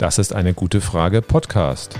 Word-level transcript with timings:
Das 0.00 0.16
ist 0.16 0.34
eine 0.34 0.54
gute 0.54 0.80
Frage 0.80 1.20
Podcast. 1.20 1.94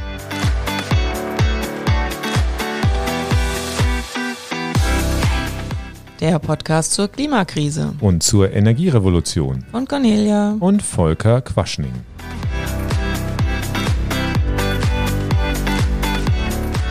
Der 6.19 6.39
Podcast 6.39 6.95
zur 6.95 7.09
Klimakrise 7.09 7.93
Und 8.01 8.23
zur 8.23 8.53
Energierevolution. 8.55 9.67
von 9.71 9.87
Cornelia. 9.87 10.57
Und 10.61 10.83
Volker 10.83 11.43
Quaschning. 11.43 11.93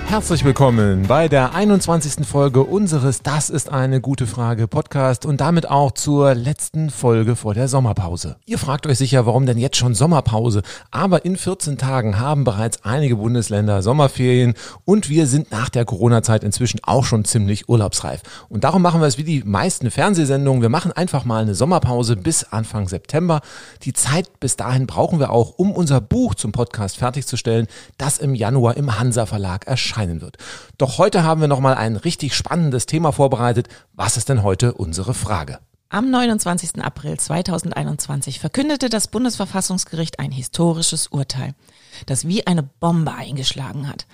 Herzlich 0.10 0.44
willkommen 0.44 1.06
bei 1.08 1.28
der 1.28 1.54
21. 1.54 2.26
Folge 2.26 2.64
unseres 2.64 3.22
Das 3.22 3.52
ist 3.52 3.72
eine 3.72 4.02
gute 4.02 4.26
Frage 4.26 4.68
Podcast 4.68 5.24
und 5.24 5.40
damit 5.40 5.70
auch 5.70 5.92
zur 5.92 6.34
letzten 6.34 6.90
Folge 6.90 7.36
vor 7.36 7.54
der 7.54 7.68
Sommerpause. 7.68 8.38
Ihr 8.48 8.58
fragt 8.58 8.88
euch 8.88 8.98
sicher, 8.98 9.28
warum 9.28 9.46
denn 9.46 9.60
jetzt 9.60 9.78
schon 9.78 9.94
Sommerpause? 9.94 10.64
Aber 10.90 11.26
in 11.26 11.38
14 11.38 11.78
Tagen 11.78 12.20
haben 12.20 12.44
bereits 12.44 12.84
einige 12.84 13.18
Bundesländer 13.18 13.84
Sommerferien 13.84 14.56
und 14.84 15.10
wir 15.10 15.28
sind 15.28 15.52
nach 15.52 15.70
der 15.70 15.86
Corona-Zeit 15.86 16.44
inzwischen 16.44 16.80
auch 16.82 17.06
schon 17.06 17.24
ziemlich 17.24 17.70
urlaubsreif. 17.70 18.24
Und 18.50 18.64
darum 18.64 18.82
machen 18.82 19.02
wir 19.02 19.08
es 19.08 19.20
wie 19.20 19.24
die 19.24 19.44
meisten 19.44 19.92
Fernsehsendungen. 19.92 20.64
Wir 20.64 20.70
machen 20.70 20.92
einfach 20.92 21.24
mal 21.24 21.44
eine 21.44 21.54
Sommerpause 21.54 22.16
bis 22.16 22.46
Anfang 22.46 22.88
September. 22.88 23.42
Die 23.84 23.94
Zeit 23.94 24.40
bis 24.40 24.58
dahin 24.58 24.88
brauchen 24.88 25.20
wir 25.20 25.30
auch, 25.30 25.54
um 25.60 25.72
unser 25.72 26.02
Buch 26.02 26.34
zum 26.34 26.52
Podcast 26.52 26.98
fertigzustellen, 26.98 27.68
das 28.00 28.18
im 28.18 28.34
Januar 28.34 28.76
im 28.76 29.00
Hansa 29.00 29.28
Verlag 29.28 29.68
erscheinen 30.00 30.22
wird. 30.22 30.38
Doch 30.78 30.98
heute 30.98 31.24
haben 31.24 31.42
wir 31.42 31.48
noch 31.48 31.60
mal 31.60 31.76
ein 31.76 31.96
richtig 31.96 32.36
spannendes 32.36 32.86
Thema 32.86 33.12
vorbereitet. 33.12 33.68
Was 33.94 34.18
ist 34.18 34.30
denn 34.30 34.44
heute 34.44 34.74
unsere 34.74 35.14
Frage? 35.14 35.60
Am 35.90 36.10
29. 36.10 36.82
April 36.84 37.18
2021 37.18 38.40
verkündete 38.40 38.90
das 38.90 39.08
Bundesverfassungsgericht 39.08 40.20
ein 40.20 40.32
historisches 40.32 41.08
Urteil, 41.08 41.56
das 42.06 42.28
wie 42.28 42.46
eine 42.46 42.64
Bombe 42.64 43.12
eingeschlagen 43.14 43.88
hat. 43.90 44.06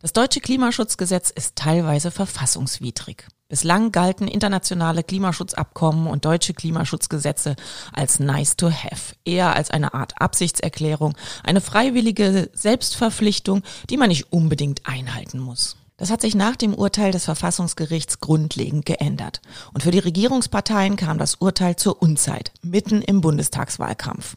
Das 0.00 0.12
deutsche 0.12 0.40
Klimaschutzgesetz 0.40 1.30
ist 1.30 1.56
teilweise 1.56 2.10
verfassungswidrig. 2.10 3.26
Bislang 3.52 3.92
galten 3.92 4.28
internationale 4.28 5.02
Klimaschutzabkommen 5.02 6.06
und 6.06 6.24
deutsche 6.24 6.54
Klimaschutzgesetze 6.54 7.54
als 7.92 8.18
nice 8.18 8.56
to 8.56 8.70
have, 8.70 9.14
eher 9.26 9.54
als 9.54 9.70
eine 9.70 9.92
Art 9.92 10.18
Absichtserklärung, 10.18 11.14
eine 11.44 11.60
freiwillige 11.60 12.48
Selbstverpflichtung, 12.54 13.62
die 13.90 13.98
man 13.98 14.08
nicht 14.08 14.32
unbedingt 14.32 14.86
einhalten 14.86 15.38
muss. 15.38 15.76
Das 15.98 16.10
hat 16.10 16.22
sich 16.22 16.34
nach 16.34 16.56
dem 16.56 16.72
Urteil 16.72 17.12
des 17.12 17.26
Verfassungsgerichts 17.26 18.20
grundlegend 18.20 18.86
geändert. 18.86 19.42
Und 19.74 19.82
für 19.82 19.90
die 19.90 19.98
Regierungsparteien 19.98 20.96
kam 20.96 21.18
das 21.18 21.34
Urteil 21.34 21.76
zur 21.76 22.00
Unzeit, 22.00 22.52
mitten 22.62 23.02
im 23.02 23.20
Bundestagswahlkampf. 23.20 24.34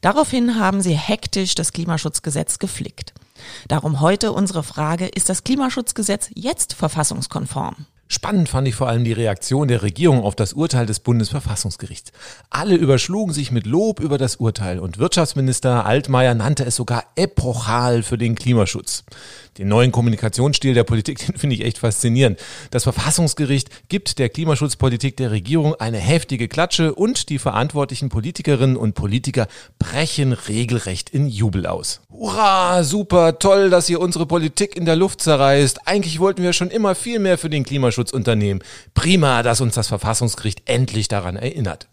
Daraufhin 0.00 0.58
haben 0.58 0.80
sie 0.80 0.96
hektisch 0.96 1.56
das 1.56 1.72
Klimaschutzgesetz 1.74 2.58
geflickt. 2.58 3.12
Darum 3.68 4.00
heute 4.00 4.32
unsere 4.32 4.62
Frage, 4.62 5.08
ist 5.08 5.28
das 5.28 5.44
Klimaschutzgesetz 5.44 6.30
jetzt 6.34 6.72
verfassungskonform? 6.72 7.84
Spannend 8.08 8.48
fand 8.48 8.68
ich 8.68 8.76
vor 8.76 8.88
allem 8.88 9.02
die 9.02 9.12
Reaktion 9.12 9.66
der 9.66 9.82
Regierung 9.82 10.22
auf 10.22 10.36
das 10.36 10.52
Urteil 10.52 10.86
des 10.86 11.00
Bundesverfassungsgerichts. 11.00 12.12
Alle 12.50 12.76
überschlugen 12.76 13.34
sich 13.34 13.50
mit 13.50 13.66
Lob 13.66 13.98
über 13.98 14.16
das 14.16 14.36
Urteil 14.36 14.78
und 14.78 14.98
Wirtschaftsminister 14.98 15.84
Altmaier 15.84 16.34
nannte 16.34 16.64
es 16.64 16.76
sogar 16.76 17.04
epochal 17.16 18.04
für 18.04 18.16
den 18.16 18.36
Klimaschutz. 18.36 19.04
Den 19.58 19.68
neuen 19.68 19.92
Kommunikationsstil 19.92 20.74
der 20.74 20.84
Politik, 20.84 21.18
den 21.26 21.36
finde 21.36 21.56
ich 21.56 21.64
echt 21.64 21.78
faszinierend. 21.78 22.38
Das 22.70 22.84
Verfassungsgericht 22.84 23.88
gibt 23.88 24.18
der 24.18 24.28
Klimaschutzpolitik 24.28 25.16
der 25.16 25.30
Regierung 25.30 25.74
eine 25.74 25.98
heftige 25.98 26.48
Klatsche 26.48 26.94
und 26.94 27.28
die 27.28 27.38
verantwortlichen 27.38 28.08
Politikerinnen 28.08 28.76
und 28.76 28.94
Politiker 28.94 29.46
brechen 29.78 30.32
regelrecht 30.32 31.10
in 31.10 31.28
Jubel 31.28 31.66
aus. 31.66 32.00
Hurra, 32.10 32.82
super, 32.82 33.38
toll, 33.38 33.70
dass 33.70 33.88
ihr 33.88 34.00
unsere 34.00 34.26
Politik 34.26 34.76
in 34.76 34.84
der 34.84 34.96
Luft 34.96 35.20
zerreißt. 35.20 35.86
Eigentlich 35.86 36.20
wollten 36.20 36.42
wir 36.42 36.52
schon 36.52 36.70
immer 36.70 36.94
viel 36.94 37.18
mehr 37.18 37.38
für 37.38 37.50
den 37.50 37.64
Klimaschutz 37.64 38.12
unternehmen. 38.12 38.60
Prima, 38.94 39.42
dass 39.42 39.60
uns 39.60 39.74
das 39.74 39.88
Verfassungsgericht 39.88 40.62
endlich 40.66 41.08
daran 41.08 41.36
erinnert. 41.36 41.88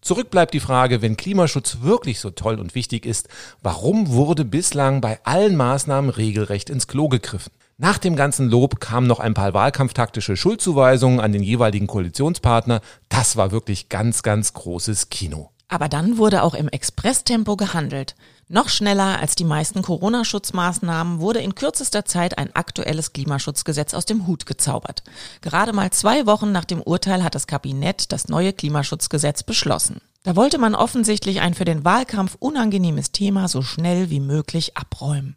Zurück 0.00 0.30
bleibt 0.30 0.54
die 0.54 0.60
Frage, 0.60 1.02
wenn 1.02 1.16
Klimaschutz 1.16 1.78
wirklich 1.82 2.20
so 2.20 2.30
toll 2.30 2.58
und 2.58 2.74
wichtig 2.74 3.04
ist, 3.04 3.28
warum 3.62 4.08
wurde 4.08 4.44
bislang 4.44 5.00
bei 5.00 5.20
allen 5.24 5.56
Maßnahmen 5.56 6.10
regelrecht 6.10 6.70
ins 6.70 6.86
Klo 6.86 7.08
gegriffen? 7.08 7.52
Nach 7.76 7.98
dem 7.98 8.16
ganzen 8.16 8.48
Lob 8.50 8.80
kamen 8.80 9.06
noch 9.06 9.20
ein 9.20 9.34
paar 9.34 9.54
wahlkampftaktische 9.54 10.36
Schuldzuweisungen 10.36 11.20
an 11.20 11.32
den 11.32 11.42
jeweiligen 11.42 11.86
Koalitionspartner. 11.86 12.80
Das 13.08 13.36
war 13.36 13.52
wirklich 13.52 13.88
ganz, 13.88 14.22
ganz 14.22 14.52
großes 14.52 15.08
Kino. 15.08 15.50
Aber 15.68 15.88
dann 15.88 16.18
wurde 16.18 16.42
auch 16.42 16.54
im 16.54 16.68
Expresstempo 16.68 17.56
gehandelt. 17.56 18.16
Noch 18.52 18.68
schneller 18.68 19.20
als 19.20 19.36
die 19.36 19.44
meisten 19.44 19.80
Corona-Schutzmaßnahmen 19.80 21.20
wurde 21.20 21.38
in 21.38 21.54
kürzester 21.54 22.04
Zeit 22.04 22.36
ein 22.36 22.52
aktuelles 22.56 23.12
Klimaschutzgesetz 23.12 23.94
aus 23.94 24.06
dem 24.06 24.26
Hut 24.26 24.44
gezaubert. 24.44 25.04
Gerade 25.40 25.72
mal 25.72 25.92
zwei 25.92 26.26
Wochen 26.26 26.50
nach 26.50 26.64
dem 26.64 26.82
Urteil 26.82 27.22
hat 27.22 27.36
das 27.36 27.46
Kabinett 27.46 28.10
das 28.10 28.26
neue 28.26 28.52
Klimaschutzgesetz 28.52 29.44
beschlossen. 29.44 30.00
Da 30.24 30.34
wollte 30.34 30.58
man 30.58 30.74
offensichtlich 30.74 31.40
ein 31.40 31.54
für 31.54 31.64
den 31.64 31.84
Wahlkampf 31.84 32.36
unangenehmes 32.40 33.12
Thema 33.12 33.46
so 33.46 33.62
schnell 33.62 34.10
wie 34.10 34.18
möglich 34.18 34.76
abräumen. 34.76 35.36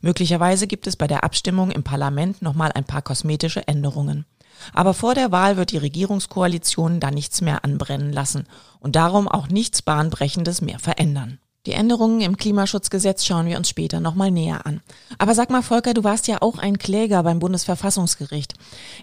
Möglicherweise 0.00 0.68
gibt 0.68 0.86
es 0.86 0.94
bei 0.94 1.08
der 1.08 1.24
Abstimmung 1.24 1.72
im 1.72 1.82
Parlament 1.82 2.42
nochmal 2.42 2.70
ein 2.70 2.84
paar 2.84 3.02
kosmetische 3.02 3.66
Änderungen. 3.66 4.24
Aber 4.72 4.94
vor 4.94 5.16
der 5.16 5.32
Wahl 5.32 5.56
wird 5.56 5.72
die 5.72 5.78
Regierungskoalition 5.78 7.00
da 7.00 7.10
nichts 7.10 7.40
mehr 7.40 7.64
anbrennen 7.64 8.12
lassen 8.12 8.46
und 8.78 8.94
darum 8.94 9.26
auch 9.26 9.48
nichts 9.48 9.82
Bahnbrechendes 9.82 10.60
mehr 10.60 10.78
verändern. 10.78 11.40
Die 11.64 11.74
Änderungen 11.74 12.20
im 12.22 12.36
Klimaschutzgesetz 12.36 13.24
schauen 13.24 13.46
wir 13.46 13.56
uns 13.56 13.68
später 13.68 14.00
nochmal 14.00 14.32
näher 14.32 14.66
an. 14.66 14.80
Aber 15.18 15.32
sag 15.36 15.48
mal, 15.48 15.62
Volker, 15.62 15.94
du 15.94 16.02
warst 16.02 16.26
ja 16.26 16.42
auch 16.42 16.58
ein 16.58 16.76
Kläger 16.76 17.22
beim 17.22 17.38
Bundesverfassungsgericht. 17.38 18.54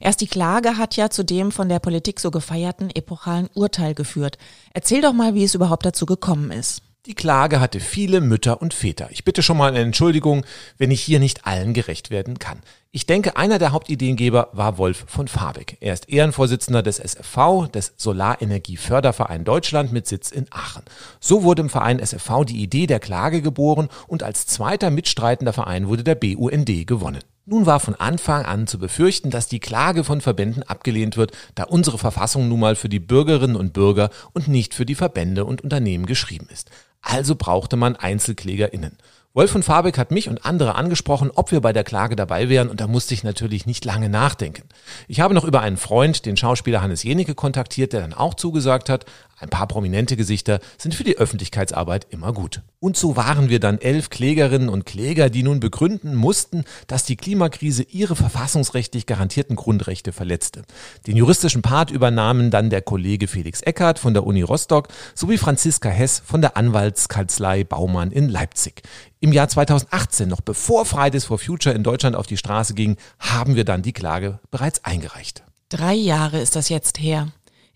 Erst 0.02 0.20
die 0.20 0.28
Klage 0.28 0.75
hat 0.75 0.98
ja 0.98 1.09
zu 1.09 1.24
dem 1.24 1.53
von 1.53 1.69
der 1.69 1.80
Politik 1.80 2.19
so 2.19 2.31
gefeierten 2.31 2.90
epochalen 2.94 3.48
Urteil 3.53 3.94
geführt. 3.94 4.38
Erzähl 4.74 5.02
doch 5.02 5.14
mal, 5.14 5.36
wie 5.36 5.46
es 5.46 5.56
überhaupt 5.56 5.86
dazu 5.86 6.06
gekommen 6.06 6.52
ist. 6.52 6.81
Die 7.06 7.16
Klage 7.16 7.62
hatte 7.62 7.80
viele 7.80 8.19
Mütter 8.19 8.62
und 8.62 8.74
Väter. 8.74 9.08
Ich 9.09 9.24
bitte 9.24 9.42
schon 9.42 9.56
mal 9.56 9.69
eine 9.69 9.80
Entschuldigung, 9.80 10.46
wenn 10.78 10.92
ich 10.92 11.02
hier 11.02 11.19
nicht 11.19 11.48
allen 11.48 11.74
gerecht 11.74 12.09
werden 12.09 12.40
kann. 12.40 12.59
Ich 12.92 13.06
denke, 13.06 13.38
einer 13.38 13.60
der 13.60 13.72
Hauptideengeber 13.72 14.50
war 14.52 14.80
Wolf 14.80 15.06
von 15.08 15.28
Fabeck. 15.28 15.78
Er 15.80 15.94
ist 15.94 16.10
Ehrenvorsitzender 16.10 16.82
des 16.82 16.98
SFV, 16.98 17.68
des 17.72 17.94
Solarenergieförderverein 17.98 19.44
Deutschland 19.44 19.92
mit 19.92 20.08
Sitz 20.08 20.32
in 20.32 20.48
Aachen. 20.50 20.82
So 21.20 21.44
wurde 21.44 21.62
im 21.62 21.70
Verein 21.70 22.00
SFV 22.00 22.46
die 22.46 22.64
Idee 22.64 22.88
der 22.88 23.00
Klage 23.00 23.44
geboren 23.44 23.90
und 24.08 24.24
als 24.24 24.48
zweiter 24.48 24.90
mitstreitender 24.90 25.54
Verein 25.54 25.88
wurde 25.88 26.04
der 26.04 26.16
BUND 26.16 26.88
gewonnen. 26.88 27.22
Nun 27.46 27.68
war 27.68 27.80
von 27.80 27.94
Anfang 27.94 28.46
an 28.46 28.66
zu 28.66 28.80
befürchten, 28.80 29.30
dass 29.30 29.48
die 29.48 29.60
Klage 29.60 30.04
von 30.04 30.20
Verbänden 30.20 30.64
abgelehnt 30.64 31.16
wird, 31.16 31.34
da 31.54 31.66
unsere 31.66 32.00
Verfassung 32.00 32.50
nun 32.50 32.60
mal 32.60 32.76
für 32.76 32.90
die 32.90 33.00
Bürgerinnen 33.00 33.56
und 33.56 33.72
Bürger 33.72 34.10
und 34.34 34.48
nicht 34.48 34.74
für 34.74 34.88
die 34.88 34.96
Verbände 34.96 35.46
und 35.46 35.62
Unternehmen 35.62 36.08
geschrieben 36.08 36.48
ist. 36.52 36.72
Also 37.02 37.36
brauchte 37.36 37.76
man 37.76 37.96
EinzelklägerInnen. 37.96 38.98
Wolf 39.36 39.52
von 39.52 39.62
Fabeck 39.62 40.00
hat 40.00 40.10
mich 40.10 40.28
und 40.28 40.44
andere 40.44 40.74
angesprochen, 40.74 41.30
ob 41.30 41.52
wir 41.52 41.62
bei 41.62 41.72
der 41.72 41.84
Klage 41.84 42.16
dabei 42.16 42.50
wären 42.50 42.68
und 42.68 42.82
da 42.82 42.88
musste 42.88 43.14
ich 43.14 43.24
natürlich 43.24 43.68
nicht 43.68 43.86
lange 43.86 44.10
nachdenken. 44.10 44.64
Ich 45.08 45.20
habe 45.20 45.36
noch 45.36 45.44
über 45.44 45.62
einen 45.62 45.78
Freund, 45.78 46.26
den 46.26 46.36
Schauspieler 46.36 46.82
Hannes 46.82 47.04
Jenecke, 47.04 47.36
kontaktiert, 47.36 47.94
der 47.94 48.02
dann 48.02 48.16
auch 48.16 48.34
zugesagt 48.34 48.90
hat. 48.90 49.06
Ein 49.40 49.50
paar 49.50 49.68
prominente 49.68 50.18
Gesichter 50.18 50.60
sind 50.78 50.94
für 50.94 51.06
die 51.06 51.18
Öffentlichkeitsarbeit 51.18 52.08
immer 52.10 52.34
gut. 52.34 52.62
Und 52.80 52.98
so 52.98 53.16
waren 53.16 53.50
wir 53.50 53.60
dann 53.60 53.80
elf 53.80 54.10
Klägerinnen 54.10 54.68
und 54.68 54.86
Kläger, 54.86 55.30
die 55.30 55.44
nun 55.44 55.60
begründen 55.60 56.14
mussten, 56.16 56.66
dass 56.88 57.06
die 57.06 57.16
Klimakrise 57.16 57.84
ihre 57.84 58.16
verfassungsrechtlich 58.16 59.06
garantierten 59.06 59.56
Grundrechte 59.56 60.12
verletzte. 60.12 60.63
Den 61.08 61.16
juristischen 61.16 61.62
Part 61.62 61.90
übernahmen 61.90 62.52
dann 62.52 62.69
der 62.69 62.81
Kollege 62.81 63.28
Felix 63.28 63.62
Eckert 63.62 64.00
von 64.00 64.13
der 64.13 64.25
Uni 64.25 64.42
Rostock 64.42 64.90
sowie 65.16 65.38
Franziska 65.38 65.90
Hess 65.90 66.22
von 66.25 66.42
der 66.42 66.58
Anwaltskanzlei 66.58 67.63
Baumann 67.63 68.12
in 68.12 68.28
Leipzig. 68.28 68.81
Im 69.22 69.34
Jahr 69.34 69.50
2018, 69.50 70.28
noch 70.28 70.42
bevor 70.42 70.86
Fridays 70.86 71.25
for 71.25 71.40
Future 71.40 71.75
in 71.75 71.84
Deutschland 71.84 72.16
auf 72.16 72.28
die 72.28 72.38
Straße 72.38 72.74
ging, 72.74 72.98
haben 73.19 73.56
wir 73.56 73.66
dann 73.66 73.81
die 73.81 73.94
Klage 73.94 74.40
bereits 74.52 74.84
eingereicht. 74.84 75.44
Drei 75.69 75.94
Jahre 75.94 76.40
ist 76.40 76.56
das 76.56 76.69
jetzt 76.69 77.00
her. 77.00 77.28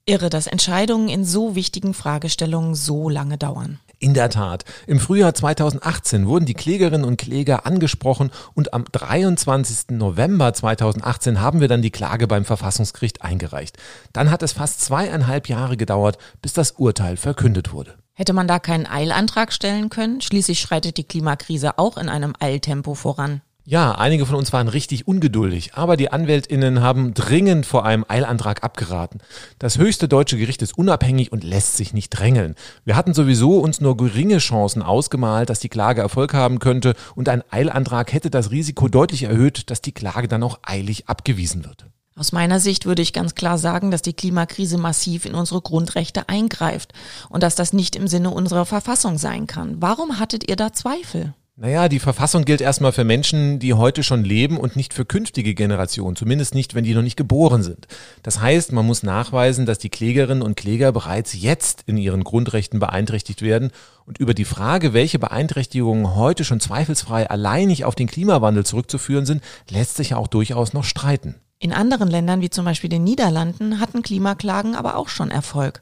Irre, 0.05 0.29
dass 0.29 0.47
Entscheidungen 0.47 1.07
in 1.07 1.23
so 1.23 1.55
wichtigen 1.55 1.93
Fragestellungen 1.93 2.75
so 2.75 3.07
lange 3.07 3.37
dauern. 3.37 3.79
In 3.99 4.13
der 4.13 4.29
Tat. 4.29 4.65
Im 4.85 4.99
Frühjahr 4.99 5.33
2018 5.33 6.27
wurden 6.27 6.45
die 6.45 6.55
Klägerinnen 6.55 7.05
und 7.05 7.15
Kläger 7.15 7.65
angesprochen 7.65 8.29
und 8.53 8.73
am 8.73 8.83
23. 8.91 9.91
November 9.91 10.53
2018 10.53 11.39
haben 11.39 11.61
wir 11.61 11.69
dann 11.69 11.81
die 11.81 11.89
Klage 11.89 12.27
beim 12.27 12.43
Verfassungsgericht 12.43 13.21
eingereicht. 13.21 13.77
Dann 14.11 14.29
hat 14.29 14.43
es 14.43 14.51
fast 14.51 14.81
zweieinhalb 14.81 15.47
Jahre 15.47 15.77
gedauert, 15.77 16.17
bis 16.41 16.51
das 16.51 16.71
Urteil 16.71 17.15
verkündet 17.15 17.71
wurde. 17.71 17.95
Hätte 18.11 18.33
man 18.33 18.47
da 18.49 18.59
keinen 18.59 18.85
Eilantrag 18.85 19.53
stellen 19.53 19.87
können? 19.87 20.19
Schließlich 20.19 20.59
schreitet 20.59 20.97
die 20.97 21.05
Klimakrise 21.05 21.77
auch 21.77 21.95
in 21.95 22.09
einem 22.09 22.33
Eiltempo 22.37 22.93
voran. 22.93 23.41
Ja, 23.65 23.93
einige 23.93 24.25
von 24.25 24.35
uns 24.35 24.51
waren 24.51 24.67
richtig 24.67 25.07
ungeduldig, 25.07 25.75
aber 25.75 25.95
die 25.95 26.11
Anwältinnen 26.11 26.81
haben 26.81 27.13
dringend 27.13 27.65
vor 27.65 27.85
einem 27.85 28.03
Eilantrag 28.05 28.61
abgeraten. 28.61 29.21
Das 29.57 29.77
höchste 29.77 30.09
deutsche 30.09 30.37
Gericht 30.37 30.61
ist 30.61 30.77
unabhängig 30.77 31.31
und 31.31 31.45
lässt 31.45 31.77
sich 31.77 31.93
nicht 31.93 32.09
drängeln. 32.09 32.55
Wir 32.83 32.97
hatten 32.97 33.13
sowieso 33.13 33.59
uns 33.59 33.79
nur 33.79 33.95
geringe 33.95 34.39
Chancen 34.39 34.81
ausgemalt, 34.81 35.49
dass 35.49 35.61
die 35.61 35.69
Klage 35.69 36.01
Erfolg 36.01 36.33
haben 36.33 36.59
könnte 36.59 36.93
und 37.15 37.29
ein 37.29 37.41
Eilantrag 37.51 38.11
hätte 38.11 38.29
das 38.29 38.51
Risiko 38.51 38.89
deutlich 38.89 39.23
erhöht, 39.23 39.69
dass 39.71 39.81
die 39.81 39.93
Klage 39.93 40.27
dann 40.27 40.43
auch 40.43 40.59
eilig 40.63 41.07
abgewiesen 41.07 41.63
wird. 41.63 41.85
Aus 42.17 42.33
meiner 42.33 42.59
Sicht 42.59 42.85
würde 42.85 43.01
ich 43.01 43.13
ganz 43.13 43.33
klar 43.33 43.57
sagen, 43.57 43.91
dass 43.91 44.01
die 44.01 44.13
Klimakrise 44.13 44.77
massiv 44.77 45.25
in 45.25 45.35
unsere 45.35 45.61
Grundrechte 45.61 46.27
eingreift 46.27 46.91
und 47.29 47.41
dass 47.41 47.55
das 47.55 47.71
nicht 47.71 47.95
im 47.95 48.09
Sinne 48.09 48.31
unserer 48.31 48.65
Verfassung 48.65 49.17
sein 49.17 49.47
kann. 49.47 49.81
Warum 49.81 50.19
hattet 50.19 50.49
ihr 50.49 50.57
da 50.57 50.73
Zweifel? 50.73 51.33
Naja, 51.55 51.87
die 51.87 51.99
Verfassung 51.99 52.45
gilt 52.45 52.61
erstmal 52.61 52.93
für 52.93 53.03
Menschen, 53.03 53.59
die 53.59 53.75
heute 53.75 54.01
schon 54.01 54.23
leben 54.23 54.57
und 54.57 54.75
nicht 54.75 54.91
für 54.91 55.05
künftige 55.05 55.53
Generationen, 55.53 56.15
zumindest 56.15 56.55
nicht, 56.55 56.73
wenn 56.73 56.83
die 56.83 56.95
noch 56.95 57.03
nicht 57.03 57.15
geboren 57.15 57.61
sind. 57.61 57.87
Das 58.23 58.41
heißt, 58.41 58.71
man 58.71 58.87
muss 58.87 59.03
nachweisen, 59.03 59.67
dass 59.67 59.77
die 59.77 59.91
Klägerinnen 59.91 60.41
und 60.41 60.57
Kläger 60.57 60.91
bereits 60.91 61.39
jetzt 61.39 61.83
in 61.85 61.97
ihren 61.97 62.23
Grundrechten 62.23 62.79
beeinträchtigt 62.79 63.43
werden 63.43 63.69
und 64.07 64.17
über 64.17 64.33
die 64.33 64.45
Frage, 64.45 64.93
welche 64.93 65.19
Beeinträchtigungen 65.19 66.15
heute 66.15 66.43
schon 66.43 66.59
zweifelsfrei 66.59 67.29
alleinig 67.29 67.85
auf 67.85 67.93
den 67.93 68.07
Klimawandel 68.07 68.65
zurückzuführen 68.65 69.27
sind, 69.27 69.43
lässt 69.69 69.95
sich 69.95 70.09
ja 70.09 70.17
auch 70.17 70.27
durchaus 70.27 70.73
noch 70.73 70.83
streiten. 70.83 71.35
In 71.59 71.71
anderen 71.71 72.09
Ländern, 72.09 72.41
wie 72.41 72.49
zum 72.49 72.65
Beispiel 72.65 72.89
den 72.89 73.03
Niederlanden, 73.03 73.79
hatten 73.79 74.01
Klimaklagen 74.01 74.73
aber 74.73 74.97
auch 74.97 75.07
schon 75.07 75.29
Erfolg. 75.29 75.81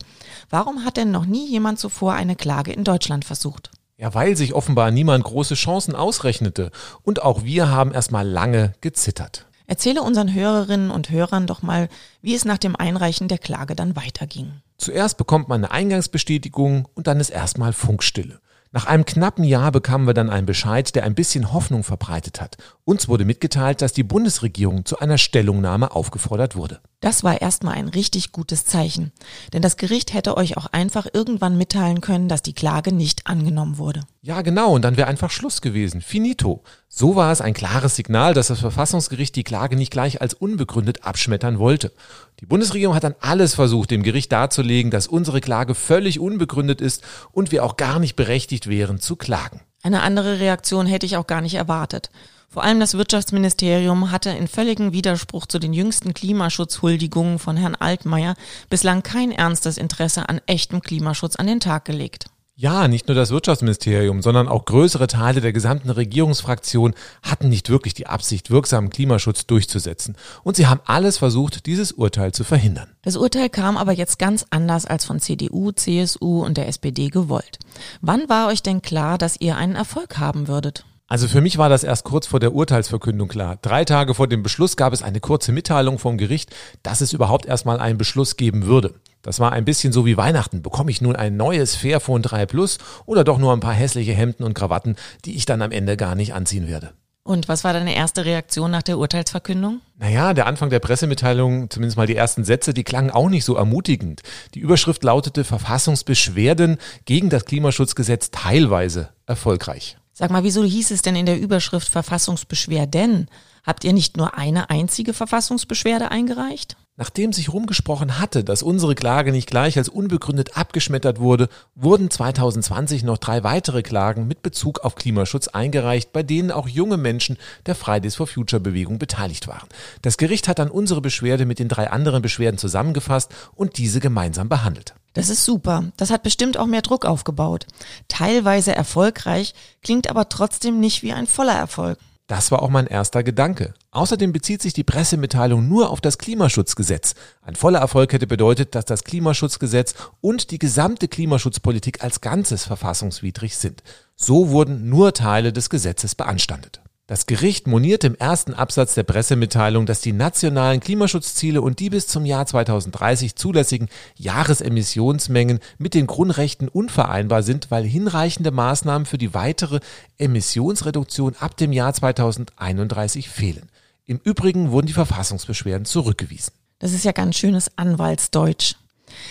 Warum 0.49 0.83
hat 0.83 0.97
denn 0.97 1.11
noch 1.11 1.25
nie 1.25 1.47
jemand 1.47 1.79
zuvor 1.79 2.11
eine 2.11 2.35
Klage 2.35 2.73
in 2.73 2.83
Deutschland 2.83 3.23
versucht? 3.23 3.71
Ja, 4.01 4.15
weil 4.15 4.35
sich 4.35 4.55
offenbar 4.55 4.89
niemand 4.89 5.23
große 5.23 5.53
Chancen 5.53 5.95
ausrechnete. 5.95 6.71
Und 7.03 7.21
auch 7.21 7.43
wir 7.43 7.69
haben 7.69 7.93
erstmal 7.93 8.27
lange 8.27 8.73
gezittert. 8.81 9.45
Erzähle 9.67 10.01
unseren 10.01 10.33
Hörerinnen 10.33 10.89
und 10.89 11.11
Hörern 11.11 11.45
doch 11.45 11.61
mal, 11.61 11.87
wie 12.23 12.33
es 12.33 12.43
nach 12.43 12.57
dem 12.57 12.75
Einreichen 12.75 13.27
der 13.27 13.37
Klage 13.37 13.75
dann 13.75 13.95
weiterging. 13.95 14.53
Zuerst 14.79 15.17
bekommt 15.17 15.49
man 15.49 15.63
eine 15.63 15.71
Eingangsbestätigung 15.71 16.87
und 16.95 17.05
dann 17.05 17.19
ist 17.19 17.29
erstmal 17.29 17.73
Funkstille. 17.73 18.41
Nach 18.71 18.87
einem 18.87 19.05
knappen 19.05 19.43
Jahr 19.43 19.71
bekamen 19.71 20.07
wir 20.07 20.15
dann 20.15 20.31
einen 20.31 20.47
Bescheid, 20.47 20.95
der 20.95 21.03
ein 21.03 21.13
bisschen 21.13 21.53
Hoffnung 21.53 21.83
verbreitet 21.83 22.41
hat. 22.41 22.57
Uns 22.85 23.07
wurde 23.07 23.23
mitgeteilt, 23.23 23.83
dass 23.83 23.93
die 23.93 24.03
Bundesregierung 24.03 24.83
zu 24.83 24.97
einer 24.97 25.19
Stellungnahme 25.19 25.91
aufgefordert 25.91 26.55
wurde. 26.55 26.79
Das 27.01 27.23
war 27.23 27.41
erstmal 27.41 27.73
ein 27.73 27.87
richtig 27.87 28.31
gutes 28.31 28.63
Zeichen. 28.63 29.11
Denn 29.53 29.63
das 29.63 29.75
Gericht 29.75 30.13
hätte 30.13 30.37
euch 30.37 30.55
auch 30.55 30.67
einfach 30.67 31.07
irgendwann 31.11 31.57
mitteilen 31.57 31.99
können, 31.99 32.29
dass 32.29 32.43
die 32.43 32.53
Klage 32.53 32.93
nicht 32.93 33.25
angenommen 33.25 33.79
wurde. 33.79 34.03
Ja, 34.21 34.43
genau, 34.43 34.75
und 34.75 34.83
dann 34.83 34.97
wäre 34.97 35.07
einfach 35.07 35.31
Schluss 35.31 35.61
gewesen. 35.61 36.01
Finito. 36.01 36.63
So 36.87 37.15
war 37.15 37.31
es 37.31 37.41
ein 37.41 37.55
klares 37.55 37.95
Signal, 37.95 38.35
dass 38.35 38.47
das 38.47 38.59
Verfassungsgericht 38.59 39.35
die 39.35 39.43
Klage 39.43 39.75
nicht 39.75 39.91
gleich 39.91 40.21
als 40.21 40.35
unbegründet 40.35 41.03
abschmettern 41.03 41.57
wollte. 41.57 41.91
Die 42.39 42.45
Bundesregierung 42.45 42.93
hat 42.93 43.03
dann 43.03 43.15
alles 43.19 43.55
versucht, 43.55 43.89
dem 43.89 44.03
Gericht 44.03 44.31
darzulegen, 44.31 44.91
dass 44.91 45.07
unsere 45.07 45.41
Klage 45.41 45.73
völlig 45.73 46.19
unbegründet 46.19 46.81
ist 46.81 47.03
und 47.31 47.51
wir 47.51 47.65
auch 47.65 47.77
gar 47.77 47.97
nicht 47.97 48.15
berechtigt 48.15 48.67
wären 48.67 48.99
zu 48.99 49.15
klagen. 49.15 49.61
Eine 49.81 50.03
andere 50.03 50.39
Reaktion 50.39 50.85
hätte 50.85 51.07
ich 51.07 51.17
auch 51.17 51.25
gar 51.25 51.41
nicht 51.41 51.55
erwartet. 51.55 52.11
Vor 52.51 52.65
allem 52.65 52.81
das 52.81 52.95
Wirtschaftsministerium 52.95 54.11
hatte 54.11 54.31
in 54.31 54.49
völligem 54.49 54.91
Widerspruch 54.91 55.45
zu 55.45 55.57
den 55.57 55.71
jüngsten 55.71 56.13
Klimaschutzhuldigungen 56.13 57.39
von 57.39 57.55
Herrn 57.55 57.75
Altmaier 57.75 58.35
bislang 58.69 59.03
kein 59.03 59.31
ernstes 59.31 59.77
Interesse 59.77 60.27
an 60.27 60.41
echtem 60.47 60.81
Klimaschutz 60.81 61.37
an 61.37 61.47
den 61.47 61.61
Tag 61.61 61.85
gelegt. 61.85 62.25
Ja, 62.57 62.89
nicht 62.89 63.07
nur 63.07 63.15
das 63.15 63.31
Wirtschaftsministerium, 63.31 64.21
sondern 64.21 64.49
auch 64.49 64.65
größere 64.65 65.07
Teile 65.07 65.39
der 65.39 65.53
gesamten 65.53 65.89
Regierungsfraktion 65.89 66.93
hatten 67.23 67.47
nicht 67.47 67.69
wirklich 67.69 67.93
die 67.93 68.07
Absicht, 68.07 68.51
wirksamen 68.51 68.89
Klimaschutz 68.89 69.47
durchzusetzen. 69.47 70.17
Und 70.43 70.57
sie 70.57 70.67
haben 70.67 70.81
alles 70.85 71.19
versucht, 71.19 71.65
dieses 71.65 71.93
Urteil 71.93 72.33
zu 72.33 72.43
verhindern. 72.43 72.89
Das 73.01 73.15
Urteil 73.15 73.47
kam 73.49 73.77
aber 73.77 73.93
jetzt 73.93 74.19
ganz 74.19 74.45
anders 74.49 74.85
als 74.85 75.05
von 75.05 75.21
CDU, 75.21 75.71
CSU 75.71 76.43
und 76.43 76.57
der 76.57 76.67
SPD 76.67 77.07
gewollt. 77.07 77.59
Wann 78.01 78.27
war 78.27 78.49
euch 78.49 78.61
denn 78.61 78.81
klar, 78.81 79.17
dass 79.17 79.39
ihr 79.39 79.55
einen 79.55 79.75
Erfolg 79.75 80.17
haben 80.17 80.49
würdet? 80.49 80.83
Also 81.11 81.27
für 81.27 81.41
mich 81.41 81.57
war 81.57 81.67
das 81.67 81.83
erst 81.83 82.05
kurz 82.05 82.25
vor 82.25 82.39
der 82.39 82.53
Urteilsverkündung 82.53 83.27
klar. 83.27 83.57
Drei 83.61 83.83
Tage 83.83 84.13
vor 84.13 84.29
dem 84.29 84.43
Beschluss 84.43 84.77
gab 84.77 84.93
es 84.93 85.03
eine 85.03 85.19
kurze 85.19 85.51
Mitteilung 85.51 85.99
vom 85.99 86.17
Gericht, 86.17 86.55
dass 86.83 87.01
es 87.01 87.11
überhaupt 87.11 87.45
erstmal 87.45 87.81
einen 87.81 87.97
Beschluss 87.97 88.37
geben 88.37 88.65
würde. 88.65 88.93
Das 89.21 89.41
war 89.41 89.51
ein 89.51 89.65
bisschen 89.65 89.91
so 89.91 90.05
wie 90.05 90.15
Weihnachten. 90.15 90.61
Bekomme 90.61 90.89
ich 90.89 91.01
nun 91.01 91.17
ein 91.17 91.35
neues 91.35 91.75
Fairphone 91.75 92.21
3 92.21 92.45
Plus 92.45 92.77
oder 93.05 93.25
doch 93.25 93.39
nur 93.39 93.51
ein 93.51 93.59
paar 93.59 93.73
hässliche 93.73 94.13
Hemden 94.13 94.45
und 94.45 94.53
Krawatten, 94.53 94.95
die 95.25 95.35
ich 95.35 95.45
dann 95.45 95.61
am 95.61 95.73
Ende 95.73 95.97
gar 95.97 96.15
nicht 96.15 96.33
anziehen 96.33 96.69
werde? 96.69 96.93
Und 97.23 97.49
was 97.49 97.65
war 97.65 97.73
deine 97.73 97.93
erste 97.93 98.23
Reaktion 98.23 98.71
nach 98.71 98.81
der 98.81 98.97
Urteilsverkündung? 98.97 99.81
Naja, 99.99 100.33
der 100.33 100.47
Anfang 100.47 100.69
der 100.69 100.79
Pressemitteilung, 100.79 101.69
zumindest 101.69 101.97
mal 101.97 102.07
die 102.07 102.15
ersten 102.15 102.45
Sätze, 102.45 102.73
die 102.73 102.85
klangen 102.85 103.11
auch 103.11 103.27
nicht 103.27 103.43
so 103.43 103.57
ermutigend. 103.57 104.21
Die 104.53 104.59
Überschrift 104.59 105.03
lautete 105.03 105.43
Verfassungsbeschwerden 105.43 106.77
gegen 107.03 107.29
das 107.29 107.43
Klimaschutzgesetz 107.43 108.31
teilweise 108.31 109.09
erfolgreich. 109.25 109.97
Sag 110.21 110.29
mal, 110.29 110.43
wieso 110.43 110.63
hieß 110.63 110.91
es 110.91 111.01
denn 111.01 111.15
in 111.15 111.25
der 111.25 111.39
Überschrift 111.41 111.89
Verfassungsbeschwerden? 111.89 113.27
Habt 113.63 113.83
ihr 113.83 113.93
nicht 113.93 114.17
nur 114.17 114.37
eine 114.37 114.69
einzige 114.69 115.13
Verfassungsbeschwerde 115.13 116.09
eingereicht? 116.09 116.77
Nachdem 116.97 117.31
sich 117.31 117.53
rumgesprochen 117.53 118.19
hatte, 118.19 118.43
dass 118.43 118.63
unsere 118.63 118.95
Klage 118.95 119.31
nicht 119.31 119.49
gleich 119.49 119.77
als 119.77 119.87
unbegründet 119.89 120.57
abgeschmettert 120.57 121.19
wurde, 121.19 121.47
wurden 121.73 122.11
2020 122.11 123.03
noch 123.03 123.17
drei 123.17 123.43
weitere 123.43 123.81
Klagen 123.81 124.27
mit 124.27 124.43
Bezug 124.43 124.79
auf 124.79 124.95
Klimaschutz 124.95 125.47
eingereicht, 125.47 126.11
bei 126.11 126.21
denen 126.21 126.51
auch 126.51 126.67
junge 126.67 126.97
Menschen 126.97 127.37
der 127.65 127.75
Fridays 127.75 128.15
for 128.15 128.27
Future 128.27 128.59
Bewegung 128.59 128.99
beteiligt 128.99 129.47
waren. 129.47 129.67
Das 130.01 130.17
Gericht 130.17 130.47
hat 130.47 130.59
dann 130.59 130.69
unsere 130.69 131.01
Beschwerde 131.01 131.45
mit 131.45 131.59
den 131.59 131.69
drei 131.69 131.89
anderen 131.89 132.21
Beschwerden 132.21 132.57
zusammengefasst 132.57 133.31
und 133.55 133.77
diese 133.77 133.99
gemeinsam 133.99 134.49
behandelt. 134.49 134.93
Das 135.13 135.29
ist 135.29 135.43
super. 135.45 135.85
Das 135.97 136.09
hat 136.09 136.23
bestimmt 136.23 136.57
auch 136.57 136.67
mehr 136.67 136.81
Druck 136.81 137.05
aufgebaut. 137.05 137.67
Teilweise 138.07 138.75
erfolgreich, 138.75 139.53
klingt 139.81 140.09
aber 140.09 140.29
trotzdem 140.29 140.79
nicht 140.79 141.03
wie 141.03 141.13
ein 141.13 141.27
voller 141.27 141.55
Erfolg. 141.55 141.97
Das 142.31 142.49
war 142.49 142.61
auch 142.61 142.69
mein 142.69 142.87
erster 142.87 143.23
Gedanke. 143.23 143.73
Außerdem 143.91 144.31
bezieht 144.31 144.61
sich 144.61 144.71
die 144.71 144.85
Pressemitteilung 144.85 145.67
nur 145.67 145.89
auf 145.89 145.99
das 145.99 146.17
Klimaschutzgesetz. 146.17 147.13
Ein 147.41 147.55
voller 147.55 147.79
Erfolg 147.79 148.13
hätte 148.13 148.25
bedeutet, 148.25 148.73
dass 148.73 148.85
das 148.85 149.03
Klimaschutzgesetz 149.03 149.95
und 150.21 150.51
die 150.51 150.57
gesamte 150.57 151.09
Klimaschutzpolitik 151.09 152.01
als 152.01 152.21
Ganzes 152.21 152.63
verfassungswidrig 152.63 153.57
sind. 153.57 153.83
So 154.15 154.47
wurden 154.47 154.87
nur 154.87 155.13
Teile 155.13 155.51
des 155.51 155.69
Gesetzes 155.69 156.15
beanstandet. 156.15 156.80
Das 157.07 157.25
Gericht 157.25 157.67
monierte 157.67 158.07
im 158.07 158.15
ersten 158.15 158.53
Absatz 158.53 158.93
der 158.93 159.03
Pressemitteilung, 159.03 159.85
dass 159.85 159.99
die 159.99 160.13
nationalen 160.13 160.79
Klimaschutzziele 160.79 161.61
und 161.61 161.79
die 161.79 161.89
bis 161.89 162.07
zum 162.07 162.25
Jahr 162.25 162.45
2030 162.45 163.35
zulässigen 163.35 163.89
Jahresemissionsmengen 164.15 165.59
mit 165.77 165.93
den 165.93 166.07
Grundrechten 166.07 166.69
unvereinbar 166.69 167.43
sind, 167.43 167.69
weil 167.69 167.83
hinreichende 167.83 168.51
Maßnahmen 168.51 169.05
für 169.05 169.17
die 169.17 169.33
weitere 169.33 169.79
Emissionsreduktion 170.19 171.35
ab 171.37 171.57
dem 171.57 171.73
Jahr 171.73 171.93
2031 171.93 173.29
fehlen. 173.29 173.69
Im 174.05 174.19
Übrigen 174.23 174.71
wurden 174.71 174.87
die 174.87 174.93
Verfassungsbeschwerden 174.93 175.85
zurückgewiesen. 175.85 176.53
Das 176.79 176.93
ist 176.93 177.03
ja 177.03 177.11
ganz 177.11 177.35
schönes 177.35 177.77
Anwaltsdeutsch. 177.77 178.75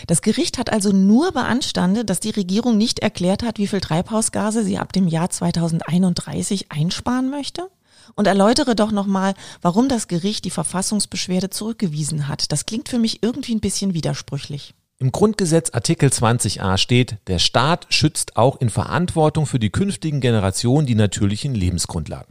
Das 0.07 0.23
Gericht 0.23 0.59
hat 0.59 0.73
also 0.73 0.93
nur 0.93 1.33
beanstandet, 1.33 2.11
dass 2.11 2.21
die 2.21 2.31
Regierung 2.31 2.77
nicht 2.77 3.01
erklärt 3.01 3.43
hat, 3.43 3.59
wie 3.59 3.67
viel 3.67 3.81
Treibhausgase 3.81 4.65
sie 4.65 4.79
ab 4.79 4.93
dem 4.93 5.09
Jahr 5.09 5.31
2031 5.31 6.71
einsparen 6.71 7.31
möchte? 7.31 7.69
Und 8.17 8.27
erläutere 8.27 8.75
doch 8.75 8.91
nochmal, 8.91 9.35
warum 9.63 9.89
das 9.89 10.09
Gericht 10.09 10.45
die 10.45 10.51
Verfassungsbeschwerde 10.51 11.51
zurückgewiesen 11.51 12.27
hat. 12.27 12.51
Das 12.51 12.67
klingt 12.67 12.89
für 12.89 12.99
mich 12.99 13.23
irgendwie 13.23 13.55
ein 13.55 13.61
bisschen 13.61 13.95
widersprüchlich. 13.95 14.75
Im 15.03 15.13
Grundgesetz 15.13 15.71
Artikel 15.71 16.11
20a 16.11 16.77
steht, 16.77 17.17
der 17.27 17.39
Staat 17.39 17.87
schützt 17.89 18.37
auch 18.37 18.61
in 18.61 18.69
Verantwortung 18.69 19.47
für 19.47 19.59
die 19.59 19.71
künftigen 19.71 20.21
Generationen 20.21 20.87
die 20.87 20.95
natürlichen 20.95 21.55
Lebensgrundlagen. 21.55 22.31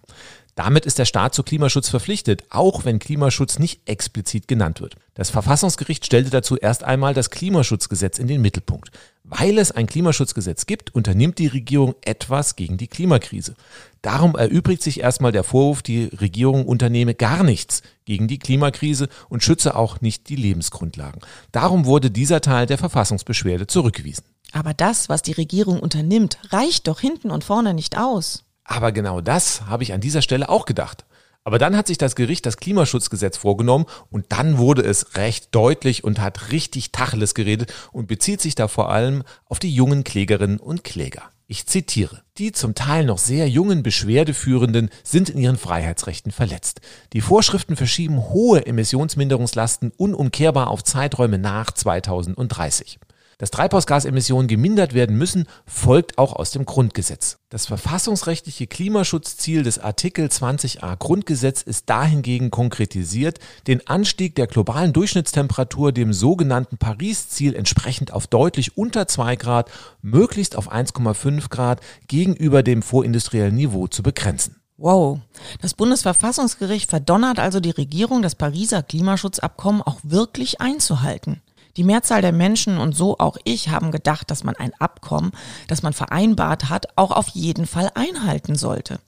Damit 0.60 0.86
ist 0.86 1.00
der 1.00 1.06
Staat 1.06 1.34
zu 1.34 1.42
Klimaschutz 1.42 1.88
verpflichtet, 1.88 2.44
auch 2.50 2.84
wenn 2.84 3.00
Klimaschutz 3.00 3.60
nicht 3.60 3.88
explizit 3.88 4.50
genannt 4.50 4.82
wird. 4.82 4.98
Das 5.14 5.30
Verfassungsgericht 5.30 6.06
stellte 6.06 6.32
dazu 6.32 6.58
erst 6.58 6.84
einmal 6.84 7.14
das 7.14 7.30
Klimaschutzgesetz 7.30 8.20
in 8.20 8.28
den 8.28 8.42
Mittelpunkt. 8.42 8.92
Weil 9.24 9.58
es 9.58 9.72
ein 9.72 9.88
Klimaschutzgesetz 9.88 10.66
gibt, 10.66 10.94
unternimmt 10.94 11.40
die 11.40 11.48
Regierung 11.48 11.96
etwas 12.02 12.58
gegen 12.58 12.76
die 12.76 12.90
Klimakrise. 12.90 13.56
Darum 14.02 14.36
erübrigt 14.36 14.84
sich 14.84 15.00
erstmal 15.00 15.32
der 15.32 15.46
Vorwurf, 15.46 15.82
die 15.82 16.08
Regierung 16.08 16.66
unternehme 16.66 17.16
gar 17.16 17.46
nichts 17.46 17.82
gegen 18.04 18.28
die 18.28 18.40
Klimakrise 18.40 19.08
und 19.30 19.42
schütze 19.42 19.78
auch 19.78 20.02
nicht 20.02 20.28
die 20.28 20.36
Lebensgrundlagen. 20.36 21.22
Darum 21.54 21.86
wurde 21.86 22.12
dieser 22.12 22.42
Teil 22.42 22.66
der 22.66 22.78
Verfassungsbeschwerde 22.78 23.68
zurückgewiesen. 23.68 24.26
Aber 24.52 24.74
das, 24.74 25.08
was 25.08 25.22
die 25.22 25.32
Regierung 25.32 25.80
unternimmt, 25.80 26.38
reicht 26.50 26.90
doch 26.90 27.00
hinten 27.00 27.32
und 27.32 27.46
vorne 27.46 27.74
nicht 27.74 27.98
aus. 27.98 28.44
Aber 28.70 28.92
genau 28.92 29.20
das 29.20 29.66
habe 29.66 29.82
ich 29.82 29.94
an 29.94 30.00
dieser 30.00 30.22
Stelle 30.22 30.48
auch 30.48 30.66
gedacht. 30.66 31.04
Aber 31.44 31.58
dann 31.58 31.76
hat 31.76 31.88
sich 31.88 31.98
das 31.98 32.16
Gericht 32.16 32.46
das 32.46 32.58
Klimaschutzgesetz 32.58 33.36
vorgenommen 33.36 33.86
und 34.12 34.28
dann 34.30 34.60
wurde 34.60 34.84
es 34.84 35.16
recht 35.16 35.56
deutlich 35.56 36.04
und 36.04 36.22
hat 36.22 36.52
richtig 36.52 36.92
Tacheles 36.92 37.34
geredet 37.34 37.74
und 37.92 38.08
bezieht 38.08 38.42
sich 38.42 38.54
da 38.54 38.68
vor 38.68 38.92
allem 38.92 39.24
auf 39.46 39.58
die 39.58 39.74
jungen 39.74 40.04
Klägerinnen 40.04 40.60
und 40.60 40.84
Kläger. 40.84 41.24
Ich 41.48 41.66
zitiere. 41.66 42.22
Die 42.38 42.52
zum 42.52 42.76
Teil 42.76 43.06
noch 43.06 43.18
sehr 43.18 43.50
jungen 43.50 43.82
Beschwerdeführenden 43.82 44.92
sind 45.04 45.32
in 45.32 45.40
ihren 45.40 45.58
Freiheitsrechten 45.58 46.32
verletzt. 46.32 46.80
Die 47.14 47.22
Vorschriften 47.22 47.76
verschieben 47.76 48.22
hohe 48.30 48.68
Emissionsminderungslasten 48.68 49.92
unumkehrbar 49.98 50.68
auf 50.68 50.84
Zeiträume 50.84 51.40
nach 51.40 51.72
2030. 51.72 53.00
Dass 53.40 53.52
Treibhausgasemissionen 53.52 54.50
gemindert 54.50 54.94
werden 54.94 55.18
müssen, 55.18 55.46
folgt 55.66 56.18
auch 56.18 56.34
aus 56.34 56.52
dem 56.52 56.66
Grundgesetz. 56.66 57.38
Das 57.48 57.68
verfassungsrechtliche 57.68 58.68
Klimaschutzziel 58.68 59.64
des 59.64 59.80
Artikel 59.80 60.28
20a 60.28 60.98
Grundgesetz 60.98 61.62
ist 61.62 61.90
dahingegen 61.90 62.52
konkretisiert, 62.52 63.40
den 63.66 63.88
Anstieg 63.88 64.36
der 64.36 64.48
globalen 64.48 64.92
Durchschnittstemperatur 64.92 65.94
dem 65.94 66.12
sogenannten 66.12 66.78
Paris-Ziel 66.78 67.56
entsprechend 67.56 68.12
auf 68.12 68.28
deutlich 68.28 68.78
unter 68.78 69.08
2 69.08 69.38
Grad, 69.38 69.72
möglichst 70.02 70.58
auf 70.58 70.70
1,5 70.70 71.48
Grad 71.48 71.80
gegenüber 72.10 72.62
dem 72.62 72.82
vorindustriellen 72.82 73.56
Niveau 73.56 73.88
zu 73.88 74.04
begrenzen. 74.04 74.58
Wow. 74.76 75.20
Das 75.62 75.74
Bundesverfassungsgericht 75.74 76.90
verdonnert 76.90 77.40
also 77.40 77.62
die 77.62 77.72
Regierung, 77.72 78.22
das 78.22 78.36
Pariser 78.36 78.84
Klimaschutzabkommen 78.84 79.82
auch 79.82 80.00
wirklich 80.04 80.60
einzuhalten. 80.60 81.42
Die 81.80 81.86
Mehrzahl 81.86 82.22
der 82.22 82.34
Menschen 82.34 82.78
und 82.78 82.94
so 82.94 83.20
auch 83.20 83.38
ich 83.46 83.70
haben 83.70 83.92
gedacht, 83.92 84.30
dass 84.30 84.44
man 84.44 84.54
ein 84.58 84.74
Abkommen, 84.80 85.32
das 85.70 85.82
man 85.82 85.94
vereinbart 85.94 86.70
hat, 86.70 86.88
auch 86.98 87.12
auf 87.12 87.30
jeden 87.30 87.66
Fall 87.66 87.90
einhalten 87.96 88.56
sollte. 88.56 89.00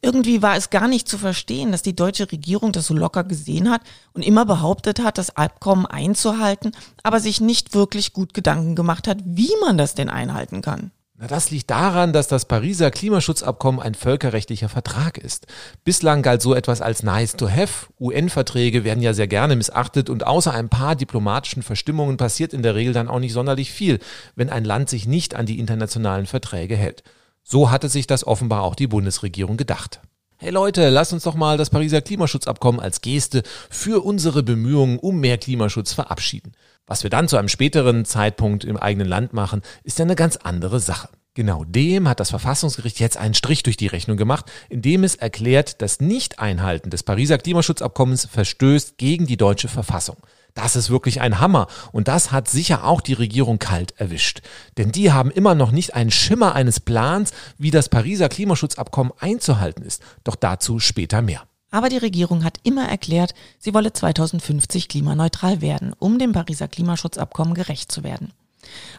Irgendwie 0.00 0.40
war 0.40 0.54
es 0.54 0.70
gar 0.70 0.86
nicht 0.86 1.08
zu 1.08 1.18
verstehen, 1.18 1.72
dass 1.72 1.82
die 1.82 1.96
deutsche 1.96 2.30
Regierung 2.30 2.70
das 2.70 2.86
so 2.86 2.94
locker 2.94 3.24
gesehen 3.24 3.68
hat 3.68 3.80
und 4.12 4.22
immer 4.22 4.46
behauptet 4.46 5.00
hat, 5.00 5.18
das 5.18 5.36
Abkommen 5.36 5.86
einzuhalten, 5.86 6.70
aber 7.02 7.18
sich 7.18 7.40
nicht 7.40 7.74
wirklich 7.74 8.12
gut 8.12 8.32
Gedanken 8.32 8.76
gemacht 8.76 9.08
hat, 9.08 9.18
wie 9.24 9.50
man 9.60 9.76
das 9.76 9.96
denn 9.96 10.08
einhalten 10.08 10.62
kann. 10.62 10.92
Na, 11.24 11.28
das 11.28 11.50
liegt 11.50 11.70
daran, 11.70 12.12
dass 12.12 12.28
das 12.28 12.44
Pariser 12.44 12.90
Klimaschutzabkommen 12.90 13.80
ein 13.80 13.94
völkerrechtlicher 13.94 14.68
Vertrag 14.68 15.16
ist. 15.16 15.46
Bislang 15.82 16.20
galt 16.20 16.42
so 16.42 16.54
etwas 16.54 16.82
als 16.82 17.02
nice 17.02 17.32
to 17.32 17.48
have. 17.48 17.86
UN-Verträge 17.98 18.84
werden 18.84 19.02
ja 19.02 19.14
sehr 19.14 19.26
gerne 19.26 19.56
missachtet 19.56 20.10
und 20.10 20.26
außer 20.26 20.52
ein 20.52 20.68
paar 20.68 20.96
diplomatischen 20.96 21.62
Verstimmungen 21.62 22.18
passiert 22.18 22.52
in 22.52 22.62
der 22.62 22.74
Regel 22.74 22.92
dann 22.92 23.08
auch 23.08 23.20
nicht 23.20 23.32
sonderlich 23.32 23.72
viel, 23.72 24.00
wenn 24.36 24.50
ein 24.50 24.66
Land 24.66 24.90
sich 24.90 25.06
nicht 25.06 25.34
an 25.34 25.46
die 25.46 25.58
internationalen 25.58 26.26
Verträge 26.26 26.76
hält. 26.76 27.02
So 27.42 27.70
hatte 27.70 27.88
sich 27.88 28.06
das 28.06 28.26
offenbar 28.26 28.62
auch 28.62 28.74
die 28.74 28.86
Bundesregierung 28.86 29.56
gedacht. 29.56 30.02
Hey 30.44 30.52
Leute, 30.52 30.90
lasst 30.90 31.14
uns 31.14 31.22
doch 31.22 31.36
mal 31.36 31.56
das 31.56 31.70
Pariser 31.70 32.02
Klimaschutzabkommen 32.02 32.78
als 32.78 33.00
Geste 33.00 33.44
für 33.70 34.04
unsere 34.04 34.42
Bemühungen 34.42 34.98
um 34.98 35.18
mehr 35.18 35.38
Klimaschutz 35.38 35.94
verabschieden. 35.94 36.52
Was 36.86 37.02
wir 37.02 37.08
dann 37.08 37.28
zu 37.28 37.38
einem 37.38 37.48
späteren 37.48 38.04
Zeitpunkt 38.04 38.62
im 38.62 38.76
eigenen 38.76 39.08
Land 39.08 39.32
machen, 39.32 39.62
ist 39.84 39.98
ja 39.98 40.04
eine 40.04 40.16
ganz 40.16 40.36
andere 40.36 40.80
Sache. 40.80 41.08
Genau 41.32 41.64
dem 41.64 42.10
hat 42.10 42.20
das 42.20 42.28
Verfassungsgericht 42.28 43.00
jetzt 43.00 43.16
einen 43.16 43.32
Strich 43.32 43.62
durch 43.62 43.78
die 43.78 43.86
Rechnung 43.86 44.18
gemacht, 44.18 44.44
indem 44.68 45.02
es 45.02 45.14
erklärt, 45.14 45.80
das 45.80 46.00
Nicht-Einhalten 46.00 46.90
des 46.90 47.04
Pariser 47.04 47.38
Klimaschutzabkommens 47.38 48.26
verstößt 48.26 48.98
gegen 48.98 49.24
die 49.24 49.38
deutsche 49.38 49.68
Verfassung. 49.68 50.18
Das 50.54 50.76
ist 50.76 50.88
wirklich 50.88 51.20
ein 51.20 51.40
Hammer 51.40 51.66
und 51.90 52.06
das 52.06 52.30
hat 52.30 52.48
sicher 52.48 52.84
auch 52.84 53.00
die 53.00 53.12
Regierung 53.12 53.58
kalt 53.58 53.98
erwischt. 53.98 54.40
Denn 54.78 54.92
die 54.92 55.12
haben 55.12 55.32
immer 55.32 55.56
noch 55.56 55.72
nicht 55.72 55.94
einen 55.94 56.12
Schimmer 56.12 56.54
eines 56.54 56.78
Plans, 56.78 57.32
wie 57.58 57.72
das 57.72 57.88
Pariser 57.88 58.28
Klimaschutzabkommen 58.28 59.12
einzuhalten 59.18 59.84
ist. 59.84 60.00
Doch 60.22 60.36
dazu 60.36 60.78
später 60.78 61.22
mehr. 61.22 61.42
Aber 61.72 61.88
die 61.88 61.98
Regierung 61.98 62.44
hat 62.44 62.58
immer 62.62 62.88
erklärt, 62.88 63.34
sie 63.58 63.74
wolle 63.74 63.92
2050 63.92 64.88
klimaneutral 64.88 65.60
werden, 65.60 65.92
um 65.98 66.20
dem 66.20 66.30
Pariser 66.30 66.68
Klimaschutzabkommen 66.68 67.54
gerecht 67.54 67.90
zu 67.90 68.04
werden. 68.04 68.32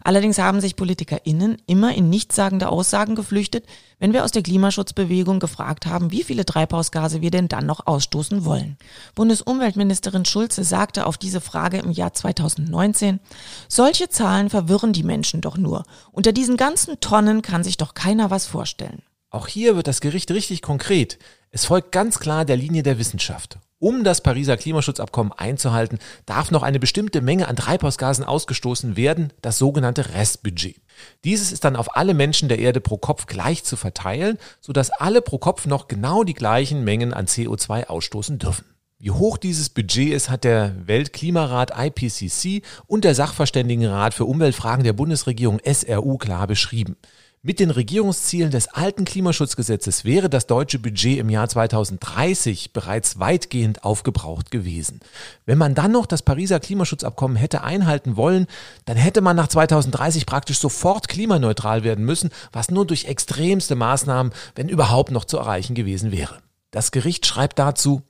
Allerdings 0.04 0.38
haben 0.38 0.62
sich 0.62 0.76
PolitikerInnen 0.76 1.58
immer 1.66 1.96
in 1.96 2.10
nichtssagende 2.10 2.70
Aussagen 2.70 3.16
geflüchtet, 3.16 3.66
wenn 4.00 4.14
wir 4.14 4.24
aus 4.24 4.32
der 4.32 4.44
Klimaschutzbewegung 4.44 5.40
gefragt 5.40 5.86
haben, 5.86 6.12
wie 6.12 6.24
viele 6.24 6.46
Treibhausgase 6.46 7.22
wir 7.22 7.32
denn 7.32 7.48
dann 7.48 7.66
noch 7.66 7.88
ausstoßen 7.88 8.46
wollen. 8.46 8.78
Bundesumweltministerin 9.16 10.26
Schulze 10.26 10.64
sagte 10.64 11.06
auf 11.06 11.18
diese 11.18 11.42
Frage 11.42 11.78
im 11.78 11.92
Jahr 11.92 12.14
2019, 12.14 13.20
solche 13.68 14.10
Zahlen 14.10 14.50
verwirren 14.50 14.94
die 14.94 15.04
Menschen 15.04 15.42
doch 15.42 15.58
nur. 15.58 15.84
Unter 16.12 16.32
diesen 16.32 16.58
ganzen 16.58 17.00
Tonnen 17.00 17.42
kann 17.42 17.64
sich 17.64 17.78
doch 17.78 17.94
keiner 17.94 18.32
was 18.32 18.46
vorstellen. 18.46 19.02
Auch 19.30 19.48
hier 19.48 19.76
wird 19.76 19.88
das 19.88 20.02
Gericht 20.02 20.32
richtig 20.32 20.62
konkret. 20.62 21.20
Es 21.52 21.66
folgt 21.66 21.92
ganz 21.92 22.20
klar 22.20 22.46
der 22.46 22.58
Linie 22.58 22.84
der 22.84 23.00
Wissenschaft. 23.00 23.60
Um 23.86 24.04
das 24.04 24.22
Pariser 24.22 24.58
Klimaschutzabkommen 24.58 25.32
einzuhalten, 25.32 26.00
darf 26.26 26.50
noch 26.50 26.64
eine 26.64 26.80
bestimmte 26.80 27.22
Menge 27.22 27.48
an 27.48 27.56
Treibhausgasen 27.56 28.26
ausgestoßen 28.26 28.98
werden, 28.98 29.32
das 29.44 29.60
sogenannte 29.60 30.16
Restbudget. 30.16 30.82
Dieses 31.24 31.52
ist 31.52 31.66
dann 31.66 31.76
auf 31.76 31.96
alle 31.96 32.16
Menschen 32.16 32.50
der 32.50 32.58
Erde 32.58 32.82
pro 32.82 32.98
Kopf 32.98 33.28
gleich 33.28 33.64
zu 33.64 33.76
verteilen, 33.76 34.40
sodass 34.60 34.90
alle 34.90 35.22
pro 35.22 35.38
Kopf 35.38 35.68
noch 35.68 35.88
genau 35.88 36.24
die 36.24 36.34
gleichen 36.34 36.84
Mengen 36.84 37.14
an 37.14 37.28
CO2 37.28 37.86
ausstoßen 37.86 38.40
dürfen. 38.40 38.66
Wie 38.98 39.12
hoch 39.12 39.38
dieses 39.38 39.70
Budget 39.70 40.14
ist, 40.14 40.32
hat 40.32 40.46
der 40.46 40.74
Weltklimarat 40.88 41.74
IPCC 41.78 42.64
und 42.88 43.04
der 43.04 43.14
Sachverständigenrat 43.14 44.16
für 44.16 44.26
Umweltfragen 44.26 44.84
der 44.84 44.94
Bundesregierung 44.94 45.60
SRU 45.64 46.18
klar 46.18 46.48
beschrieben. 46.48 46.98
Mit 47.48 47.60
den 47.60 47.70
Regierungszielen 47.70 48.50
des 48.50 48.70
alten 48.70 49.06
Klimaschutzgesetzes 49.06 50.04
wäre 50.04 50.32
das 50.32 50.48
deutsche 50.48 50.80
Budget 50.80 51.20
im 51.20 51.30
Jahr 51.30 51.48
2030 51.48 52.74
bereits 52.74 53.20
weitgehend 53.20 53.84
aufgebraucht 53.84 54.50
gewesen. 54.50 55.00
Wenn 55.46 55.60
man 55.60 55.76
dann 55.76 55.92
noch 55.92 56.08
das 56.08 56.24
Pariser 56.24 56.60
Klimaschutzabkommen 56.60 57.38
hätte 57.38 57.64
einhalten 57.64 58.18
wollen, 58.18 58.48
dann 58.86 58.98
hätte 58.98 59.22
man 59.22 59.36
nach 59.36 59.48
2030 59.48 60.26
praktisch 60.26 60.58
sofort 60.58 61.08
klimaneutral 61.08 61.84
werden 61.84 62.04
müssen, 62.04 62.32
was 62.52 62.72
nur 62.72 62.88
durch 62.88 63.06
extremste 63.06 63.76
Maßnahmen, 63.76 64.34
wenn 64.56 64.68
überhaupt 64.68 65.12
noch 65.12 65.26
zu 65.26 65.38
erreichen 65.38 65.76
gewesen 65.76 66.12
wäre. 66.12 66.40
Das 66.72 66.90
Gericht 66.90 67.28
schreibt 67.28 67.60
dazu, 67.60 68.02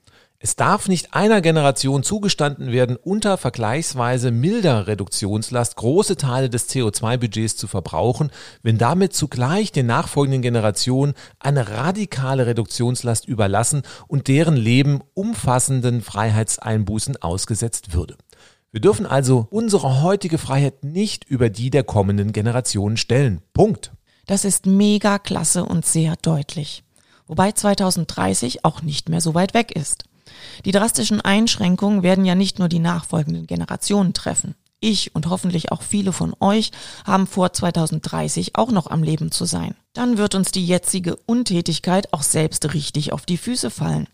es 0.46 0.56
darf 0.56 0.88
nicht 0.88 1.16
einer 1.16 1.42
Generation 1.42 2.04
zugestanden 2.04 2.72
werden, 2.72 2.98
unter 2.98 3.36
vergleichsweise 3.36 4.30
milder 4.30 4.86
Reduktionslast 4.86 5.76
große 5.76 6.18
Teile 6.18 6.52
des 6.52 6.70
CO2-Budgets 6.70 7.58
zu 7.58 7.66
verbrauchen, 7.66 8.30
wenn 8.62 8.78
damit 8.78 9.14
zugleich 9.14 9.72
den 9.72 9.88
nachfolgenden 9.88 10.44
Generationen 10.44 11.16
eine 11.40 11.70
radikale 11.70 12.46
Reduktionslast 12.46 13.28
überlassen 13.28 13.82
und 14.08 14.28
deren 14.28 14.56
Leben 14.56 15.02
umfassenden 15.16 16.04
Freiheitseinbußen 16.04 17.20
ausgesetzt 17.24 17.96
würde. 17.96 18.16
Wir 18.72 18.82
dürfen 18.82 19.08
also 19.08 19.48
unsere 19.50 20.04
heutige 20.04 20.38
Freiheit 20.38 20.84
nicht 20.84 21.24
über 21.24 21.50
die 21.50 21.72
der 21.72 21.84
kommenden 21.84 22.34
Generationen 22.34 22.98
stellen. 22.98 23.42
Punkt. 23.54 23.94
Das 24.28 24.46
ist 24.46 24.68
mega 24.68 25.18
klasse 25.18 25.66
und 25.66 25.88
sehr 25.88 26.16
deutlich. 26.22 26.84
Wobei 27.26 27.52
2030 27.52 28.64
auch 28.64 28.84
nicht 28.84 29.10
mehr 29.10 29.22
so 29.22 29.34
weit 29.34 29.56
weg 29.56 29.76
ist. 29.76 30.04
Die 30.66 30.72
drastischen 30.72 31.22
Einschränkungen 31.22 32.04
werden 32.04 32.26
ja 32.26 32.36
nicht 32.36 32.60
nur 32.60 32.70
die 32.70 32.80
nachfolgenden 32.80 33.48
Generationen 33.48 34.14
treffen. 34.14 34.56
Ich 34.80 35.16
und 35.16 35.30
hoffentlich 35.30 35.72
auch 35.72 35.82
viele 35.82 36.12
von 36.12 36.36
euch 36.40 36.72
haben 37.06 37.28
vor 37.28 37.54
2030 37.54 38.56
auch 38.56 38.72
noch 38.72 38.88
am 38.88 39.04
Leben 39.04 39.32
zu 39.32 39.46
sein. 39.46 39.76
Dann 39.94 40.18
wird 40.18 40.36
uns 40.36 40.52
die 40.52 40.66
jetzige 40.66 41.16
Untätigkeit 41.16 42.14
auch 42.14 42.24
selbst 42.24 42.74
richtig 42.74 43.14
auf 43.14 43.26
die 43.26 43.38
Füße 43.38 43.72
fallen. 43.72 44.08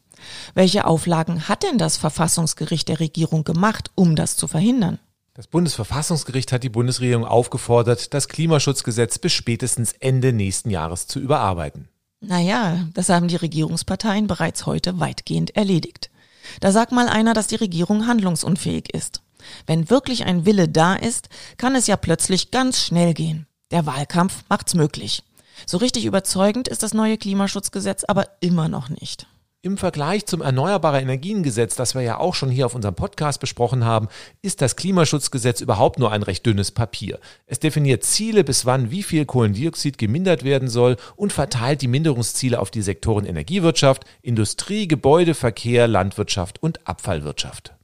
Welche 0.54 0.86
Auflagen 0.86 1.48
hat 1.48 1.64
denn 1.64 1.78
das 1.78 1.98
Verfassungsgericht 1.98 2.88
der 2.88 3.00
Regierung 3.00 3.44
gemacht, 3.44 3.92
um 3.96 4.16
das 4.16 4.38
zu 4.38 4.48
verhindern? 4.48 5.00
Das 5.34 5.48
Bundesverfassungsgericht 5.48 6.52
hat 6.52 6.64
die 6.64 6.70
Bundesregierung 6.70 7.26
aufgefordert, 7.26 8.14
das 8.14 8.28
Klimaschutzgesetz 8.28 9.18
bis 9.18 9.34
spätestens 9.34 9.94
Ende 9.94 10.34
nächsten 10.34 10.70
Jahres 10.70 11.08
zu 11.08 11.20
überarbeiten. 11.20 11.88
Naja, 12.24 12.88
das 12.94 13.10
haben 13.10 13.28
die 13.28 13.36
Regierungsparteien 13.36 14.28
bereits 14.28 14.68
heute 14.68 15.00
weitgehend 15.00 15.56
erledigt. 15.56 16.12
Da 16.60 16.72
sagt 16.72 16.92
mal 16.92 17.10
einer, 17.10 17.34
dass 17.34 17.48
die 17.48 17.56
Regierung 17.56 18.06
handlungsunfähig 18.06 18.94
ist. 18.94 19.24
Wenn 19.66 19.90
wirklich 19.90 20.26
ein 20.26 20.46
Wille 20.46 20.70
da 20.70 20.94
ist, 20.94 21.30
kann 21.58 21.74
es 21.76 21.88
ja 21.88 21.98
plötzlich 21.98 22.52
ganz 22.52 22.80
schnell 22.80 23.16
gehen. 23.16 23.48
Der 23.72 23.88
Wahlkampf 23.88 24.44
macht's 24.50 24.76
möglich. 24.76 25.24
So 25.66 25.78
richtig 25.78 26.06
überzeugend 26.06 26.68
ist 26.68 26.84
das 26.84 26.94
neue 26.94 27.18
Klimaschutzgesetz 27.18 28.04
aber 28.04 28.28
immer 28.40 28.70
noch 28.70 28.90
nicht. 28.90 29.26
Im 29.64 29.78
Vergleich 29.78 30.26
zum 30.26 30.42
Erneuerbare 30.42 31.00
Energiengesetz, 31.02 31.76
das 31.76 31.94
wir 31.94 32.02
ja 32.02 32.18
auch 32.18 32.34
schon 32.34 32.50
hier 32.50 32.66
auf 32.66 32.74
unserem 32.74 32.96
Podcast 32.96 33.40
besprochen 33.40 33.86
haben, 33.86 34.08
ist 34.42 34.60
das 34.60 34.76
Klimaschutzgesetz 34.76 35.62
überhaupt 35.62 36.00
nur 36.00 36.12
ein 36.12 36.24
recht 36.24 36.44
dünnes 36.48 36.72
Papier. 36.72 37.20
Es 37.46 37.60
definiert 37.60 38.04
Ziele, 38.04 38.44
bis 38.44 38.66
wann 38.66 38.90
wie 38.90 39.04
viel 39.04 39.26
Kohlendioxid 39.26 40.00
gemindert 40.00 40.44
werden 40.44 40.68
soll 40.68 40.98
und 41.16 41.32
verteilt 41.32 41.84
die 41.84 41.88
Minderungsziele 41.88 42.58
auf 42.58 42.72
die 42.72 42.82
Sektoren 42.82 43.24
Energiewirtschaft, 43.24 44.04
Industrie, 44.24 44.88
Gebäude, 44.88 45.36
Verkehr, 45.36 45.88
Landwirtschaft 45.88 46.64
und 46.64 46.88
Abfallwirtschaft. 46.88 47.76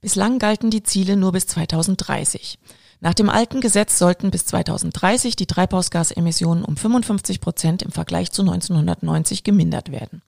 Bislang 0.00 0.40
galten 0.40 0.70
die 0.70 0.82
Ziele 0.82 1.16
nur 1.16 1.30
bis 1.30 1.46
2030. 1.46 2.58
Nach 2.98 3.14
dem 3.14 3.30
alten 3.30 3.60
Gesetz 3.60 3.98
sollten 3.98 4.32
bis 4.32 4.46
2030 4.46 5.36
die 5.36 5.46
Treibhausgasemissionen 5.46 6.64
um 6.64 6.76
55 6.76 7.40
Prozent 7.40 7.82
im 7.84 7.92
Vergleich 7.92 8.32
zu 8.32 8.42
1990 8.42 9.44
gemindert 9.44 9.92
werden. 9.92 10.22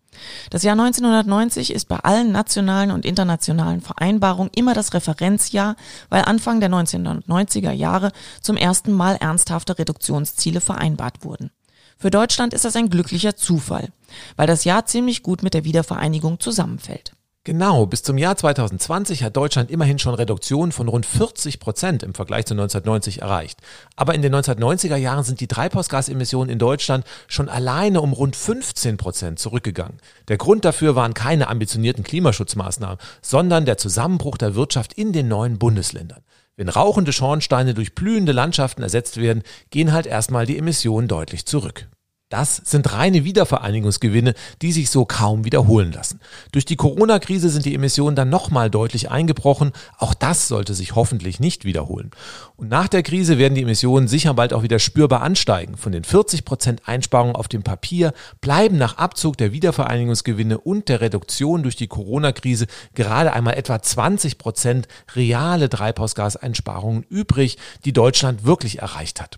Das 0.50 0.62
Jahr 0.62 0.78
1990 0.78 1.72
ist 1.72 1.88
bei 1.88 1.96
allen 1.96 2.32
nationalen 2.32 2.90
und 2.90 3.06
internationalen 3.06 3.80
Vereinbarungen 3.80 4.50
immer 4.54 4.74
das 4.74 4.94
Referenzjahr, 4.94 5.76
weil 6.08 6.24
Anfang 6.24 6.60
der 6.60 6.70
1990er 6.70 7.72
Jahre 7.72 8.12
zum 8.40 8.56
ersten 8.56 8.92
Mal 8.92 9.16
ernsthafte 9.16 9.78
Reduktionsziele 9.78 10.60
vereinbart 10.60 11.24
wurden. 11.24 11.50
Für 11.98 12.10
Deutschland 12.10 12.52
ist 12.52 12.64
das 12.64 12.76
ein 12.76 12.90
glücklicher 12.90 13.36
Zufall, 13.36 13.88
weil 14.36 14.46
das 14.46 14.64
Jahr 14.64 14.86
ziemlich 14.86 15.22
gut 15.22 15.42
mit 15.42 15.54
der 15.54 15.64
Wiedervereinigung 15.64 16.40
zusammenfällt. 16.40 17.12
Genau, 17.44 17.86
bis 17.86 18.04
zum 18.04 18.18
Jahr 18.18 18.36
2020 18.36 19.24
hat 19.24 19.36
Deutschland 19.36 19.68
immerhin 19.68 19.98
schon 19.98 20.14
Reduktionen 20.14 20.70
von 20.70 20.86
rund 20.86 21.04
40 21.04 21.58
Prozent 21.58 22.04
im 22.04 22.14
Vergleich 22.14 22.46
zu 22.46 22.54
1990 22.54 23.20
erreicht. 23.20 23.58
Aber 23.96 24.14
in 24.14 24.22
den 24.22 24.32
1990er 24.32 24.94
Jahren 24.94 25.24
sind 25.24 25.40
die 25.40 25.48
Treibhausgasemissionen 25.48 26.52
in 26.52 26.60
Deutschland 26.60 27.04
schon 27.26 27.48
alleine 27.48 28.00
um 28.00 28.12
rund 28.12 28.36
15 28.36 28.96
Prozent 28.96 29.40
zurückgegangen. 29.40 29.98
Der 30.28 30.36
Grund 30.36 30.64
dafür 30.64 30.94
waren 30.94 31.14
keine 31.14 31.48
ambitionierten 31.48 32.04
Klimaschutzmaßnahmen, 32.04 32.98
sondern 33.22 33.64
der 33.64 33.76
Zusammenbruch 33.76 34.36
der 34.36 34.54
Wirtschaft 34.54 34.92
in 34.92 35.12
den 35.12 35.26
neuen 35.26 35.58
Bundesländern. 35.58 36.22
Wenn 36.54 36.68
rauchende 36.68 37.12
Schornsteine 37.12 37.74
durch 37.74 37.96
blühende 37.96 38.30
Landschaften 38.30 38.84
ersetzt 38.84 39.16
werden, 39.16 39.42
gehen 39.70 39.92
halt 39.92 40.06
erstmal 40.06 40.46
die 40.46 40.58
Emissionen 40.58 41.08
deutlich 41.08 41.44
zurück. 41.44 41.88
Das 42.32 42.56
sind 42.56 42.94
reine 42.94 43.24
Wiedervereinigungsgewinne, 43.24 44.32
die 44.62 44.72
sich 44.72 44.88
so 44.88 45.04
kaum 45.04 45.44
wiederholen 45.44 45.92
lassen. 45.92 46.18
Durch 46.50 46.64
die 46.64 46.76
Corona-Krise 46.76 47.50
sind 47.50 47.66
die 47.66 47.74
Emissionen 47.74 48.16
dann 48.16 48.30
nochmal 48.30 48.70
deutlich 48.70 49.10
eingebrochen. 49.10 49.72
Auch 49.98 50.14
das 50.14 50.48
sollte 50.48 50.72
sich 50.72 50.94
hoffentlich 50.94 51.40
nicht 51.40 51.66
wiederholen. 51.66 52.10
Und 52.56 52.70
nach 52.70 52.88
der 52.88 53.02
Krise 53.02 53.36
werden 53.36 53.54
die 53.54 53.60
Emissionen 53.60 54.08
sicher 54.08 54.32
bald 54.32 54.54
auch 54.54 54.62
wieder 54.62 54.78
spürbar 54.78 55.20
ansteigen. 55.20 55.76
Von 55.76 55.92
den 55.92 56.04
40 56.04 56.46
Prozent 56.46 56.88
Einsparungen 56.88 57.36
auf 57.36 57.48
dem 57.48 57.64
Papier 57.64 58.14
bleiben 58.40 58.78
nach 58.78 58.96
Abzug 58.96 59.36
der 59.36 59.52
Wiedervereinigungsgewinne 59.52 60.56
und 60.56 60.88
der 60.88 61.02
Reduktion 61.02 61.62
durch 61.62 61.76
die 61.76 61.86
Corona-Krise 61.86 62.66
gerade 62.94 63.34
einmal 63.34 63.58
etwa 63.58 63.82
20 63.82 64.38
Prozent 64.38 64.88
reale 65.14 65.68
Treibhausgaseinsparungen 65.68 67.04
übrig, 67.10 67.58
die 67.84 67.92
Deutschland 67.92 68.46
wirklich 68.46 68.78
erreicht 68.78 69.20
hat. 69.20 69.36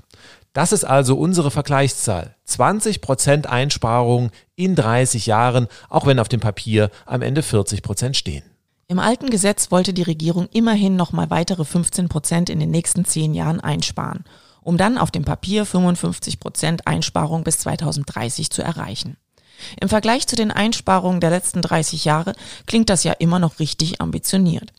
Das 0.54 0.70
ist 0.70 0.84
also 0.84 1.16
unsere 1.16 1.50
Vergleichszahl. 1.50 2.36
20 2.44 3.00
Prozent 3.00 3.48
Einsparung 3.48 4.30
in 4.54 4.76
30 4.76 5.26
Jahren, 5.26 5.66
auch 5.90 6.06
wenn 6.06 6.20
auf 6.20 6.28
dem 6.28 6.38
Papier 6.38 6.90
am 7.06 7.22
Ende 7.22 7.42
40 7.42 7.82
Prozent 7.82 8.16
stehen. 8.16 8.44
Im 8.86 9.00
alten 9.00 9.30
Gesetz 9.30 9.72
wollte 9.72 9.92
die 9.92 10.02
Regierung 10.02 10.48
immerhin 10.52 10.94
nochmal 10.94 11.28
weitere 11.28 11.64
15 11.64 12.08
Prozent 12.08 12.50
in 12.50 12.60
den 12.60 12.70
nächsten 12.70 13.04
zehn 13.04 13.34
Jahren 13.34 13.60
einsparen, 13.60 14.24
um 14.62 14.76
dann 14.76 14.96
auf 14.96 15.10
dem 15.10 15.24
Papier 15.24 15.66
55 15.66 16.38
Prozent 16.38 16.86
Einsparung 16.86 17.42
bis 17.42 17.58
2030 17.58 18.50
zu 18.50 18.62
erreichen. 18.62 19.16
Im 19.80 19.88
Vergleich 19.88 20.28
zu 20.28 20.36
den 20.36 20.52
Einsparungen 20.52 21.20
der 21.20 21.30
letzten 21.30 21.62
30 21.62 22.04
Jahre 22.04 22.34
klingt 22.66 22.90
das 22.90 23.02
ja 23.02 23.12
immer 23.12 23.40
noch 23.40 23.58
richtig 23.58 24.00
ambitioniert. 24.00 24.72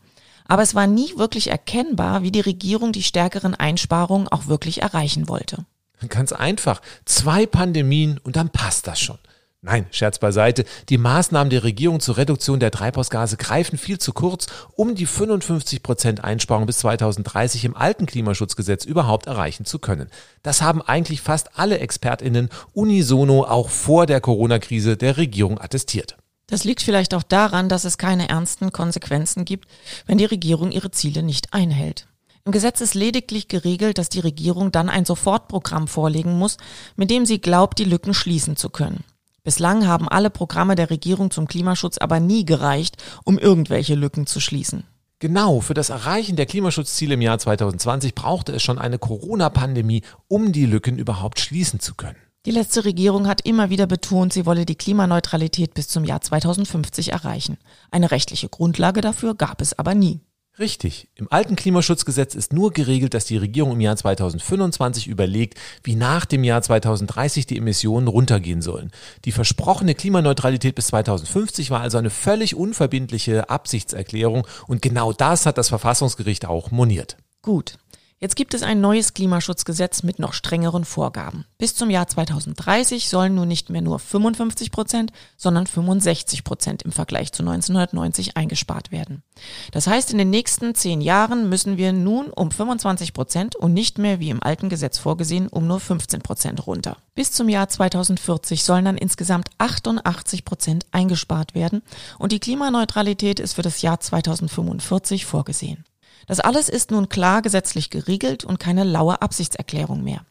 Aber 0.48 0.62
es 0.62 0.74
war 0.74 0.86
nie 0.86 1.16
wirklich 1.16 1.50
erkennbar, 1.50 2.22
wie 2.22 2.30
die 2.30 2.40
Regierung 2.40 2.92
die 2.92 3.02
stärkeren 3.02 3.54
Einsparungen 3.54 4.28
auch 4.28 4.46
wirklich 4.46 4.82
erreichen 4.82 5.28
wollte. 5.28 5.64
Ganz 6.08 6.32
einfach. 6.32 6.82
Zwei 7.04 7.46
Pandemien 7.46 8.20
und 8.22 8.36
dann 8.36 8.50
passt 8.50 8.86
das 8.86 9.00
schon. 9.00 9.18
Nein, 9.62 9.86
Scherz 9.90 10.20
beiseite. 10.20 10.64
Die 10.90 10.98
Maßnahmen 10.98 11.50
der 11.50 11.64
Regierung 11.64 11.98
zur 11.98 12.18
Reduktion 12.18 12.60
der 12.60 12.70
Treibhausgase 12.70 13.36
greifen 13.36 13.78
viel 13.78 13.98
zu 13.98 14.12
kurz, 14.12 14.46
um 14.76 14.94
die 14.94 15.06
55 15.06 15.82
Prozent 15.82 16.22
Einsparung 16.22 16.66
bis 16.66 16.78
2030 16.78 17.64
im 17.64 17.76
alten 17.76 18.06
Klimaschutzgesetz 18.06 18.84
überhaupt 18.84 19.26
erreichen 19.26 19.64
zu 19.64 19.80
können. 19.80 20.08
Das 20.44 20.62
haben 20.62 20.82
eigentlich 20.82 21.20
fast 21.20 21.58
alle 21.58 21.80
ExpertInnen 21.80 22.50
unisono 22.74 23.42
auch 23.42 23.70
vor 23.70 24.06
der 24.06 24.20
Corona-Krise 24.20 24.96
der 24.96 25.16
Regierung 25.16 25.60
attestiert. 25.60 26.16
Das 26.46 26.64
liegt 26.64 26.82
vielleicht 26.82 27.12
auch 27.14 27.24
daran, 27.24 27.68
dass 27.68 27.84
es 27.84 27.98
keine 27.98 28.28
ernsten 28.28 28.72
Konsequenzen 28.72 29.44
gibt, 29.44 29.68
wenn 30.06 30.18
die 30.18 30.24
Regierung 30.24 30.70
ihre 30.70 30.90
Ziele 30.92 31.22
nicht 31.22 31.52
einhält. 31.52 32.06
Im 32.44 32.52
Gesetz 32.52 32.80
ist 32.80 32.94
lediglich 32.94 33.48
geregelt, 33.48 33.98
dass 33.98 34.08
die 34.08 34.20
Regierung 34.20 34.70
dann 34.70 34.88
ein 34.88 35.04
Sofortprogramm 35.04 35.88
vorlegen 35.88 36.38
muss, 36.38 36.58
mit 36.94 37.10
dem 37.10 37.26
sie 37.26 37.40
glaubt, 37.40 37.80
die 37.80 37.84
Lücken 37.84 38.14
schließen 38.14 38.56
zu 38.56 38.70
können. 38.70 39.02
Bislang 39.42 39.88
haben 39.88 40.08
alle 40.08 40.30
Programme 40.30 40.76
der 40.76 40.90
Regierung 40.90 41.32
zum 41.32 41.48
Klimaschutz 41.48 41.98
aber 41.98 42.20
nie 42.20 42.44
gereicht, 42.44 43.02
um 43.24 43.38
irgendwelche 43.38 43.96
Lücken 43.96 44.26
zu 44.26 44.38
schließen. 44.38 44.84
Genau, 45.18 45.60
für 45.60 45.74
das 45.74 45.90
Erreichen 45.90 46.36
der 46.36 46.46
Klimaschutzziele 46.46 47.14
im 47.14 47.22
Jahr 47.22 47.38
2020 47.38 48.14
brauchte 48.14 48.52
es 48.52 48.62
schon 48.62 48.78
eine 48.78 48.98
Corona-Pandemie, 48.98 50.02
um 50.28 50.52
die 50.52 50.66
Lücken 50.66 50.98
überhaupt 50.98 51.40
schließen 51.40 51.80
zu 51.80 51.94
können. 51.94 52.18
Die 52.46 52.52
letzte 52.52 52.84
Regierung 52.84 53.26
hat 53.26 53.40
immer 53.40 53.70
wieder 53.70 53.88
betont, 53.88 54.32
sie 54.32 54.46
wolle 54.46 54.64
die 54.66 54.76
Klimaneutralität 54.76 55.74
bis 55.74 55.88
zum 55.88 56.04
Jahr 56.04 56.20
2050 56.20 57.10
erreichen. 57.10 57.58
Eine 57.90 58.12
rechtliche 58.12 58.48
Grundlage 58.48 59.00
dafür 59.00 59.34
gab 59.34 59.60
es 59.60 59.76
aber 59.76 59.96
nie. 59.96 60.20
Richtig. 60.56 61.08
Im 61.16 61.26
alten 61.32 61.56
Klimaschutzgesetz 61.56 62.36
ist 62.36 62.52
nur 62.52 62.72
geregelt, 62.72 63.14
dass 63.14 63.24
die 63.24 63.36
Regierung 63.36 63.72
im 63.72 63.80
Jahr 63.80 63.96
2025 63.96 65.08
überlegt, 65.08 65.58
wie 65.82 65.96
nach 65.96 66.24
dem 66.24 66.44
Jahr 66.44 66.62
2030 66.62 67.46
die 67.46 67.58
Emissionen 67.58 68.06
runtergehen 68.06 68.62
sollen. 68.62 68.92
Die 69.24 69.32
versprochene 69.32 69.96
Klimaneutralität 69.96 70.76
bis 70.76 70.86
2050 70.86 71.72
war 71.72 71.80
also 71.80 71.98
eine 71.98 72.10
völlig 72.10 72.54
unverbindliche 72.54 73.50
Absichtserklärung 73.50 74.46
und 74.68 74.82
genau 74.82 75.12
das 75.12 75.46
hat 75.46 75.58
das 75.58 75.68
Verfassungsgericht 75.68 76.46
auch 76.46 76.70
moniert. 76.70 77.16
Gut. 77.42 77.76
Jetzt 78.18 78.34
gibt 78.34 78.54
es 78.54 78.62
ein 78.62 78.80
neues 78.80 79.12
Klimaschutzgesetz 79.12 80.02
mit 80.02 80.18
noch 80.18 80.32
strengeren 80.32 80.86
Vorgaben. 80.86 81.44
Bis 81.58 81.74
zum 81.74 81.90
Jahr 81.90 82.08
2030 82.08 83.10
sollen 83.10 83.34
nun 83.34 83.46
nicht 83.46 83.68
mehr 83.68 83.82
nur 83.82 83.98
55 83.98 84.72
Prozent, 84.72 85.12
sondern 85.36 85.66
65 85.66 86.42
Prozent 86.42 86.82
im 86.82 86.92
Vergleich 86.92 87.34
zu 87.34 87.42
1990 87.42 88.34
eingespart 88.34 88.90
werden. 88.90 89.22
Das 89.70 89.86
heißt, 89.86 90.12
in 90.12 90.18
den 90.18 90.30
nächsten 90.30 90.74
zehn 90.74 91.02
Jahren 91.02 91.50
müssen 91.50 91.76
wir 91.76 91.92
nun 91.92 92.28
um 92.28 92.50
25 92.50 93.12
Prozent 93.12 93.54
und 93.54 93.74
nicht 93.74 93.98
mehr 93.98 94.18
wie 94.18 94.30
im 94.30 94.42
alten 94.42 94.70
Gesetz 94.70 94.96
vorgesehen 94.96 95.48
um 95.48 95.66
nur 95.66 95.78
15 95.78 96.22
Prozent 96.22 96.66
runter. 96.66 96.96
Bis 97.14 97.32
zum 97.32 97.50
Jahr 97.50 97.68
2040 97.68 98.64
sollen 98.64 98.86
dann 98.86 98.96
insgesamt 98.96 99.50
88 99.58 100.46
Prozent 100.46 100.86
eingespart 100.90 101.54
werden 101.54 101.82
und 102.18 102.32
die 102.32 102.40
Klimaneutralität 102.40 103.40
ist 103.40 103.52
für 103.52 103.62
das 103.62 103.82
Jahr 103.82 104.00
2045 104.00 105.26
vorgesehen. 105.26 105.84
Das 106.26 106.40
alles 106.40 106.68
ist 106.68 106.90
nun 106.90 107.08
klar 107.08 107.42
gesetzlich 107.42 107.90
geregelt 107.90 108.44
und 108.44 108.58
keine 108.58 108.84
laue 108.84 109.22
Absichtserklärung 109.22 110.02
mehr. 110.02 110.24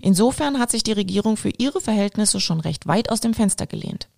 Insofern 0.00 0.58
hat 0.58 0.70
sich 0.70 0.82
die 0.82 0.92
Regierung 0.92 1.36
für 1.36 1.50
ihre 1.50 1.80
Verhältnisse 1.80 2.40
schon 2.40 2.60
recht 2.60 2.86
weit 2.86 3.10
aus 3.10 3.20
dem 3.20 3.34
Fenster 3.34 3.66
gelehnt. 3.66 4.08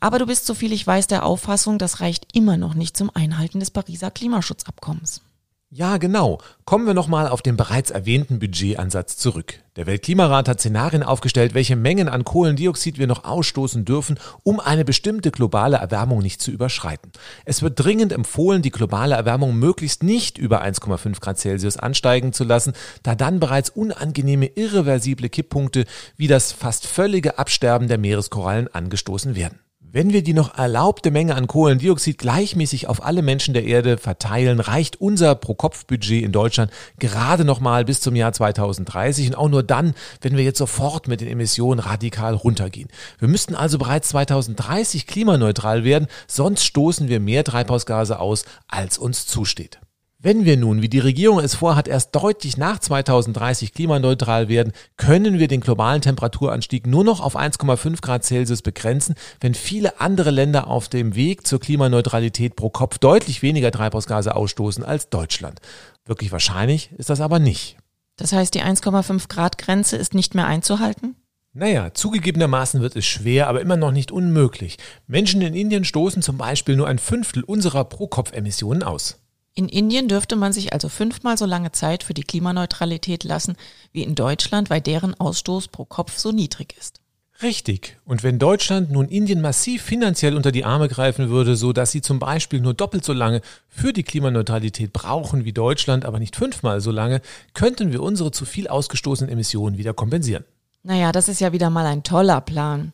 Aber 0.00 0.18
du 0.18 0.26
bist, 0.26 0.46
soviel 0.46 0.72
ich 0.72 0.86
weiß, 0.86 1.08
der 1.08 1.26
Auffassung, 1.26 1.78
das 1.78 2.00
reicht 2.00 2.28
immer 2.32 2.56
noch 2.56 2.74
nicht 2.74 2.96
zum 2.96 3.10
Einhalten 3.14 3.60
des 3.60 3.70
Pariser 3.70 4.10
Klimaschutzabkommens. 4.10 5.22
Ja, 5.70 5.98
genau. 5.98 6.38
Kommen 6.64 6.86
wir 6.86 6.94
nochmal 6.94 7.28
auf 7.28 7.42
den 7.42 7.58
bereits 7.58 7.90
erwähnten 7.90 8.38
Budgetansatz 8.38 9.18
zurück. 9.18 9.60
Der 9.76 9.86
Weltklimarat 9.86 10.48
hat 10.48 10.60
Szenarien 10.60 11.02
aufgestellt, 11.02 11.52
welche 11.52 11.76
Mengen 11.76 12.08
an 12.08 12.24
Kohlendioxid 12.24 12.96
wir 12.96 13.06
noch 13.06 13.24
ausstoßen 13.24 13.84
dürfen, 13.84 14.18
um 14.42 14.60
eine 14.60 14.86
bestimmte 14.86 15.30
globale 15.30 15.76
Erwärmung 15.76 16.20
nicht 16.20 16.40
zu 16.40 16.50
überschreiten. 16.50 17.12
Es 17.44 17.60
wird 17.60 17.78
dringend 17.78 18.14
empfohlen, 18.14 18.62
die 18.62 18.70
globale 18.70 19.14
Erwärmung 19.14 19.56
möglichst 19.56 20.02
nicht 20.02 20.38
über 20.38 20.62
1,5 20.62 21.20
Grad 21.20 21.38
Celsius 21.38 21.76
ansteigen 21.76 22.32
zu 22.32 22.44
lassen, 22.44 22.72
da 23.02 23.14
dann 23.14 23.38
bereits 23.38 23.68
unangenehme 23.68 24.46
irreversible 24.46 25.28
Kipppunkte 25.28 25.84
wie 26.16 26.28
das 26.28 26.50
fast 26.50 26.86
völlige 26.86 27.38
Absterben 27.38 27.88
der 27.88 27.98
Meereskorallen 27.98 28.68
angestoßen 28.68 29.36
werden. 29.36 29.60
Wenn 29.90 30.12
wir 30.12 30.22
die 30.22 30.34
noch 30.34 30.58
erlaubte 30.58 31.10
Menge 31.10 31.34
an 31.34 31.46
Kohlendioxid 31.46 32.18
gleichmäßig 32.18 32.88
auf 32.88 33.02
alle 33.02 33.22
Menschen 33.22 33.54
der 33.54 33.64
Erde 33.64 33.96
verteilen, 33.96 34.60
reicht 34.60 35.00
unser 35.00 35.34
Pro-Kopf-Budget 35.34 36.22
in 36.24 36.30
Deutschland 36.30 36.70
gerade 36.98 37.46
noch 37.46 37.60
mal 37.60 37.86
bis 37.86 38.02
zum 38.02 38.14
Jahr 38.14 38.34
2030 38.34 39.28
und 39.28 39.34
auch 39.34 39.48
nur 39.48 39.62
dann, 39.62 39.94
wenn 40.20 40.36
wir 40.36 40.44
jetzt 40.44 40.58
sofort 40.58 41.08
mit 41.08 41.22
den 41.22 41.28
Emissionen 41.28 41.80
radikal 41.80 42.34
runtergehen. 42.34 42.90
Wir 43.18 43.28
müssten 43.28 43.54
also 43.54 43.78
bereits 43.78 44.10
2030 44.10 45.06
klimaneutral 45.06 45.84
werden, 45.84 46.08
sonst 46.26 46.64
stoßen 46.64 47.08
wir 47.08 47.18
mehr 47.18 47.42
Treibhausgase 47.42 48.20
aus, 48.20 48.44
als 48.68 48.98
uns 48.98 49.26
zusteht. 49.26 49.80
Wenn 50.20 50.44
wir 50.44 50.56
nun, 50.56 50.82
wie 50.82 50.88
die 50.88 50.98
Regierung 50.98 51.38
es 51.38 51.54
vorhat, 51.54 51.86
erst 51.86 52.12
deutlich 52.12 52.56
nach 52.56 52.80
2030 52.80 53.72
klimaneutral 53.72 54.48
werden, 54.48 54.72
können 54.96 55.38
wir 55.38 55.46
den 55.46 55.60
globalen 55.60 56.02
Temperaturanstieg 56.02 56.88
nur 56.88 57.04
noch 57.04 57.20
auf 57.20 57.38
1,5 57.38 58.00
Grad 58.00 58.24
Celsius 58.24 58.62
begrenzen, 58.62 59.14
wenn 59.40 59.54
viele 59.54 60.00
andere 60.00 60.32
Länder 60.32 60.66
auf 60.66 60.88
dem 60.88 61.14
Weg 61.14 61.46
zur 61.46 61.60
Klimaneutralität 61.60 62.56
pro 62.56 62.68
Kopf 62.68 62.98
deutlich 62.98 63.42
weniger 63.42 63.70
Treibhausgase 63.70 64.34
ausstoßen 64.34 64.82
als 64.82 65.08
Deutschland. 65.08 65.60
Wirklich 66.04 66.32
wahrscheinlich 66.32 66.90
ist 66.98 67.10
das 67.10 67.20
aber 67.20 67.38
nicht. 67.38 67.76
Das 68.16 68.32
heißt, 68.32 68.52
die 68.54 68.64
1,5 68.64 69.28
Grad 69.28 69.56
Grenze 69.56 69.96
ist 69.96 70.14
nicht 70.14 70.34
mehr 70.34 70.48
einzuhalten? 70.48 71.14
Naja, 71.52 71.94
zugegebenermaßen 71.94 72.80
wird 72.80 72.96
es 72.96 73.06
schwer, 73.06 73.46
aber 73.46 73.60
immer 73.60 73.76
noch 73.76 73.92
nicht 73.92 74.10
unmöglich. 74.10 74.78
Menschen 75.06 75.42
in 75.42 75.54
Indien 75.54 75.84
stoßen 75.84 76.22
zum 76.22 76.38
Beispiel 76.38 76.74
nur 76.74 76.88
ein 76.88 76.98
Fünftel 76.98 77.44
unserer 77.44 77.84
Pro-Kopf-Emissionen 77.84 78.82
aus. 78.82 79.20
In 79.58 79.68
Indien 79.68 80.06
dürfte 80.06 80.36
man 80.36 80.52
sich 80.52 80.72
also 80.72 80.88
fünfmal 80.88 81.36
so 81.36 81.44
lange 81.44 81.72
Zeit 81.72 82.04
für 82.04 82.14
die 82.14 82.22
Klimaneutralität 82.22 83.24
lassen 83.24 83.56
wie 83.90 84.04
in 84.04 84.14
Deutschland, 84.14 84.70
weil 84.70 84.80
deren 84.80 85.18
Ausstoß 85.18 85.66
pro 85.66 85.84
Kopf 85.84 86.16
so 86.16 86.30
niedrig 86.30 86.76
ist. 86.78 87.00
Richtig. 87.42 87.96
Und 88.04 88.22
wenn 88.22 88.38
Deutschland 88.38 88.92
nun 88.92 89.08
Indien 89.08 89.40
massiv 89.40 89.82
finanziell 89.82 90.36
unter 90.36 90.52
die 90.52 90.64
Arme 90.64 90.86
greifen 90.86 91.28
würde, 91.28 91.56
so 91.56 91.72
dass 91.72 91.90
sie 91.90 92.02
zum 92.02 92.20
Beispiel 92.20 92.60
nur 92.60 92.72
doppelt 92.72 93.04
so 93.04 93.12
lange 93.12 93.40
für 93.68 93.92
die 93.92 94.04
Klimaneutralität 94.04 94.92
brauchen 94.92 95.44
wie 95.44 95.52
Deutschland, 95.52 96.04
aber 96.04 96.20
nicht 96.20 96.36
fünfmal 96.36 96.80
so 96.80 96.92
lange, 96.92 97.20
könnten 97.52 97.90
wir 97.90 98.00
unsere 98.00 98.30
zu 98.30 98.44
viel 98.44 98.68
ausgestoßenen 98.68 99.32
Emissionen 99.32 99.76
wieder 99.76 99.92
kompensieren. 99.92 100.44
Naja, 100.84 101.10
das 101.10 101.28
ist 101.28 101.40
ja 101.40 101.52
wieder 101.52 101.68
mal 101.68 101.86
ein 101.86 102.04
toller 102.04 102.40
Plan. 102.40 102.92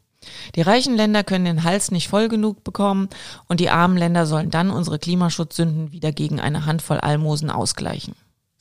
Die 0.55 0.63
reichen 0.63 0.97
Länder 0.97 1.25
können 1.25 1.45
den 1.45 1.65
Hals 1.65 1.91
nicht 1.91 2.09
voll 2.09 2.29
genug 2.29 2.65
bekommen 2.65 3.09
und 3.49 3.61
die 3.61 3.71
armen 3.71 3.97
Länder 3.97 4.27
sollen 4.27 4.51
dann 4.51 4.71
unsere 4.71 4.99
Klimaschutzsünden 4.99 5.93
wieder 5.93 6.13
gegen 6.13 6.41
eine 6.41 6.67
Handvoll 6.67 6.99
Almosen 6.99 7.51
ausgleichen. 7.51 8.15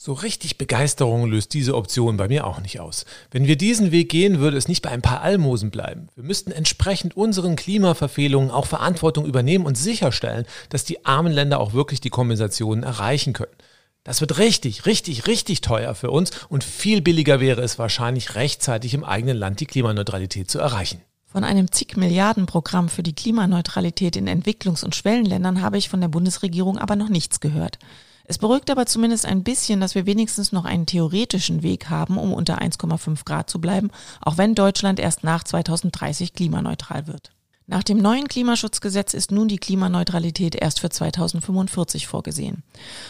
So 0.06 0.12
richtig 0.12 0.58
Begeisterung 0.58 1.28
löst 1.28 1.54
diese 1.54 1.76
Option 1.76 2.18
bei 2.18 2.28
mir 2.28 2.46
auch 2.46 2.60
nicht 2.60 2.82
aus. 2.82 3.06
Wenn 3.32 3.48
wir 3.48 3.56
diesen 3.56 3.92
Weg 3.92 4.10
gehen, 4.10 4.40
würde 4.40 4.58
es 4.58 4.68
nicht 4.68 4.82
bei 4.82 4.90
ein 4.90 5.02
paar 5.02 5.22
Almosen 5.22 5.72
bleiben. 5.72 6.10
Wir 6.16 6.26
müssten 6.26 6.52
entsprechend 6.52 7.16
unseren 7.16 7.56
Klimaverfehlungen 7.56 8.52
auch 8.52 8.66
Verantwortung 8.66 9.26
übernehmen 9.26 9.66
und 9.66 9.78
sicherstellen, 9.78 10.46
dass 10.68 10.84
die 10.84 11.06
armen 11.06 11.32
Länder 11.32 11.62
auch 11.62 11.72
wirklich 11.72 12.02
die 12.02 12.10
Kompensationen 12.10 12.84
erreichen 12.84 13.32
können. 13.32 13.56
Das 14.04 14.20
wird 14.20 14.40
richtig, 14.40 14.86
richtig, 14.86 15.26
richtig 15.28 15.62
teuer 15.62 15.96
für 15.96 16.12
uns 16.12 16.32
und 16.50 16.66
viel 16.66 17.02
billiger 17.02 17.40
wäre 17.40 17.62
es 17.62 17.80
wahrscheinlich 17.80 18.36
rechtzeitig 18.36 18.94
im 18.94 19.06
eigenen 19.06 19.38
Land 19.38 19.62
die 19.62 19.66
Klimaneutralität 19.68 20.52
zu 20.52 20.60
erreichen. 20.60 21.02
Von 21.34 21.44
einem 21.44 21.72
zig 21.72 21.98
Milliarden 21.98 22.46
Programm 22.46 22.90
für 22.90 23.02
die 23.02 23.16
Klimaneutralität 23.16 24.16
in 24.16 24.28
Entwicklungs- 24.28 24.86
und 24.86 24.94
Schwellenländern 24.94 25.64
habe 25.64 25.80
ich 25.80 25.90
von 25.90 26.00
der 26.00 26.08
Bundesregierung 26.08 26.78
aber 26.78 26.96
noch 26.96 27.10
nichts 27.10 27.40
gehört. 27.40 27.80
Es 28.26 28.38
beruhigt 28.38 28.70
aber 28.70 28.86
zumindest 28.86 29.26
ein 29.26 29.44
bisschen, 29.44 29.82
dass 29.82 29.96
wir 29.96 30.06
wenigstens 30.06 30.52
noch 30.52 30.64
einen 30.64 30.86
theoretischen 30.86 31.64
Weg 31.64 31.90
haben, 31.90 32.20
um 32.20 32.34
unter 32.34 32.62
1,5 32.62 33.26
Grad 33.26 33.50
zu 33.50 33.60
bleiben, 33.60 33.90
auch 34.22 34.38
wenn 34.38 34.54
Deutschland 34.54 35.00
erst 35.00 35.24
nach 35.24 35.44
2030 35.44 36.34
klimaneutral 36.34 37.08
wird. 37.08 37.32
Nach 37.66 37.82
dem 37.82 37.98
neuen 37.98 38.28
Klimaschutzgesetz 38.28 39.16
ist 39.16 39.32
nun 39.32 39.48
die 39.48 39.58
Klimaneutralität 39.58 40.54
erst 40.54 40.82
für 40.82 40.92
2045 40.92 42.06
vorgesehen. 42.06 42.62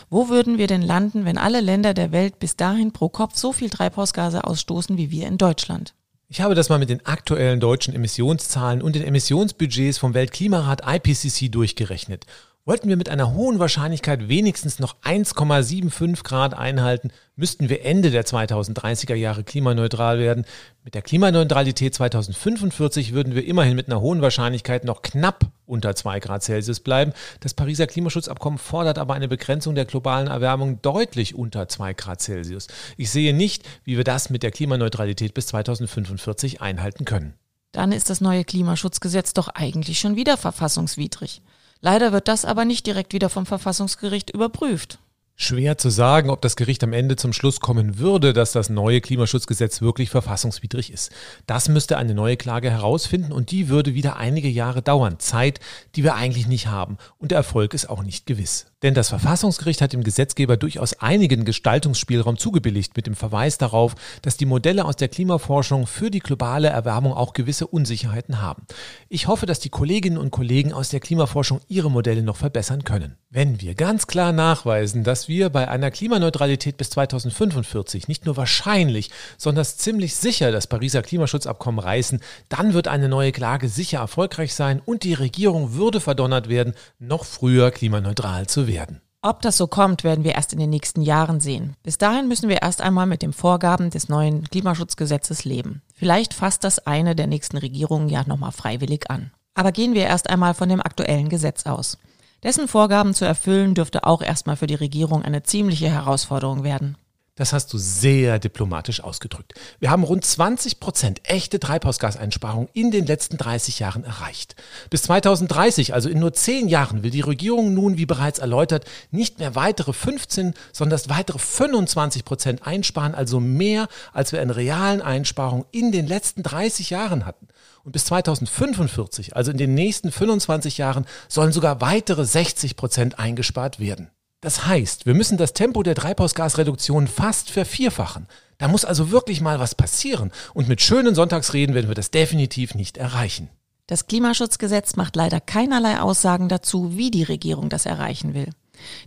Wo 0.10 0.30
würden 0.30 0.58
wir 0.58 0.68
denn 0.68 0.82
landen, 0.82 1.26
wenn 1.26 1.38
alle 1.38 1.60
Länder 1.60 1.94
der 1.94 2.14
Welt 2.14 2.40
bis 2.40 2.56
dahin 2.56 2.94
pro 2.94 3.10
Kopf 3.10 3.36
so 3.36 3.52
viel 3.52 3.70
Treibhausgase 3.70 4.46
ausstoßen 4.46 4.96
wie 4.96 5.12
wir 5.12 5.28
in 5.28 5.38
Deutschland? 5.38 5.94
Ich 6.30 6.42
habe 6.42 6.56
das 6.56 6.70
mal 6.70 6.80
mit 6.80 6.90
den 6.90 7.06
aktuellen 7.06 7.60
deutschen 7.60 7.94
Emissionszahlen 7.94 8.82
und 8.82 8.96
den 8.96 9.04
Emissionsbudgets 9.04 9.98
vom 9.98 10.14
Weltklimarat 10.14 10.82
IPCC 10.86 11.52
durchgerechnet. 11.52 12.26
Wollten 12.66 12.88
wir 12.88 12.96
mit 12.96 13.10
einer 13.10 13.34
hohen 13.34 13.60
Wahrscheinlichkeit 13.60 14.30
wenigstens 14.30 14.80
noch 14.80 14.96
1,75 15.02 16.24
Grad 16.24 16.54
einhalten, 16.54 17.12
müssten 17.36 17.68
wir 17.68 17.84
Ende 17.84 18.10
der 18.10 18.26
2030er 18.26 19.16
Jahre 19.16 19.44
klimaneutral 19.44 20.18
werden. 20.18 20.46
Mit 20.86 20.96
der 20.96 21.02
Klimaneutralität 21.02 21.94
2045 21.94 23.12
würden 23.12 23.36
wir 23.36 23.46
immerhin 23.46 23.76
mit 23.76 23.88
einer 23.88 24.00
hohen 24.00 24.22
Wahrscheinlichkeit 24.22 24.86
noch 24.86 25.02
knapp 25.02 25.52
unter 25.66 25.94
2 25.94 26.22
Grad 26.22 26.42
Celsius 26.44 26.80
bleiben. 26.80 27.12
Das 27.42 27.54
Pariser 27.54 27.86
Klimaschutzabkommen 27.86 28.60
fordert 28.60 28.98
aber 28.98 29.14
eine 29.14 29.28
Begrenzung 29.28 29.76
der 29.76 29.84
globalen 29.84 30.28
Erwärmung 30.28 30.82
deutlich 30.82 31.36
unter 31.36 31.68
2 31.68 31.94
Grad 31.96 32.22
Celsius. 32.22 32.68
Ich 32.96 33.12
sehe 33.12 33.34
nicht, 33.34 33.68
wie 33.84 33.98
wir 33.98 34.06
das 34.06 34.30
mit 34.30 34.42
der 34.42 34.52
Klimaneutralität 34.52 35.34
bis 35.34 35.48
2045 35.48 36.62
einhalten 36.62 37.04
können. 37.04 37.34
Dann 37.74 37.92
ist 37.92 38.10
das 38.10 38.22
neue 38.22 38.46
Klimaschutzgesetz 38.46 39.34
doch 39.34 39.50
eigentlich 39.50 40.00
schon 40.00 40.16
wieder 40.16 40.38
verfassungswidrig. 40.38 41.42
Leider 41.86 42.14
wird 42.14 42.30
das 42.30 42.46
aber 42.46 42.64
nicht 42.64 42.88
direkt 42.88 43.12
wieder 43.12 43.30
vom 43.30 43.46
Verfassungsgericht 43.46 44.30
überprüft. 44.30 45.00
Schwer 45.36 45.78
zu 45.78 45.90
sagen, 45.90 46.30
ob 46.30 46.42
das 46.42 46.56
Gericht 46.56 46.82
am 46.86 46.94
Ende 46.94 47.18
zum 47.18 47.34
Schluss 47.34 47.60
kommen 47.60 47.98
würde, 47.98 48.32
dass 48.32 48.54
das 48.54 48.70
neue 48.70 49.02
Klimaschutzgesetz 49.02 49.82
wirklich 49.82 50.10
verfassungswidrig 50.10 50.94
ist. 50.94 51.12
Das 51.46 51.68
müsste 51.68 51.98
eine 51.98 52.14
neue 52.14 52.38
Klage 52.38 52.72
herausfinden 52.72 53.34
und 53.34 53.52
die 53.52 53.68
würde 53.68 53.96
wieder 53.96 54.16
einige 54.16 54.48
Jahre 54.48 54.82
dauern. 54.82 55.20
Zeit, 55.20 55.60
die 55.96 56.06
wir 56.06 56.16
eigentlich 56.16 56.48
nicht 56.48 56.68
haben. 56.68 56.98
Und 57.18 57.32
der 57.32 57.40
Erfolg 57.40 57.74
ist 57.74 57.90
auch 57.90 58.02
nicht 58.02 58.26
gewiss. 58.28 58.68
Denn 58.84 58.94
das 58.94 59.08
Verfassungsgericht 59.08 59.82
hat 59.82 59.94
dem 59.94 60.04
Gesetzgeber 60.04 60.58
durchaus 60.58 61.00
einigen 61.00 61.46
Gestaltungsspielraum 61.46 62.38
zugebilligt 62.38 62.98
mit 62.98 63.08
dem 63.08 63.16
Verweis 63.16 63.58
darauf, 63.58 63.96
dass 64.22 64.36
die 64.36 64.46
Modelle 64.46 64.84
aus 64.84 64.98
der 64.98 65.08
Klimaforschung 65.08 65.88
für 65.88 66.12
die 66.12 66.20
globale 66.20 66.68
Erwärmung 66.68 67.14
auch 67.14 67.32
gewisse 67.32 67.66
Unsicherheiten 67.66 68.42
haben. 68.42 68.64
Ich 69.08 69.28
hoffe, 69.28 69.46
dass 69.46 69.62
die 69.62 69.70
Kolleginnen 69.70 70.18
und 70.18 70.32
Kollegen 70.32 70.74
aus 70.74 70.90
der 70.90 71.00
Klimaforschung 71.00 71.62
ihre 71.70 71.90
Modelle 71.90 72.24
noch 72.24 72.36
verbessern 72.36 72.84
können. 72.84 73.16
Wenn 73.30 73.62
wir 73.62 73.74
ganz 73.74 74.06
klar 74.06 74.34
nachweisen, 74.34 75.06
dass 75.06 75.30
wir 75.30 75.50
bei 75.50 75.70
einer 75.70 75.90
Klimaneutralität 75.90 76.76
bis 76.76 76.90
2045 76.90 78.10
nicht 78.10 78.26
nur 78.26 78.36
wahrscheinlich, 78.36 79.12
sondern 79.38 79.64
ziemlich 79.64 80.16
sicher 80.16 80.52
das 80.52 80.68
Pariser 80.68 81.02
Klimaschutzabkommen 81.02 81.80
reißen, 81.80 82.20
dann 82.50 82.74
wird 82.74 82.90
eine 82.90 83.08
neue 83.08 83.32
Klage 83.32 83.70
sicher 83.70 84.00
erfolgreich 84.00 84.54
sein 84.54 84.82
und 84.84 85.04
die 85.04 85.14
Regierung 85.14 85.74
würde 85.74 86.02
verdonnert 86.02 86.50
werden, 86.50 86.74
noch 87.00 87.24
früher 87.24 87.72
klimaneutral 87.72 88.46
zu 88.46 88.68
werden 88.68 88.73
werden. 88.74 89.02
Ob 89.26 89.42
das 89.42 89.56
so 89.56 89.68
kommt, 89.68 90.04
werden 90.04 90.26
wir 90.26 90.36
erst 90.36 90.52
in 90.52 90.60
den 90.60 90.70
nächsten 90.70 91.02
Jahren 91.02 91.40
sehen. 91.40 91.78
Bis 91.82 91.98
dahin 91.98 92.28
müssen 92.28 92.50
wir 92.50 92.62
erst 92.62 92.82
einmal 92.82 93.06
mit 93.06 93.22
den 93.22 93.32
Vorgaben 93.32 93.90
des 93.90 94.10
neuen 94.10 94.44
Klimaschutzgesetzes 94.50 95.46
leben. 95.46 95.82
Vielleicht 95.94 96.34
fasst 96.34 96.66
das 96.66 96.86
eine 96.86 97.16
der 97.16 97.28
nächsten 97.28 97.56
Regierungen 97.56 98.10
ja 98.10 98.26
nochmal 98.28 98.52
freiwillig 98.52 99.10
an. 99.10 99.32
Aber 99.54 99.72
gehen 99.72 99.94
wir 99.94 100.04
erst 100.04 100.30
einmal 100.30 100.54
von 100.54 100.68
dem 100.68 100.82
aktuellen 100.82 101.30
Gesetz 101.30 101.66
aus. 101.66 101.98
Dessen 102.44 102.68
Vorgaben 102.68 103.14
zu 103.14 103.24
erfüllen 103.24 103.76
dürfte 103.76 104.04
auch 104.04 104.22
erstmal 104.22 104.58
für 104.58 104.68
die 104.68 104.76
Regierung 104.76 105.22
eine 105.24 105.44
ziemliche 105.44 105.90
Herausforderung 105.90 106.66
werden. 106.66 106.98
Das 107.36 107.52
hast 107.52 107.74
du 107.74 107.80
sehr 107.80 108.38
diplomatisch 108.38 109.02
ausgedrückt. 109.04 109.56
Wir 109.80 109.90
haben 109.90 110.04
rund 110.04 110.24
20 110.24 110.80
Prozent 110.80 111.28
echte 111.28 111.60
Treibhausgaseinsparung 111.60 112.70
in 112.74 112.92
den 112.92 113.08
letzten 113.08 113.38
30 113.38 113.80
Jahren 113.80 114.04
erreicht. 114.04 114.56
Bis 114.92 115.02
2030, 115.04 115.96
also 115.96 116.10
in 116.10 116.20
nur 116.20 116.34
10 116.34 116.68
Jahren, 116.68 117.02
will 117.02 117.10
die 117.10 117.22
Regierung 117.22 117.74
nun, 117.74 117.98
wie 117.98 118.06
bereits 118.06 118.38
erläutert, 118.38 118.86
nicht 119.10 119.40
mehr 119.40 119.56
weitere 119.56 119.94
15, 119.94 120.54
sondern 120.72 121.00
weitere 121.08 121.40
25 121.40 122.24
Prozent 122.24 122.68
einsparen, 122.68 123.16
also 123.16 123.40
mehr, 123.40 123.88
als 124.12 124.32
wir 124.32 124.40
in 124.40 124.52
realen 124.52 125.02
Einsparungen 125.02 125.66
in 125.72 125.92
den 125.92 126.06
letzten 126.06 126.44
30 126.44 126.92
Jahren 126.92 127.26
hatten. 127.26 127.48
Und 127.84 127.94
bis 127.94 128.06
2045, 128.06 129.36
also 129.36 129.50
in 129.50 129.58
den 129.58 129.74
nächsten 129.74 130.12
25 130.12 130.78
Jahren, 130.78 131.08
sollen 131.30 131.52
sogar 131.52 131.82
weitere 131.82 132.26
60 132.26 132.76
Prozent 132.76 133.18
eingespart 133.18 133.80
werden. 133.80 134.12
Das 134.44 134.68
heißt, 134.68 135.06
wir 135.06 135.14
müssen 135.14 135.38
das 135.38 135.54
Tempo 135.54 135.84
der 135.84 135.96
Treibhausgasreduktion 135.96 137.08
fast 137.08 137.50
vervierfachen. 137.50 138.28
Da 138.58 138.68
muss 138.68 138.84
also 138.84 139.10
wirklich 139.10 139.40
mal 139.40 139.62
was 139.62 139.74
passieren. 139.74 140.34
Und 140.54 140.68
mit 140.68 140.82
schönen 140.82 141.16
Sonntagsreden 141.16 141.74
werden 141.74 141.88
wir 141.88 141.96
das 141.96 142.12
definitiv 142.12 142.76
nicht 142.76 142.98
erreichen. 142.98 143.48
Das 143.88 144.06
Klimaschutzgesetz 144.06 144.98
macht 144.98 145.16
leider 145.16 145.40
keinerlei 145.40 146.02
Aussagen 146.02 146.50
dazu, 146.50 146.98
wie 146.98 147.10
die 147.10 147.24
Regierung 147.24 147.70
das 147.70 147.86
erreichen 147.86 148.34
will. 148.34 148.50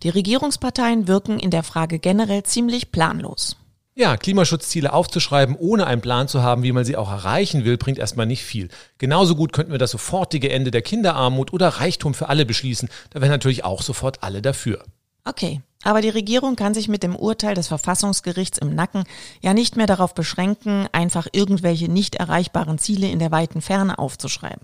Die 0.03 0.09
Regierungsparteien 0.09 1.07
wirken 1.07 1.39
in 1.39 1.51
der 1.51 1.63
Frage 1.63 1.99
generell 1.99 2.45
ziemlich 2.45 2.91
planlos. 2.91 3.57
Ja, 3.95 4.17
Klimaschutzziele 4.17 4.95
aufzuschreiben, 4.95 5.55
ohne 5.55 5.87
einen 5.87 6.01
Plan 6.01 6.29
zu 6.29 6.43
haben, 6.43 6.63
wie 6.63 6.73
man 6.73 6.87
sie 6.87 6.97
auch 6.97 7.11
erreichen 7.11 7.67
will, 7.67 7.77
bringt 7.77 7.99
erstmal 7.99 8.27
nicht 8.27 8.43
viel. 8.43 8.69
Genauso 8.97 9.37
gut 9.37 9.53
könnten 9.53 9.73
wir 9.73 9.79
das 9.79 9.91
sofortige 9.91 10.51
Ende 10.51 10.71
der 10.71 10.83
Kinderarmut 10.83 11.53
oder 11.53 11.69
Reichtum 11.69 12.15
für 12.15 12.31
alle 12.31 12.47
beschließen. 12.47 12.89
Da 13.11 13.21
wären 13.21 13.31
natürlich 13.31 13.65
auch 13.65 13.83
sofort 13.83 14.23
alle 14.23 14.41
dafür. 14.41 14.83
Okay, 15.27 15.61
aber 15.83 16.01
die 16.01 16.09
Regierung 16.09 16.55
kann 16.55 16.73
sich 16.73 16.87
mit 16.87 17.03
dem 17.03 17.17
Urteil 17.17 17.55
des 17.55 17.67
Verfassungsgerichts 17.67 18.59
im 18.59 18.75
Nacken 18.75 19.05
ja 19.43 19.55
nicht 19.55 19.77
mehr 19.77 19.87
darauf 19.87 20.15
beschränken, 20.15 20.89
einfach 20.93 21.27
irgendwelche 21.33 21.91
nicht 21.91 22.15
erreichbaren 22.15 22.79
Ziele 22.79 23.09
in 23.09 23.19
der 23.19 23.33
weiten 23.33 23.61
Ferne 23.61 23.99
aufzuschreiben. 23.99 24.63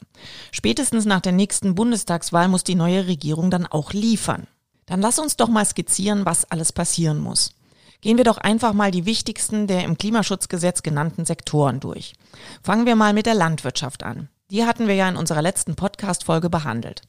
Spätestens 0.52 1.04
nach 1.04 1.20
der 1.20 1.32
nächsten 1.32 1.74
Bundestagswahl 1.74 2.46
muss 2.46 2.62
die 2.62 2.76
neue 2.76 3.08
Regierung 3.08 3.50
dann 3.50 3.66
auch 3.66 3.92
liefern. 3.92 4.46
Dann 4.86 5.00
lass 5.00 5.18
uns 5.18 5.36
doch 5.36 5.48
mal 5.48 5.64
skizzieren, 5.64 6.24
was 6.24 6.48
alles 6.50 6.72
passieren 6.72 7.18
muss. 7.18 7.54
Gehen 8.00 8.16
wir 8.16 8.24
doch 8.24 8.38
einfach 8.38 8.72
mal 8.72 8.90
die 8.90 9.06
wichtigsten 9.06 9.66
der 9.66 9.84
im 9.84 9.98
Klimaschutzgesetz 9.98 10.82
genannten 10.82 11.24
Sektoren 11.24 11.80
durch. 11.80 12.14
Fangen 12.62 12.86
wir 12.86 12.96
mal 12.96 13.12
mit 13.12 13.26
der 13.26 13.34
Landwirtschaft 13.34 14.02
an. 14.04 14.28
Die 14.50 14.64
hatten 14.64 14.86
wir 14.86 14.94
ja 14.94 15.08
in 15.08 15.16
unserer 15.16 15.42
letzten 15.42 15.76
Podcast-Folge 15.76 16.50
behandelt. 16.50 17.02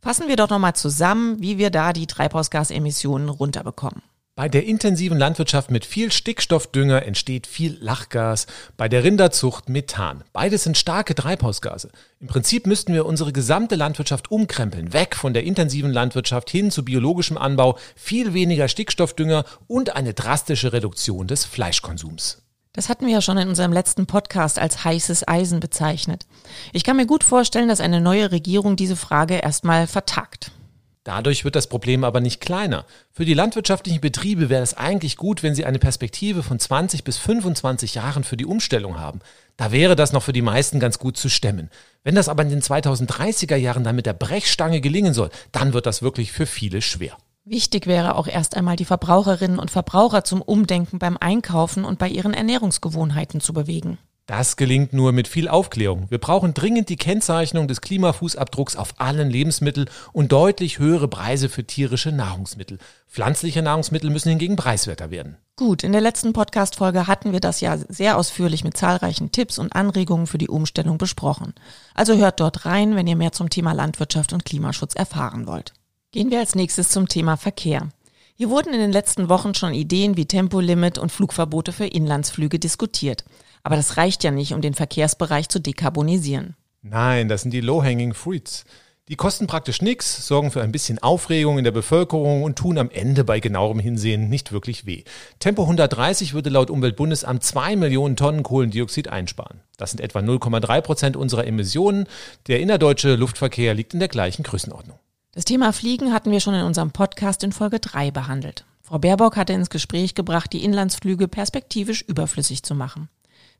Fassen 0.00 0.28
wir 0.28 0.36
doch 0.36 0.50
nochmal 0.50 0.74
zusammen, 0.74 1.40
wie 1.40 1.58
wir 1.58 1.70
da 1.70 1.92
die 1.92 2.06
Treibhausgasemissionen 2.06 3.28
runterbekommen. 3.28 4.02
Bei 4.38 4.48
der 4.48 4.66
intensiven 4.66 5.18
Landwirtschaft 5.18 5.72
mit 5.72 5.84
viel 5.84 6.12
Stickstoffdünger 6.12 7.04
entsteht 7.04 7.48
viel 7.48 7.76
Lachgas, 7.80 8.46
bei 8.76 8.88
der 8.88 9.02
Rinderzucht 9.02 9.68
Methan. 9.68 10.22
Beides 10.32 10.62
sind 10.62 10.78
starke 10.78 11.16
Treibhausgase. 11.16 11.90
Im 12.20 12.28
Prinzip 12.28 12.64
müssten 12.64 12.94
wir 12.94 13.04
unsere 13.04 13.32
gesamte 13.32 13.74
Landwirtschaft 13.74 14.30
umkrempeln, 14.30 14.92
weg 14.92 15.16
von 15.16 15.34
der 15.34 15.42
intensiven 15.42 15.92
Landwirtschaft 15.92 16.50
hin 16.50 16.70
zu 16.70 16.84
biologischem 16.84 17.36
Anbau, 17.36 17.78
viel 17.96 18.32
weniger 18.32 18.68
Stickstoffdünger 18.68 19.44
und 19.66 19.96
eine 19.96 20.14
drastische 20.14 20.72
Reduktion 20.72 21.26
des 21.26 21.44
Fleischkonsums. 21.44 22.47
Das 22.78 22.88
hatten 22.88 23.06
wir 23.06 23.14
ja 23.14 23.20
schon 23.20 23.38
in 23.38 23.48
unserem 23.48 23.72
letzten 23.72 24.06
Podcast 24.06 24.56
als 24.60 24.84
heißes 24.84 25.26
Eisen 25.26 25.58
bezeichnet. 25.58 26.28
Ich 26.72 26.84
kann 26.84 26.96
mir 26.96 27.06
gut 27.06 27.24
vorstellen, 27.24 27.68
dass 27.68 27.80
eine 27.80 28.00
neue 28.00 28.30
Regierung 28.30 28.76
diese 28.76 28.94
Frage 28.94 29.34
erstmal 29.34 29.88
vertagt. 29.88 30.52
Dadurch 31.02 31.44
wird 31.44 31.56
das 31.56 31.66
Problem 31.66 32.04
aber 32.04 32.20
nicht 32.20 32.40
kleiner. 32.40 32.84
Für 33.10 33.24
die 33.24 33.34
landwirtschaftlichen 33.34 34.00
Betriebe 34.00 34.48
wäre 34.48 34.62
es 34.62 34.74
eigentlich 34.74 35.16
gut, 35.16 35.42
wenn 35.42 35.56
sie 35.56 35.64
eine 35.64 35.80
Perspektive 35.80 36.44
von 36.44 36.60
20 36.60 37.02
bis 37.02 37.18
25 37.18 37.96
Jahren 37.96 38.22
für 38.22 38.36
die 38.36 38.46
Umstellung 38.46 39.00
haben. 39.00 39.22
Da 39.56 39.72
wäre 39.72 39.96
das 39.96 40.12
noch 40.12 40.22
für 40.22 40.32
die 40.32 40.40
meisten 40.40 40.78
ganz 40.78 41.00
gut 41.00 41.16
zu 41.16 41.28
stemmen. 41.28 41.70
Wenn 42.04 42.14
das 42.14 42.28
aber 42.28 42.44
in 42.44 42.50
den 42.50 42.62
2030er 42.62 43.56
Jahren 43.56 43.82
dann 43.82 43.96
mit 43.96 44.06
der 44.06 44.12
Brechstange 44.12 44.80
gelingen 44.80 45.14
soll, 45.14 45.30
dann 45.50 45.72
wird 45.72 45.86
das 45.86 46.00
wirklich 46.00 46.30
für 46.30 46.46
viele 46.46 46.80
schwer. 46.80 47.16
Wichtig 47.50 47.86
wäre 47.86 48.16
auch 48.16 48.26
erst 48.26 48.58
einmal 48.58 48.76
die 48.76 48.84
Verbraucherinnen 48.84 49.58
und 49.58 49.70
Verbraucher 49.70 50.22
zum 50.22 50.42
Umdenken 50.42 50.98
beim 50.98 51.16
Einkaufen 51.16 51.86
und 51.86 51.98
bei 51.98 52.06
ihren 52.06 52.34
Ernährungsgewohnheiten 52.34 53.40
zu 53.40 53.54
bewegen. 53.54 53.96
Das 54.26 54.58
gelingt 54.58 54.92
nur 54.92 55.12
mit 55.12 55.28
viel 55.28 55.48
Aufklärung. 55.48 56.10
Wir 56.10 56.18
brauchen 56.18 56.52
dringend 56.52 56.90
die 56.90 56.96
Kennzeichnung 56.96 57.66
des 57.66 57.80
Klimafußabdrucks 57.80 58.76
auf 58.76 58.92
allen 58.98 59.30
Lebensmitteln 59.30 59.88
und 60.12 60.30
deutlich 60.30 60.78
höhere 60.78 61.08
Preise 61.08 61.48
für 61.48 61.64
tierische 61.64 62.12
Nahrungsmittel. 62.12 62.76
Pflanzliche 63.08 63.62
Nahrungsmittel 63.62 64.10
müssen 64.10 64.28
hingegen 64.28 64.56
preiswerter 64.56 65.10
werden. 65.10 65.38
Gut, 65.56 65.82
in 65.82 65.92
der 65.92 66.02
letzten 66.02 66.34
Podcast-Folge 66.34 67.06
hatten 67.06 67.32
wir 67.32 67.40
das 67.40 67.62
ja 67.62 67.78
sehr 67.88 68.18
ausführlich 68.18 68.62
mit 68.62 68.76
zahlreichen 68.76 69.32
Tipps 69.32 69.58
und 69.58 69.74
Anregungen 69.74 70.26
für 70.26 70.36
die 70.36 70.48
Umstellung 70.48 70.98
besprochen. 70.98 71.54
Also 71.94 72.14
hört 72.18 72.40
dort 72.40 72.66
rein, 72.66 72.94
wenn 72.94 73.06
ihr 73.06 73.16
mehr 73.16 73.32
zum 73.32 73.48
Thema 73.48 73.72
Landwirtschaft 73.72 74.34
und 74.34 74.44
Klimaschutz 74.44 74.94
erfahren 74.94 75.46
wollt. 75.46 75.72
Gehen 76.10 76.30
wir 76.30 76.38
als 76.38 76.54
nächstes 76.54 76.88
zum 76.88 77.06
Thema 77.06 77.36
Verkehr. 77.36 77.90
Hier 78.34 78.48
wurden 78.48 78.72
in 78.72 78.80
den 78.80 78.92
letzten 78.92 79.28
Wochen 79.28 79.52
schon 79.52 79.74
Ideen 79.74 80.16
wie 80.16 80.24
Tempolimit 80.24 80.96
und 80.96 81.12
Flugverbote 81.12 81.70
für 81.70 81.84
Inlandsflüge 81.84 82.58
diskutiert. 82.58 83.26
Aber 83.62 83.76
das 83.76 83.98
reicht 83.98 84.24
ja 84.24 84.30
nicht, 84.30 84.54
um 84.54 84.62
den 84.62 84.72
Verkehrsbereich 84.72 85.50
zu 85.50 85.60
dekarbonisieren. 85.60 86.56
Nein, 86.80 87.28
das 87.28 87.42
sind 87.42 87.50
die 87.50 87.60
Low-Hanging 87.60 88.14
Fruits. 88.14 88.64
Die 89.08 89.16
kosten 89.16 89.46
praktisch 89.46 89.82
nichts, 89.82 90.26
sorgen 90.26 90.50
für 90.50 90.62
ein 90.62 90.72
bisschen 90.72 90.98
Aufregung 90.98 91.58
in 91.58 91.64
der 91.64 91.72
Bevölkerung 91.72 92.42
und 92.42 92.56
tun 92.56 92.78
am 92.78 92.90
Ende 92.90 93.22
bei 93.22 93.38
genauerem 93.38 93.78
Hinsehen 93.78 94.30
nicht 94.30 94.50
wirklich 94.50 94.86
weh. 94.86 95.04
Tempo 95.40 95.62
130 95.62 96.32
würde 96.32 96.48
laut 96.48 96.70
Umweltbundesamt 96.70 97.44
zwei 97.44 97.76
Millionen 97.76 98.16
Tonnen 98.16 98.42
Kohlendioxid 98.42 99.08
einsparen. 99.08 99.60
Das 99.76 99.90
sind 99.90 100.00
etwa 100.00 100.20
0,3 100.20 100.80
Prozent 100.80 101.16
unserer 101.18 101.46
Emissionen. 101.46 102.06
Der 102.46 102.60
innerdeutsche 102.60 103.14
Luftverkehr 103.14 103.74
liegt 103.74 103.92
in 103.92 104.00
der 104.00 104.08
gleichen 104.08 104.42
Größenordnung. 104.42 104.98
Das 105.32 105.44
Thema 105.44 105.72
Fliegen 105.72 106.12
hatten 106.14 106.30
wir 106.30 106.40
schon 106.40 106.54
in 106.54 106.64
unserem 106.64 106.90
Podcast 106.90 107.44
in 107.44 107.52
Folge 107.52 107.80
3 107.80 108.10
behandelt. 108.10 108.64
Frau 108.80 108.98
Baerbock 108.98 109.36
hatte 109.36 109.52
ins 109.52 109.68
Gespräch 109.68 110.14
gebracht, 110.14 110.52
die 110.52 110.64
Inlandsflüge 110.64 111.28
perspektivisch 111.28 112.02
überflüssig 112.02 112.62
zu 112.62 112.74
machen. 112.74 113.10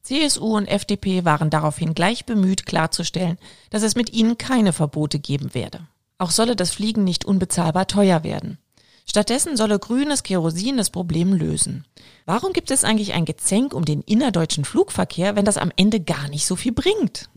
CSU 0.02 0.57
und 0.57 0.66
FDP 0.66 1.26
waren 1.26 1.50
daraufhin 1.50 1.92
gleich 1.92 2.24
bemüht 2.24 2.64
klarzustellen, 2.64 3.37
dass 3.68 3.83
es 3.83 3.94
mit 3.94 4.14
ihnen 4.14 4.38
keine 4.38 4.72
Verbote 4.72 5.18
geben 5.18 5.52
werde. 5.52 5.87
Auch 6.16 6.31
solle 6.31 6.57
das 6.57 6.70
Fliegen 6.70 7.04
nicht 7.04 7.26
unbezahlbar 7.26 7.87
teuer 7.87 8.24
werden. 8.24 8.57
Stattdessen 9.04 9.57
solle 9.57 9.78
grünes 9.78 10.22
Kerosin 10.22 10.78
das 10.78 10.88
Problem 10.88 11.35
lösen. 11.35 11.87
Warum 12.24 12.54
gibt 12.54 12.70
es 12.70 12.85
eigentlich 12.85 13.12
ein 13.12 13.26
Gezänk 13.26 13.74
um 13.74 13.85
den 13.85 14.00
innerdeutschen 14.00 14.64
Flugverkehr, 14.64 15.37
wenn 15.37 15.44
das 15.44 15.59
am 15.59 15.72
Ende 15.76 16.00
gar 16.00 16.28
nicht 16.28 16.46
so 16.46 16.57
viel 16.57 16.72
bringt? 16.72 17.28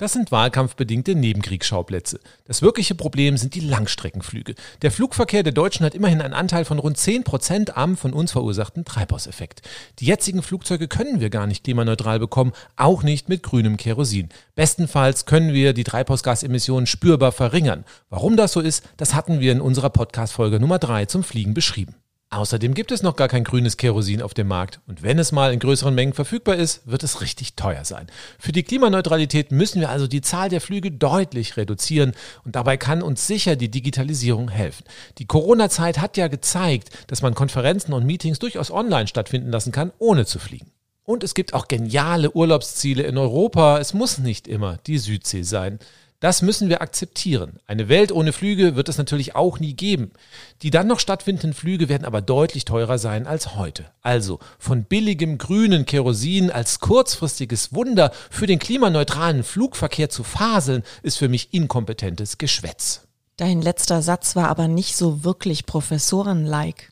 Das 0.00 0.14
sind 0.14 0.32
wahlkampfbedingte 0.32 1.14
Nebenkriegsschauplätze. 1.14 2.20
Das 2.46 2.62
wirkliche 2.62 2.94
Problem 2.94 3.36
sind 3.36 3.54
die 3.54 3.60
Langstreckenflüge. 3.60 4.54
Der 4.80 4.90
Flugverkehr 4.90 5.42
der 5.42 5.52
Deutschen 5.52 5.84
hat 5.84 5.94
immerhin 5.94 6.22
einen 6.22 6.32
Anteil 6.32 6.64
von 6.64 6.78
rund 6.78 6.96
10 6.96 7.22
Prozent 7.22 7.76
am 7.76 7.98
von 7.98 8.14
uns 8.14 8.32
verursachten 8.32 8.86
Treibhauseffekt. 8.86 9.60
Die 9.98 10.06
jetzigen 10.06 10.42
Flugzeuge 10.42 10.88
können 10.88 11.20
wir 11.20 11.28
gar 11.28 11.46
nicht 11.46 11.64
klimaneutral 11.64 12.18
bekommen, 12.18 12.52
auch 12.76 13.02
nicht 13.02 13.28
mit 13.28 13.42
grünem 13.42 13.76
Kerosin. 13.76 14.30
Bestenfalls 14.54 15.26
können 15.26 15.52
wir 15.52 15.74
die 15.74 15.84
Treibhausgasemissionen 15.84 16.86
spürbar 16.86 17.32
verringern. 17.32 17.84
Warum 18.08 18.38
das 18.38 18.52
so 18.52 18.60
ist, 18.60 18.82
das 18.96 19.12
hatten 19.12 19.40
wir 19.40 19.52
in 19.52 19.60
unserer 19.60 19.90
Podcast-Folge 19.90 20.60
Nummer 20.60 20.78
3 20.78 21.04
zum 21.04 21.22
Fliegen 21.22 21.52
beschrieben. 21.52 21.99
Außerdem 22.32 22.74
gibt 22.74 22.92
es 22.92 23.02
noch 23.02 23.16
gar 23.16 23.26
kein 23.26 23.42
grünes 23.42 23.76
Kerosin 23.76 24.22
auf 24.22 24.34
dem 24.34 24.46
Markt 24.46 24.78
und 24.86 25.02
wenn 25.02 25.18
es 25.18 25.32
mal 25.32 25.52
in 25.52 25.58
größeren 25.58 25.92
Mengen 25.92 26.12
verfügbar 26.12 26.54
ist, 26.54 26.86
wird 26.86 27.02
es 27.02 27.20
richtig 27.20 27.56
teuer 27.56 27.84
sein. 27.84 28.06
Für 28.38 28.52
die 28.52 28.62
Klimaneutralität 28.62 29.50
müssen 29.50 29.80
wir 29.80 29.90
also 29.90 30.06
die 30.06 30.20
Zahl 30.20 30.48
der 30.48 30.60
Flüge 30.60 30.92
deutlich 30.92 31.56
reduzieren 31.56 32.12
und 32.44 32.54
dabei 32.54 32.76
kann 32.76 33.02
uns 33.02 33.26
sicher 33.26 33.56
die 33.56 33.68
Digitalisierung 33.68 34.48
helfen. 34.48 34.84
Die 35.18 35.26
Corona-Zeit 35.26 36.00
hat 36.00 36.16
ja 36.16 36.28
gezeigt, 36.28 36.90
dass 37.08 37.20
man 37.20 37.34
Konferenzen 37.34 37.92
und 37.92 38.06
Meetings 38.06 38.38
durchaus 38.38 38.70
online 38.70 39.08
stattfinden 39.08 39.50
lassen 39.50 39.72
kann, 39.72 39.90
ohne 39.98 40.24
zu 40.24 40.38
fliegen. 40.38 40.70
Und 41.02 41.24
es 41.24 41.34
gibt 41.34 41.52
auch 41.52 41.66
geniale 41.66 42.30
Urlaubsziele 42.30 43.02
in 43.02 43.18
Europa. 43.18 43.78
Es 43.78 43.92
muss 43.92 44.18
nicht 44.18 44.46
immer 44.46 44.76
die 44.86 44.98
Südsee 44.98 45.42
sein. 45.42 45.80
Das 46.20 46.42
müssen 46.42 46.68
wir 46.68 46.82
akzeptieren. 46.82 47.60
Eine 47.66 47.88
Welt 47.88 48.12
ohne 48.12 48.34
Flüge 48.34 48.76
wird 48.76 48.90
es 48.90 48.98
natürlich 48.98 49.34
auch 49.34 49.58
nie 49.58 49.72
geben. 49.72 50.12
Die 50.60 50.70
dann 50.70 50.86
noch 50.86 51.00
stattfindenden 51.00 51.54
Flüge 51.54 51.88
werden 51.88 52.04
aber 52.04 52.20
deutlich 52.20 52.66
teurer 52.66 52.98
sein 52.98 53.26
als 53.26 53.56
heute. 53.56 53.86
Also 54.02 54.38
von 54.58 54.84
billigem 54.84 55.38
grünen 55.38 55.86
Kerosin 55.86 56.50
als 56.50 56.78
kurzfristiges 56.78 57.72
Wunder 57.72 58.12
für 58.30 58.46
den 58.46 58.58
klimaneutralen 58.58 59.42
Flugverkehr 59.42 60.10
zu 60.10 60.22
faseln, 60.22 60.82
ist 61.02 61.16
für 61.16 61.30
mich 61.30 61.54
inkompetentes 61.54 62.36
Geschwätz. 62.36 63.08
Dein 63.38 63.62
letzter 63.62 64.02
Satz 64.02 64.36
war 64.36 64.48
aber 64.48 64.68
nicht 64.68 64.96
so 64.96 65.24
wirklich 65.24 65.64
professorenlike. 65.64 66.89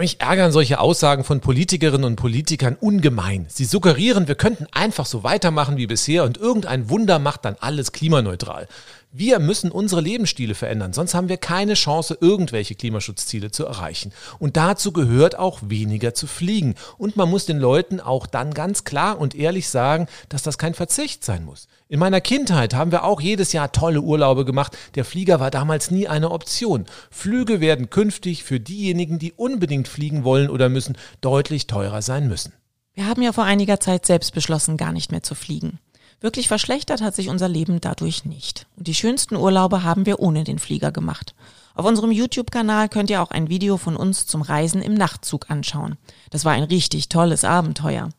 Mich 0.00 0.18
ärgern 0.18 0.50
solche 0.50 0.80
Aussagen 0.80 1.24
von 1.24 1.40
Politikerinnen 1.40 2.04
und 2.04 2.16
Politikern 2.16 2.74
ungemein. 2.80 3.44
Sie 3.50 3.66
suggerieren, 3.66 4.28
wir 4.28 4.34
könnten 4.34 4.66
einfach 4.72 5.04
so 5.04 5.24
weitermachen 5.24 5.76
wie 5.76 5.86
bisher 5.86 6.24
und 6.24 6.38
irgendein 6.38 6.88
Wunder 6.88 7.18
macht 7.18 7.44
dann 7.44 7.56
alles 7.60 7.92
klimaneutral. 7.92 8.66
Wir 9.12 9.40
müssen 9.40 9.72
unsere 9.72 10.00
Lebensstile 10.00 10.54
verändern, 10.54 10.92
sonst 10.92 11.14
haben 11.14 11.28
wir 11.28 11.36
keine 11.36 11.74
Chance, 11.74 12.16
irgendwelche 12.20 12.76
Klimaschutzziele 12.76 13.50
zu 13.50 13.66
erreichen. 13.66 14.12
Und 14.38 14.56
dazu 14.56 14.92
gehört 14.92 15.36
auch 15.36 15.58
weniger 15.64 16.14
zu 16.14 16.28
fliegen. 16.28 16.76
Und 16.96 17.16
man 17.16 17.28
muss 17.28 17.44
den 17.44 17.58
Leuten 17.58 17.98
auch 17.98 18.28
dann 18.28 18.54
ganz 18.54 18.84
klar 18.84 19.18
und 19.18 19.34
ehrlich 19.34 19.68
sagen, 19.68 20.06
dass 20.28 20.44
das 20.44 20.58
kein 20.58 20.74
Verzicht 20.74 21.24
sein 21.24 21.44
muss. 21.44 21.66
In 21.88 21.98
meiner 21.98 22.20
Kindheit 22.20 22.72
haben 22.72 22.92
wir 22.92 23.02
auch 23.02 23.20
jedes 23.20 23.52
Jahr 23.52 23.72
tolle 23.72 24.00
Urlaube 24.00 24.44
gemacht. 24.44 24.78
Der 24.94 25.04
Flieger 25.04 25.40
war 25.40 25.50
damals 25.50 25.90
nie 25.90 26.06
eine 26.06 26.30
Option. 26.30 26.86
Flüge 27.10 27.60
werden 27.60 27.90
künftig 27.90 28.44
für 28.44 28.60
diejenigen, 28.60 29.18
die 29.18 29.32
unbedingt 29.32 29.88
fliegen 29.88 30.22
wollen 30.22 30.48
oder 30.48 30.68
müssen, 30.68 30.96
deutlich 31.20 31.66
teurer 31.66 32.02
sein 32.02 32.28
müssen. 32.28 32.52
Wir 32.94 33.08
haben 33.08 33.22
ja 33.22 33.32
vor 33.32 33.44
einiger 33.44 33.80
Zeit 33.80 34.06
selbst 34.06 34.34
beschlossen, 34.34 34.76
gar 34.76 34.92
nicht 34.92 35.10
mehr 35.10 35.24
zu 35.24 35.34
fliegen. 35.34 35.80
Wirklich 36.20 36.48
verschlechtert 36.48 37.00
hat 37.00 37.14
sich 37.14 37.30
unser 37.30 37.48
Leben 37.48 37.80
dadurch 37.80 38.24
nicht. 38.24 38.66
Und 38.76 38.86
die 38.86 38.94
schönsten 38.94 39.36
Urlaube 39.36 39.82
haben 39.82 40.04
wir 40.04 40.20
ohne 40.20 40.44
den 40.44 40.58
Flieger 40.58 40.92
gemacht. 40.92 41.34
Auf 41.74 41.86
unserem 41.86 42.10
YouTube-Kanal 42.10 42.88
könnt 42.90 43.08
ihr 43.08 43.22
auch 43.22 43.30
ein 43.30 43.48
Video 43.48 43.78
von 43.78 43.96
uns 43.96 44.26
zum 44.26 44.42
Reisen 44.42 44.82
im 44.82 44.94
Nachtzug 44.94 45.50
anschauen. 45.50 45.96
Das 46.30 46.44
war 46.44 46.52
ein 46.52 46.64
richtig 46.64 47.08
tolles 47.08 47.44
Abenteuer. 47.44 48.10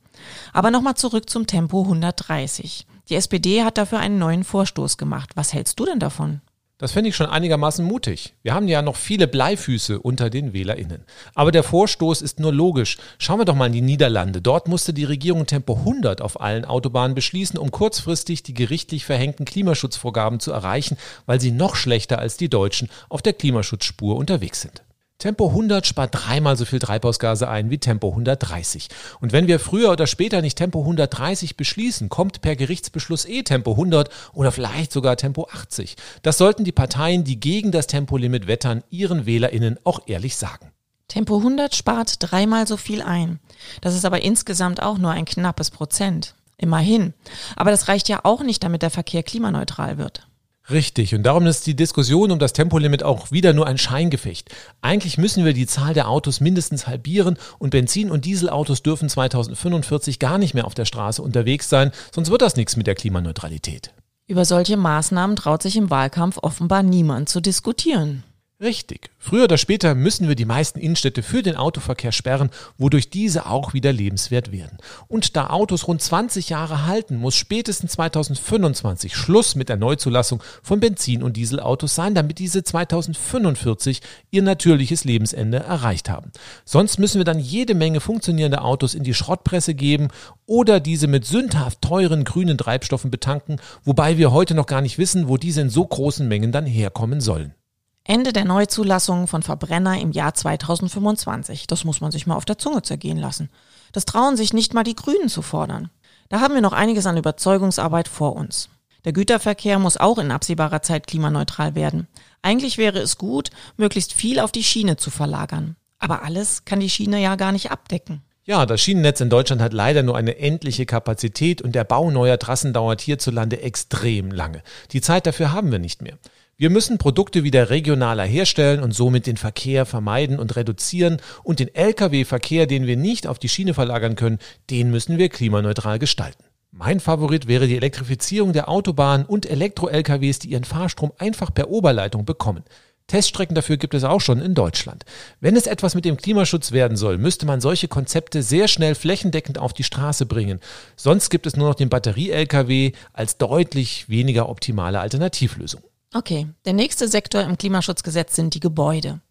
Aber 0.52 0.72
nochmal 0.72 0.96
zurück 0.96 1.30
zum 1.30 1.46
Tempo 1.46 1.84
130. 1.84 2.88
Die 3.10 3.16
SPD 3.16 3.64
hat 3.64 3.78
dafür 3.78 4.00
einen 4.00 4.18
neuen 4.18 4.44
Vorstoß 4.44 4.98
gemacht. 4.98 5.32
Was 5.36 5.54
hältst 5.54 5.80
du 5.80 5.86
denn 5.86 6.00
davon? 6.00 6.42
Das 6.82 6.94
finde 6.94 7.12
ich 7.12 7.16
schon 7.16 7.28
einigermaßen 7.28 7.86
mutig. 7.86 8.34
Wir 8.42 8.56
haben 8.56 8.68
ja 8.68 8.82
noch 8.82 8.96
viele 8.96 9.28
Bleifüße 9.28 10.00
unter 10.00 10.32
den 10.32 10.52
WählerInnen. 10.52 11.06
Aber 11.36 11.52
der 11.52 11.62
Vorstoß 11.62 12.24
ist 12.24 12.40
nur 12.40 12.52
logisch. 12.52 12.98
Schauen 13.20 13.40
wir 13.40 13.46
doch 13.46 13.54
mal 13.54 13.68
in 13.68 13.74
die 13.74 13.82
Niederlande. 13.82 14.42
Dort 14.42 14.68
musste 14.68 14.92
die 14.92 15.04
Regierung 15.04 15.46
Tempo 15.46 15.76
100 15.76 16.24
auf 16.24 16.42
allen 16.42 16.66
Autobahnen 16.66 17.14
beschließen, 17.14 17.60
um 17.60 17.70
kurzfristig 17.70 18.42
die 18.42 18.56
gerichtlich 18.56 19.06
verhängten 19.06 19.46
Klimaschutzvorgaben 19.46 20.40
zu 20.40 20.52
erreichen, 20.52 20.98
weil 21.28 21.40
sie 21.40 21.52
noch 21.52 21.76
schlechter 21.76 22.18
als 22.18 22.38
die 22.38 22.50
Deutschen 22.50 22.90
auf 23.10 23.22
der 23.22 23.34
Klimaschutzspur 23.34 24.16
unterwegs 24.16 24.62
sind. 24.62 24.82
Tempo 25.22 25.50
100 25.50 25.86
spart 25.86 26.10
dreimal 26.14 26.58
so 26.58 26.66
viel 26.66 26.80
Treibhausgase 26.80 27.48
ein 27.48 27.70
wie 27.70 27.78
Tempo 27.78 28.10
130. 28.10 28.88
Und 29.20 29.32
wenn 29.32 29.46
wir 29.46 29.60
früher 29.60 29.92
oder 29.92 30.08
später 30.08 30.42
nicht 30.42 30.58
Tempo 30.58 30.80
130 30.80 31.58
beschließen, 31.58 32.10
kommt 32.10 32.42
per 32.42 32.56
Gerichtsbeschluss 32.56 33.26
eh 33.26 33.44
Tempo 33.44 33.74
100 33.74 34.10
oder 34.34 34.52
vielleicht 34.52 34.92
sogar 34.92 35.18
Tempo 35.18 35.48
80. 35.54 35.96
Das 36.24 36.40
sollten 36.40 36.64
die 36.64 36.72
Parteien, 36.72 37.24
die 37.24 37.40
gegen 37.40 37.72
das 37.72 37.86
Tempolimit 37.86 38.48
wettern, 38.48 38.84
ihren 38.90 39.28
WählerInnen 39.28 39.78
auch 39.84 40.00
ehrlich 40.08 40.38
sagen. 40.38 40.72
Tempo 41.08 41.38
100 41.38 41.76
spart 41.76 42.16
dreimal 42.18 42.66
so 42.66 42.76
viel 42.76 43.04
ein. 43.04 43.40
Das 43.82 43.94
ist 43.94 44.06
aber 44.06 44.24
insgesamt 44.24 44.82
auch 44.82 44.98
nur 44.98 45.12
ein 45.12 45.26
knappes 45.26 45.70
Prozent. 45.70 46.34
Immerhin. 46.58 47.14
Aber 47.56 47.70
das 47.70 47.88
reicht 47.88 48.10
ja 48.10 48.22
auch 48.24 48.42
nicht, 48.42 48.64
damit 48.64 48.82
der 48.82 48.90
Verkehr 48.90 49.22
klimaneutral 49.22 50.00
wird. 50.00 50.26
Richtig, 50.72 51.14
und 51.14 51.24
darum 51.24 51.48
ist 51.48 51.68
die 51.68 51.76
Diskussion 51.76 52.32
um 52.32 52.40
das 52.40 52.54
Tempolimit 52.54 53.04
auch 53.04 53.32
wieder 53.32 53.52
nur 53.52 53.68
ein 53.68 53.78
Scheingefecht. 53.78 54.50
Eigentlich 54.82 55.18
müssen 55.18 55.44
wir 55.44 55.54
die 55.54 55.68
Zahl 55.68 55.94
der 55.94 56.08
Autos 56.08 56.40
mindestens 56.40 56.88
halbieren 56.88 57.38
und 57.60 57.72
Benzin- 57.72 58.10
und 58.10 58.26
Dieselautos 58.26 58.82
dürfen 58.82 59.10
2045 59.10 60.20
gar 60.20 60.38
nicht 60.38 60.54
mehr 60.54 60.66
auf 60.66 60.74
der 60.74 60.86
Straße 60.86 61.22
unterwegs 61.22 61.68
sein, 61.68 61.92
sonst 62.14 62.32
wird 62.32 62.42
das 62.42 62.56
nichts 62.56 62.78
mit 62.78 62.88
der 62.88 62.96
Klimaneutralität. 62.96 63.94
Über 64.28 64.46
solche 64.46 64.78
Maßnahmen 64.78 65.36
traut 65.36 65.62
sich 65.62 65.76
im 65.76 65.90
Wahlkampf 65.90 66.38
offenbar 66.42 66.84
niemand 66.84 67.28
zu 67.28 67.42
diskutieren. 67.42 68.24
Richtig. 68.62 69.10
Früher 69.18 69.46
oder 69.46 69.58
später 69.58 69.96
müssen 69.96 70.28
wir 70.28 70.36
die 70.36 70.46
meisten 70.46 70.78
Innenstädte 70.78 71.24
für 71.24 71.42
den 71.42 71.56
Autoverkehr 71.56 72.12
sperren, 72.12 72.52
wodurch 72.78 73.10
diese 73.10 73.48
auch 73.48 73.74
wieder 73.74 73.92
lebenswert 73.92 74.52
werden. 74.52 74.78
Und 75.08 75.36
da 75.36 75.50
Autos 75.50 75.88
rund 75.88 76.00
20 76.00 76.50
Jahre 76.50 76.86
halten, 76.86 77.18
muss 77.18 77.34
spätestens 77.36 77.94
2025 77.94 79.16
Schluss 79.16 79.56
mit 79.56 79.68
der 79.68 79.78
Neuzulassung 79.78 80.44
von 80.62 80.80
Benzin- 80.80 81.24
und 81.24 81.38
Dieselautos 81.38 81.96
sein, 81.96 82.14
damit 82.14 82.38
diese 82.38 82.64
2045 82.64 84.02
ihr 84.30 84.44
natürliches 84.44 85.06
Lebensende 85.06 85.58
erreicht 85.58 86.08
haben. 86.08 86.32
Sonst 86.64 87.00
müssen 87.00 87.18
wir 87.18 87.26
dann 87.26 87.40
jede 87.40 87.74
Menge 87.74 88.00
funktionierende 88.00 88.62
Autos 88.62 88.94
in 88.94 89.04
die 89.04 89.16
Schrottpresse 89.16 89.74
geben 89.74 90.10
oder 90.46 90.80
diese 90.80 91.08
mit 91.08 91.26
sündhaft 91.26 91.82
teuren 91.82 92.26
grünen 92.26 92.60
Treibstoffen 92.60 93.10
betanken, 93.10 93.60
wobei 93.84 94.20
wir 94.20 94.32
heute 94.32 94.54
noch 94.54 94.68
gar 94.68 94.82
nicht 94.82 95.00
wissen, 95.00 95.28
wo 95.28 95.38
diese 95.38 95.62
in 95.62 95.72
so 95.72 95.84
großen 95.84 96.28
Mengen 96.28 96.52
dann 96.52 96.68
herkommen 96.68 97.22
sollen. 97.22 97.56
Ende 98.04 98.34
der 98.34 98.46
Neuzulassung 98.46 99.28
von 99.28 99.44
Verbrenner 99.44 100.00
im 100.00 100.12
Jahr 100.12 100.34
2025. 100.34 101.68
Das 101.68 101.84
muss 101.84 102.02
man 102.02 102.12
sich 102.12 102.26
mal 102.26 102.36
auf 102.36 102.46
der 102.46 102.58
Zunge 102.58 102.82
zergehen 102.82 103.18
lassen. 103.18 103.50
Das 103.92 104.06
trauen 104.06 104.38
sich 104.38 104.54
nicht 104.54 104.74
mal 104.74 104.84
die 104.84 104.96
Grünen 104.96 105.30
zu 105.30 105.42
fordern. 105.42 105.90
Da 106.30 106.40
haben 106.40 106.56
wir 106.56 106.62
noch 106.62 106.74
einiges 106.74 107.06
an 107.06 107.18
Überzeugungsarbeit 107.18 108.08
vor 108.08 108.36
uns. 108.36 108.70
Der 109.06 109.14
Güterverkehr 109.14 109.80
muss 109.80 109.98
auch 109.98 110.18
in 110.18 110.32
absehbarer 110.32 110.82
Zeit 110.82 111.08
klimaneutral 111.08 111.76
werden. 111.76 112.08
Eigentlich 112.42 112.78
wäre 112.78 113.00
es 113.00 113.18
gut, 113.18 113.50
möglichst 113.78 114.14
viel 114.14 114.40
auf 114.40 114.52
die 114.52 114.64
Schiene 114.64 114.98
zu 114.98 115.12
verlagern. 115.12 115.76
Aber 116.00 116.24
alles 116.24 116.66
kann 116.66 116.80
die 116.80 116.90
Schiene 116.90 117.22
ja 117.22 117.36
gar 117.36 117.52
nicht 117.52 117.72
abdecken. 117.72 118.24
Ja, 118.44 118.66
das 118.66 118.82
Schienennetz 118.82 119.22
in 119.22 119.30
Deutschland 119.30 119.62
hat 119.62 119.72
leider 119.72 120.02
nur 120.02 120.18
eine 120.18 120.38
endliche 120.38 120.88
Kapazität 120.88 121.62
und 121.62 121.74
der 121.74 121.84
Bau 121.84 122.10
neuer 122.10 122.40
Trassen 122.40 122.74
dauert 122.74 123.02
hierzulande 123.02 123.62
extrem 123.62 124.32
lange. 124.32 124.64
Die 124.92 125.02
Zeit 125.02 125.28
dafür 125.28 125.54
haben 125.54 125.72
wir 125.72 125.78
nicht 125.78 126.02
mehr. 126.02 126.18
Wir 126.62 126.70
müssen 126.70 127.00
Produkte 127.00 127.44
wieder 127.44 127.72
regionaler 127.72 128.24
herstellen 128.24 128.84
und 128.84 128.92
somit 128.92 129.26
den 129.26 129.36
Verkehr 129.36 129.88
vermeiden 129.88 130.38
und 130.38 130.56
reduzieren 130.56 131.18
und 131.42 131.60
den 131.60 131.74
Lkw-Verkehr, 131.74 132.68
den 132.68 132.86
wir 132.86 132.98
nicht 132.98 133.26
auf 133.26 133.40
die 133.40 133.50
Schiene 133.50 133.74
verlagern 133.74 134.16
können, 134.16 134.38
den 134.70 134.92
müssen 134.92 135.18
wir 135.18 135.30
klimaneutral 135.30 135.98
gestalten. 135.98 136.44
Mein 136.70 137.00
Favorit 137.00 137.48
wäre 137.48 137.66
die 137.66 137.78
Elektrifizierung 137.78 138.54
der 138.54 138.70
Autobahnen 138.70 139.26
und 139.26 139.50
Elektro-LKWs, 139.50 140.38
die 140.38 140.50
ihren 140.50 140.64
Fahrstrom 140.64 141.12
einfach 141.18 141.52
per 141.52 141.72
Oberleitung 141.72 142.26
bekommen. 142.26 142.64
Teststrecken 143.08 143.56
dafür 143.56 143.78
gibt 143.78 143.96
es 143.96 144.04
auch 144.04 144.22
schon 144.22 144.40
in 144.40 144.54
Deutschland. 144.54 145.04
Wenn 145.40 145.56
es 145.56 145.66
etwas 145.66 145.96
mit 145.96 146.06
dem 146.06 146.18
Klimaschutz 146.18 146.72
werden 146.72 146.96
soll, 146.96 147.18
müsste 147.18 147.48
man 147.48 147.60
solche 147.60 147.88
Konzepte 147.88 148.44
sehr 148.44 148.68
schnell 148.68 148.94
flächendeckend 148.94 149.58
auf 149.58 149.74
die 149.74 149.84
Straße 149.84 150.28
bringen. 150.28 150.60
Sonst 150.96 151.32
gibt 151.32 151.48
es 151.48 151.56
nur 151.56 151.70
noch 151.70 151.76
den 151.76 151.90
Batterie-LKW 151.90 152.92
als 153.14 153.38
deutlich 153.38 154.10
weniger 154.10 154.48
optimale 154.48 155.00
Alternativlösung. 155.00 155.82
Okay, 156.14 156.48
der 156.66 156.74
nächste 156.74 157.08
Sektor 157.08 157.42
im 157.42 157.58
Klimaschutzgesetz 157.58 158.36
sind 158.36 158.54
die 158.54 158.60
Gebäude. 158.60 159.22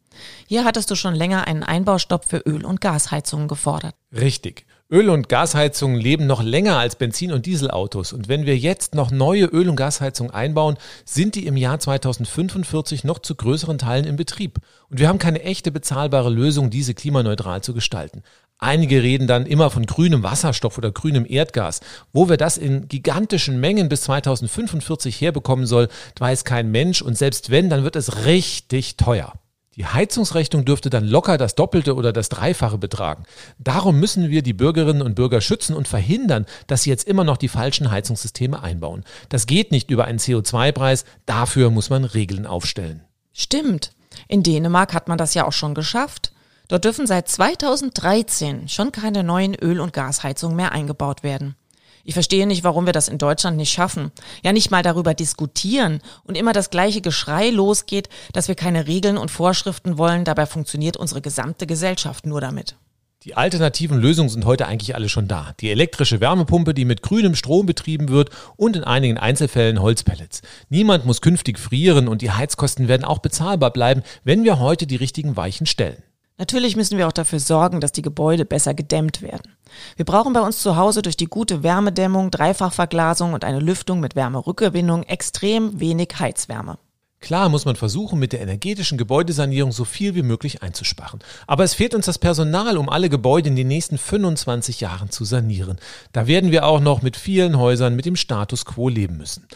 Hier 0.47 0.65
hattest 0.65 0.91
du 0.91 0.95
schon 0.95 1.15
länger 1.15 1.47
einen 1.47 1.63
Einbaustopp 1.63 2.25
für 2.25 2.39
Öl- 2.39 2.65
und 2.65 2.81
Gasheizungen 2.81 3.49
gefordert. 3.49 3.95
Richtig. 4.13 4.65
Öl- 4.91 5.11
und 5.11 5.29
Gasheizungen 5.29 6.01
leben 6.01 6.27
noch 6.27 6.43
länger 6.43 6.79
als 6.79 6.97
Benzin- 6.97 7.33
und 7.33 7.47
Dieselautos. 7.47 8.13
Und 8.13 8.29
wenn 8.29 8.47
wir 8.47 8.57
jetzt 8.57 8.95
noch 8.95 9.11
neue 9.11 9.45
Öl- 9.45 9.69
und 9.69 9.77
Gasheizungen 9.77 10.33
einbauen, 10.33 10.79
sind 11.05 11.35
die 11.35 11.47
im 11.47 11.57
Jahr 11.57 11.79
2045 11.79 13.05
noch 13.05 13.19
zu 13.19 13.35
größeren 13.35 13.79
Teilen 13.79 14.07
in 14.07 14.17
Betrieb. 14.17 14.59
Und 14.89 14.99
wir 14.99 15.09
haben 15.09 15.19
keine 15.19 15.43
echte 15.43 15.71
bezahlbare 15.71 16.31
Lösung, 16.31 16.71
diese 16.71 16.95
klimaneutral 16.95 17.63
zu 17.63 17.73
gestalten. 17.75 18.23
Einige 18.61 19.03
reden 19.03 19.27
dann 19.27 19.47
immer 19.47 19.71
von 19.71 19.87
grünem 19.87 20.23
Wasserstoff 20.23 20.77
oder 20.77 20.93
grünem 20.93 21.25
Erdgas. 21.27 21.81
Wo 22.13 22.29
wir 22.29 22.37
das 22.37 22.59
in 22.59 22.89
gigantischen 22.89 23.59
Mengen 23.59 23.89
bis 23.89 24.03
2045 24.03 25.19
herbekommen 25.19 25.67
soll, 25.67 25.89
weiß 26.19 26.45
kein 26.45 26.71
Mensch. 26.71 27.01
Und 27.01 27.17
selbst 27.17 27.49
wenn, 27.49 27.71
dann 27.71 27.85
wird 27.85 27.97
es 27.97 28.27
richtig 28.27 28.99
teuer. 28.99 29.33
Die 29.77 29.87
Heizungsrechnung 29.87 30.67
dürfte 30.67 30.91
dann 30.91 31.07
locker 31.07 31.39
das 31.39 31.55
Doppelte 31.55 31.95
oder 31.95 32.13
das 32.13 32.29
Dreifache 32.29 32.77
betragen. 32.77 33.25
Darum 33.59 33.99
müssen 33.99 34.29
wir 34.29 34.43
die 34.43 34.53
Bürgerinnen 34.53 35.01
und 35.01 35.15
Bürger 35.15 35.41
schützen 35.41 35.75
und 35.75 35.89
verhindern, 35.89 36.45
dass 36.67 36.83
sie 36.83 36.91
jetzt 36.91 37.09
immer 37.09 37.25
noch 37.25 37.39
die 37.39 37.49
falschen 37.49 37.91
Heizungssysteme 37.91 38.63
einbauen. 38.63 39.05
Das 39.31 39.47
geht 39.47 39.71
nicht 39.71 39.91
über 39.91 40.05
einen 40.05 40.19
CO2-Preis, 40.19 41.07
dafür 41.25 41.71
muss 41.71 41.89
man 41.89 42.05
Regeln 42.05 42.45
aufstellen. 42.45 43.05
Stimmt. 43.33 43.93
In 44.29 44.43
Dänemark 44.43 44.93
hat 44.93 45.09
man 45.09 45.17
das 45.17 45.33
ja 45.33 45.47
auch 45.47 45.53
schon 45.53 45.75
geschafft. 45.75 46.33
Dort 46.71 46.85
dürfen 46.85 47.09
seit 47.09 47.29
2013 47.29 48.69
schon 48.69 48.93
keine 48.93 49.25
neuen 49.25 49.57
Öl- 49.57 49.81
und 49.81 49.93
Gasheizungen 49.93 50.55
mehr 50.55 50.71
eingebaut 50.71 51.25
werden. 51.25 51.57
Ich 52.05 52.15
verstehe 52.15 52.47
nicht, 52.47 52.63
warum 52.63 52.87
wir 52.87 52.93
das 52.93 53.09
in 53.09 53.19
Deutschland 53.19 53.57
nicht 53.57 53.73
schaffen. 53.73 54.13
Ja, 54.45 54.53
nicht 54.53 54.71
mal 54.71 54.85
darüber 54.85 55.13
diskutieren 55.13 56.01
und 56.23 56.39
immer 56.39 56.53
das 56.53 56.71
gleiche 56.71 57.01
Geschrei 57.01 57.51
losgeht, 57.51 58.09
dass 58.33 58.47
wir 58.47 58.55
keine 58.55 58.87
Regeln 58.87 59.19
und 59.19 59.33
Vorschriften 59.33 59.99
wollen. 59.99 60.25
Dabei 60.25 60.47
funktioniert 60.47 60.97
unsere 60.97 61.21
gesamte 61.21 61.67
Gesellschaft 61.67 62.25
nur 62.25 62.41
damit. 62.41 62.77
Die 63.25 63.35
alternativen 63.35 64.01
Lösungen 64.01 64.31
sind 64.31 64.45
heute 64.45 64.69
eigentlich 64.69 64.95
alle 64.95 65.09
schon 65.09 65.27
da. 65.27 65.55
Die 65.59 65.71
elektrische 65.71 66.21
Wärmepumpe, 66.21 66.73
die 66.73 66.85
mit 66.85 67.03
grünem 67.03 67.35
Strom 67.35 67.67
betrieben 67.67 68.11
wird 68.11 68.31
und 68.57 68.77
in 68.77 68.85
einigen 68.85 69.19
Einzelfällen 69.19 69.83
Holzpellets. 69.83 70.43
Niemand 70.69 71.05
muss 71.05 71.21
künftig 71.21 71.59
frieren 71.59 72.07
und 72.07 72.23
die 72.23 72.31
Heizkosten 72.31 72.87
werden 72.87 73.05
auch 73.05 73.19
bezahlbar 73.19 73.73
bleiben, 73.73 74.05
wenn 74.23 74.45
wir 74.45 74.61
heute 74.61 74.87
die 74.87 74.97
richtigen 74.97 75.37
Weichen 75.37 75.67
stellen. 75.67 76.01
Natürlich 76.41 76.75
müssen 76.75 76.97
wir 76.97 77.07
auch 77.07 77.13
dafür 77.13 77.39
sorgen, 77.39 77.83
dass 77.83 77.93
die 77.93 78.01
Gebäude 78.01 78.47
besser 78.47 78.73
gedämmt 78.73 79.21
werden. 79.21 79.53
Wir 79.97 80.07
brauchen 80.07 80.33
bei 80.33 80.41
uns 80.41 80.63
zu 80.63 80.75
Hause 80.75 81.03
durch 81.03 81.19
die 81.19 81.27
gute 81.27 81.63
Wärmedämmung, 81.63 82.31
Dreifachverglasung 82.31 83.35
und 83.35 83.45
eine 83.45 83.61
Lüftung 83.61 84.01
mit 84.01 84.17
Wärmerückgewinnung 84.17 85.03
extrem 85.03 85.81
wenig 85.81 86.19
Heizwärme. 86.19 86.79
Klar 87.21 87.51
muss 87.51 87.67
man 87.67 87.77
versuchen, 87.77 88.19
mit 88.19 88.33
der 88.33 88.41
energetischen 88.41 88.97
Gebäudesanierung 88.97 89.71
so 89.71 89.85
viel 89.85 90.15
wie 90.15 90.23
möglich 90.23 90.63
einzusparen. 90.63 91.21
Aber 91.47 91.63
es 91.63 91.75
fehlt 91.75 91.95
uns 91.95 92.07
das 92.07 92.17
Personal, 92.17 92.79
um 92.79 92.89
alle 92.89 93.11
Gebäude 93.11 93.51
in 93.51 93.57
den 93.57 93.69
nächsten 93.69 93.99
25 93.99 94.81
Jahren 94.81 95.11
zu 95.11 95.27
sanieren. 95.27 95.79
Da 96.13 96.27
werden 96.27 96.53
wir 96.53 96.65
auch 96.65 96.81
noch 96.81 97.03
mit 97.03 97.19
vielen 97.19 97.59
Häusern 97.59 97.95
mit 97.95 98.07
dem 98.07 98.17
Status 98.17 98.65
quo 98.65 98.89
leben 98.89 99.19
müssen. 99.19 99.47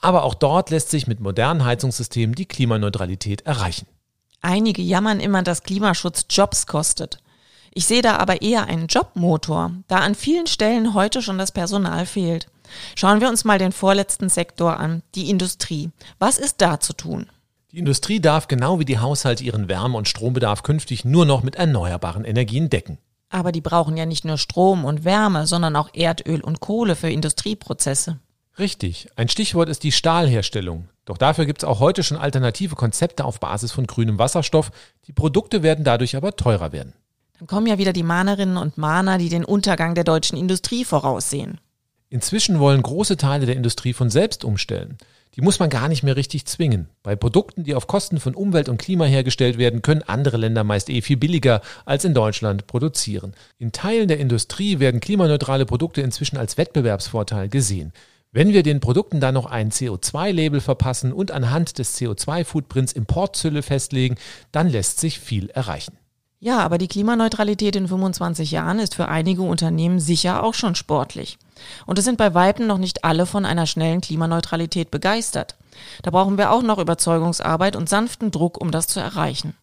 Aber 0.00 0.24
auch 0.24 0.32
dort 0.32 0.70
lässt 0.70 0.88
sich 0.88 1.06
mit 1.06 1.20
modernen 1.20 1.66
Heizungssystemen 1.66 2.34
die 2.34 2.46
Klimaneutralität 2.46 3.42
erreichen. 3.42 3.86
Einige 4.40 4.82
jammern 4.82 5.20
immer, 5.20 5.42
dass 5.42 5.62
Klimaschutz 5.62 6.26
Jobs 6.30 6.66
kostet. 6.66 7.18
Ich 7.72 7.86
sehe 7.86 8.02
da 8.02 8.16
aber 8.16 8.42
eher 8.42 8.64
einen 8.66 8.88
Jobmotor, 8.88 9.72
da 9.86 9.98
an 9.98 10.14
vielen 10.14 10.46
Stellen 10.46 10.94
heute 10.94 11.22
schon 11.22 11.38
das 11.38 11.52
Personal 11.52 12.06
fehlt. 12.06 12.48
Schauen 12.96 13.20
wir 13.20 13.28
uns 13.28 13.44
mal 13.44 13.58
den 13.58 13.72
vorletzten 13.72 14.28
Sektor 14.28 14.78
an, 14.78 15.02
die 15.14 15.30
Industrie. 15.30 15.90
Was 16.18 16.38
ist 16.38 16.60
da 16.60 16.80
zu 16.80 16.92
tun? 16.92 17.26
Die 17.72 17.78
Industrie 17.78 18.20
darf 18.20 18.48
genau 18.48 18.80
wie 18.80 18.84
die 18.84 18.98
Haushalte 18.98 19.44
ihren 19.44 19.68
Wärme- 19.68 19.96
und 19.96 20.08
Strombedarf 20.08 20.64
künftig 20.64 21.04
nur 21.04 21.24
noch 21.24 21.44
mit 21.44 21.54
erneuerbaren 21.54 22.24
Energien 22.24 22.68
decken. 22.68 22.98
Aber 23.28 23.52
die 23.52 23.60
brauchen 23.60 23.96
ja 23.96 24.06
nicht 24.06 24.24
nur 24.24 24.38
Strom 24.38 24.84
und 24.84 25.04
Wärme, 25.04 25.46
sondern 25.46 25.76
auch 25.76 25.90
Erdöl 25.94 26.40
und 26.40 26.58
Kohle 26.58 26.96
für 26.96 27.10
Industrieprozesse. 27.10 28.18
Richtig. 28.58 29.08
Ein 29.16 29.28
Stichwort 29.28 29.68
ist 29.68 29.84
die 29.84 29.92
Stahlherstellung. 29.92 30.88
Doch 31.04 31.16
dafür 31.16 31.46
gibt 31.46 31.62
es 31.62 31.68
auch 31.68 31.80
heute 31.80 32.02
schon 32.02 32.18
alternative 32.18 32.74
Konzepte 32.74 33.24
auf 33.24 33.40
Basis 33.40 33.72
von 33.72 33.86
grünem 33.86 34.18
Wasserstoff. 34.18 34.70
Die 35.06 35.12
Produkte 35.12 35.62
werden 35.62 35.84
dadurch 35.84 36.16
aber 36.16 36.36
teurer 36.36 36.72
werden. 36.72 36.92
Dann 37.38 37.46
kommen 37.46 37.66
ja 37.66 37.78
wieder 37.78 37.92
die 37.92 38.02
Mahnerinnen 38.02 38.58
und 38.58 38.76
Mahner, 38.76 39.16
die 39.16 39.30
den 39.30 39.44
Untergang 39.44 39.94
der 39.94 40.04
deutschen 40.04 40.36
Industrie 40.36 40.84
voraussehen. 40.84 41.58
Inzwischen 42.10 42.58
wollen 42.58 42.82
große 42.82 43.16
Teile 43.16 43.46
der 43.46 43.56
Industrie 43.56 43.92
von 43.92 44.10
selbst 44.10 44.44
umstellen. 44.44 44.98
Die 45.36 45.42
muss 45.42 45.60
man 45.60 45.70
gar 45.70 45.88
nicht 45.88 46.02
mehr 46.02 46.16
richtig 46.16 46.44
zwingen. 46.46 46.88
Bei 47.04 47.14
Produkten, 47.14 47.62
die 47.62 47.76
auf 47.76 47.86
Kosten 47.86 48.18
von 48.18 48.34
Umwelt 48.34 48.68
und 48.68 48.78
Klima 48.78 49.04
hergestellt 49.04 49.58
werden, 49.58 49.80
können 49.80 50.02
andere 50.02 50.36
Länder 50.36 50.64
meist 50.64 50.90
eh 50.90 51.02
viel 51.02 51.16
billiger 51.16 51.62
als 51.84 52.04
in 52.04 52.14
Deutschland 52.14 52.66
produzieren. 52.66 53.34
In 53.56 53.70
Teilen 53.70 54.08
der 54.08 54.18
Industrie 54.18 54.80
werden 54.80 55.00
klimaneutrale 55.00 55.66
Produkte 55.66 56.02
inzwischen 56.02 56.36
als 56.36 56.58
Wettbewerbsvorteil 56.58 57.48
gesehen. 57.48 57.92
Wenn 58.32 58.52
wir 58.52 58.62
den 58.62 58.78
Produkten 58.78 59.18
dann 59.18 59.34
noch 59.34 59.46
ein 59.46 59.72
CO2-Label 59.72 60.60
verpassen 60.60 61.12
und 61.12 61.32
anhand 61.32 61.78
des 61.78 61.98
CO2-Footprints 61.98 62.92
Importzölle 62.92 63.62
festlegen, 63.62 64.14
dann 64.52 64.68
lässt 64.68 65.00
sich 65.00 65.18
viel 65.18 65.50
erreichen. 65.50 65.98
Ja, 66.38 66.60
aber 66.60 66.78
die 66.78 66.86
Klimaneutralität 66.86 67.74
in 67.74 67.88
25 67.88 68.52
Jahren 68.52 68.78
ist 68.78 68.94
für 68.94 69.08
einige 69.08 69.42
Unternehmen 69.42 69.98
sicher 69.98 70.44
auch 70.44 70.54
schon 70.54 70.76
sportlich. 70.76 71.38
Und 71.86 71.98
es 71.98 72.04
sind 72.04 72.18
bei 72.18 72.32
Weitem 72.32 72.68
noch 72.68 72.78
nicht 72.78 73.04
alle 73.04 73.26
von 73.26 73.44
einer 73.44 73.66
schnellen 73.66 74.00
Klimaneutralität 74.00 74.92
begeistert. 74.92 75.56
Da 76.02 76.10
brauchen 76.10 76.38
wir 76.38 76.52
auch 76.52 76.62
noch 76.62 76.78
Überzeugungsarbeit 76.78 77.74
und 77.74 77.88
sanften 77.88 78.30
Druck, 78.30 78.60
um 78.60 78.70
das 78.70 78.86
zu 78.86 79.00
erreichen. 79.00 79.54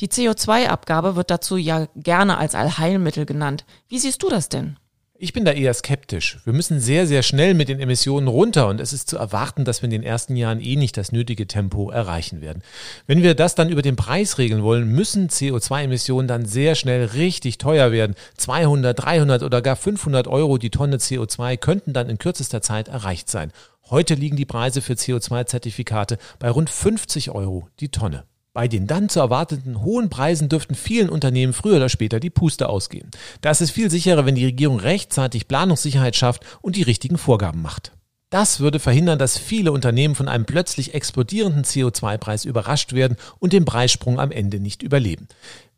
Die 0.00 0.08
CO2-Abgabe 0.08 1.16
wird 1.16 1.30
dazu 1.30 1.56
ja 1.56 1.86
gerne 1.96 2.36
als 2.36 2.54
Allheilmittel 2.54 3.24
genannt. 3.24 3.64
Wie 3.88 3.98
siehst 3.98 4.22
du 4.22 4.28
das 4.28 4.50
denn? 4.50 4.78
Ich 5.22 5.34
bin 5.34 5.44
da 5.44 5.52
eher 5.52 5.74
skeptisch. 5.74 6.38
Wir 6.44 6.54
müssen 6.54 6.80
sehr, 6.80 7.06
sehr 7.06 7.22
schnell 7.22 7.52
mit 7.52 7.68
den 7.68 7.78
Emissionen 7.78 8.26
runter 8.26 8.68
und 8.68 8.80
es 8.80 8.94
ist 8.94 9.10
zu 9.10 9.18
erwarten, 9.18 9.66
dass 9.66 9.82
wir 9.82 9.84
in 9.84 9.90
den 9.90 10.02
ersten 10.02 10.34
Jahren 10.34 10.62
eh 10.62 10.76
nicht 10.76 10.96
das 10.96 11.12
nötige 11.12 11.46
Tempo 11.46 11.90
erreichen 11.90 12.40
werden. 12.40 12.62
Wenn 13.06 13.22
wir 13.22 13.34
das 13.34 13.54
dann 13.54 13.68
über 13.68 13.82
den 13.82 13.96
Preis 13.96 14.38
regeln 14.38 14.62
wollen, 14.62 14.88
müssen 14.88 15.28
CO2-Emissionen 15.28 16.26
dann 16.26 16.46
sehr 16.46 16.74
schnell 16.74 17.04
richtig 17.04 17.58
teuer 17.58 17.92
werden. 17.92 18.14
200, 18.38 18.98
300 18.98 19.42
oder 19.42 19.60
gar 19.60 19.76
500 19.76 20.26
Euro 20.26 20.56
die 20.56 20.70
Tonne 20.70 20.96
CO2 20.96 21.58
könnten 21.58 21.92
dann 21.92 22.08
in 22.08 22.16
kürzester 22.16 22.62
Zeit 22.62 22.88
erreicht 22.88 23.28
sein. 23.28 23.52
Heute 23.90 24.14
liegen 24.14 24.36
die 24.36 24.46
Preise 24.46 24.80
für 24.80 24.94
CO2-Zertifikate 24.94 26.16
bei 26.38 26.48
rund 26.48 26.70
50 26.70 27.30
Euro 27.30 27.68
die 27.78 27.90
Tonne. 27.90 28.24
Bei 28.52 28.66
den 28.66 28.88
dann 28.88 29.08
zu 29.08 29.20
erwarteten 29.20 29.82
hohen 29.82 30.10
Preisen 30.10 30.48
dürften 30.48 30.74
vielen 30.74 31.08
Unternehmen 31.08 31.52
früher 31.52 31.76
oder 31.76 31.88
später 31.88 32.18
die 32.18 32.30
Puste 32.30 32.68
ausgehen. 32.68 33.10
Da 33.42 33.50
ist 33.50 33.70
viel 33.70 33.90
sicherer, 33.90 34.26
wenn 34.26 34.34
die 34.34 34.44
Regierung 34.44 34.80
rechtzeitig 34.80 35.46
Planungssicherheit 35.46 36.16
schafft 36.16 36.42
und 36.60 36.74
die 36.74 36.82
richtigen 36.82 37.16
Vorgaben 37.16 37.62
macht. 37.62 37.92
Das 38.28 38.58
würde 38.58 38.80
verhindern, 38.80 39.18
dass 39.18 39.38
viele 39.38 39.70
Unternehmen 39.70 40.16
von 40.16 40.28
einem 40.28 40.46
plötzlich 40.46 40.94
explodierenden 40.94 41.64
CO2-Preis 41.64 42.44
überrascht 42.44 42.92
werden 42.92 43.16
und 43.38 43.52
den 43.52 43.64
Preissprung 43.64 44.18
am 44.18 44.32
Ende 44.32 44.58
nicht 44.58 44.82
überleben. 44.82 45.28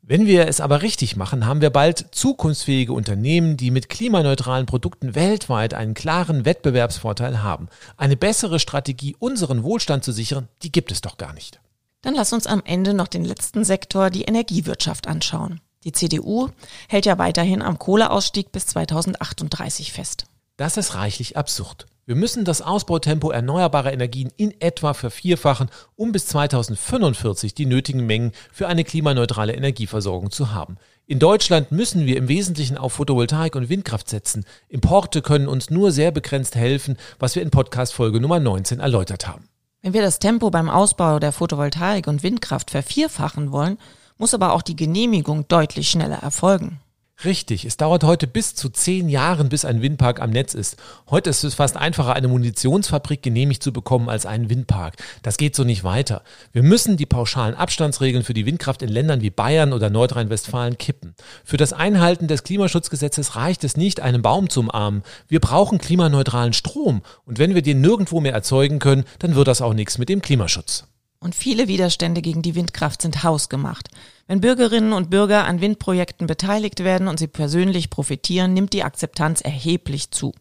Wenn 0.01 0.27
wir 0.27 0.49
es 0.49 0.61
aber 0.61 0.83
richtig 0.83 1.15
machen, 1.17 1.47
haben 1.47 1.61
wir 1.61 1.71
bald 1.71 2.07
zukunftsfähige 2.11 2.93
Unternehmen, 2.93 3.57
die 3.57 3.71
mit 3.71 3.89
klimaneutralen 3.89 4.67
Produkten 4.67 5.15
weltweit 5.15 5.75
einen 5.75 5.95
klaren 5.95 6.45
Wettbewerbsvorteil 6.45 7.43
haben. 7.43 7.69
Eine 7.97 8.17
bessere 8.17 8.59
Strategie, 8.59 9.15
unseren 9.19 9.63
Wohlstand 9.63 10.05
zu 10.05 10.13
sichern, 10.13 10.49
die 10.63 10.73
gibt 10.73 10.91
es 10.91 11.03
doch 11.03 11.19
gar 11.19 11.33
nicht. 11.35 11.61
Dann 12.03 12.15
lass 12.15 12.33
uns 12.33 12.47
am 12.47 12.63
Ende 12.65 12.95
noch 12.95 13.09
den 13.09 13.25
letzten 13.25 13.65
Sektor, 13.65 14.11
die 14.11 14.23
Energiewirtschaft, 14.23 15.07
anschauen. 15.07 15.61
Die 15.85 15.93
CDU 15.93 16.49
hält 16.89 17.07
ja 17.07 17.19
weiterhin 17.19 17.63
am 17.63 17.79
Kohleausstieg 17.79 18.53
bis 18.53 18.67
2038 18.67 19.93
fest. 19.93 20.27
Das 20.57 20.77
ist 20.77 20.95
reichlich 20.95 21.37
absurd. 21.37 21.87
Wir 22.05 22.17
müssen 22.17 22.45
das 22.45 22.63
Ausbautempo 22.63 23.31
erneuerbarer 23.31 23.93
Energien 23.93 24.33
in 24.37 24.61
etwa 24.61 24.93
vervierfachen, 24.93 25.71
um 25.95 26.11
bis 26.11 26.27
2045 26.27 27.55
die 27.55 27.67
nötigen 27.67 28.05
Mengen 28.05 28.33
für 28.53 28.67
eine 28.67 28.83
klimaneutrale 28.83 29.55
Energieversorgung 29.55 30.33
zu 30.33 30.53
haben. 30.53 30.79
In 31.07 31.21
Deutschland 31.21 31.71
müssen 31.71 32.07
wir 32.07 32.17
im 32.17 32.27
Wesentlichen 32.27 32.77
auf 32.77 32.95
Photovoltaik 32.95 33.55
und 33.55 33.69
Windkraft 33.69 34.09
setzen. 34.09 34.45
Importe 34.69 35.23
können 35.23 35.47
uns 35.47 35.71
nur 35.71 35.93
sehr 35.93 36.11
begrenzt 36.11 36.57
helfen, 36.57 36.97
was 37.21 37.37
wir 37.37 37.43
in 37.43 37.51
Podcast 37.51 37.95
Folge 37.95 38.21
Nummer 38.21 38.41
19 38.41 38.81
erläutert 38.81 39.29
haben. 39.29 39.49
Wenn 39.85 39.95
wir 39.95 40.03
das 40.03 40.21
Tempo 40.21 40.51
beim 40.51 40.71
Ausbau 40.71 41.19
der 41.19 41.33
Photovoltaik 41.33 42.07
und 42.07 42.23
Windkraft 42.23 42.71
vervierfachen 42.71 43.51
wollen, 43.51 43.79
muss 44.17 44.33
aber 44.33 44.53
auch 44.53 44.63
die 44.63 44.77
Genehmigung 44.77 45.49
deutlich 45.49 45.91
schneller 45.91 46.19
erfolgen. 46.19 46.79
Richtig, 47.25 47.65
es 47.65 47.77
dauert 47.77 48.03
heute 48.03 48.27
bis 48.27 48.57
zu 48.57 48.69
zehn 48.69 49.09
Jahren, 49.09 49.49
bis 49.49 49.65
ein 49.65 49.81
Windpark 49.81 50.21
am 50.21 50.31
Netz 50.31 50.55
ist. 50.55 50.77
Heute 51.09 51.31
ist 51.31 51.45
es 51.45 51.55
fast 51.55 51.77
einfacher, 51.77 52.15
eine 52.15 52.27
Munitionsfabrik 52.27 53.23
genehmigt 53.23 53.63
zu 53.63 53.73
bekommen 53.73 54.09
als 54.09 54.27
einen 54.27 54.51
Windpark. 54.51 54.97
Das 55.23 55.37
geht 55.37 55.55
so 55.55 55.63
nicht 55.63 55.85
weiter. 55.85 56.23
Wir 56.53 56.65
müssen 56.65 56.97
die 56.97 57.07
pauschalen 57.07 57.55
Abstandsregeln 57.55 58.25
für 58.25 58.35
die 58.35 58.45
Windkraft 58.45 58.83
in 58.83 58.89
Ländern 58.89 59.21
wie 59.21 59.31
Bayern 59.31 59.73
oder 59.73 59.89
Nordrhein-Westfalen 59.89 60.79
kippen. 60.79 61.15
Für 61.45 61.57
das 61.57 61.73
Einhalten 61.73 62.27
des 62.27 62.43
Klimaschutzgesetzes 62.43 63.37
reicht 63.37 63.63
es 63.63 63.77
nicht, 63.77 64.01
einen 64.01 64.23
Baum 64.23 64.51
zu 64.51 64.61
umarmen. 64.61 65.03
Wir 65.29 65.39
brauchen 65.39 65.79
klimaneutralen 65.79 66.55
Strom. 66.55 67.03
Und 67.25 67.39
wenn 67.39 67.55
wir 67.55 67.63
den 67.63 67.81
nirgendwo 67.81 68.21
mehr 68.21 68.35
erzeugen 68.35 68.81
können, 68.81 69.05
dann 69.21 69.37
wird 69.37 69.47
das 69.47 69.63
auch 69.63 69.75
nichts 69.75 69.97
mit 69.97 70.09
dem 70.09 70.23
Klimaschutz. 70.23 70.89
Und 71.21 71.37
viele 71.37 71.69
Widerstände 71.69 72.21
gegen 72.21 72.43
die 72.43 72.57
Windkraft 72.57 73.01
sind 73.01 73.23
hausgemacht. 73.23 73.91
Wenn 74.27 74.41
Bürgerinnen 74.41 74.93
und 74.93 75.11
Bürger 75.11 75.45
an 75.45 75.61
Windprojekten 75.61 76.27
beteiligt 76.27 76.85
werden 76.85 77.09
und 77.09 77.19
sie 77.19 77.27
persönlich 77.27 77.91
profitieren, 77.91 78.55
nimmt 78.55 78.73
die 78.73 78.85
Akzeptanz 78.85 79.41
erheblich 79.41 80.11
zu. 80.11 80.33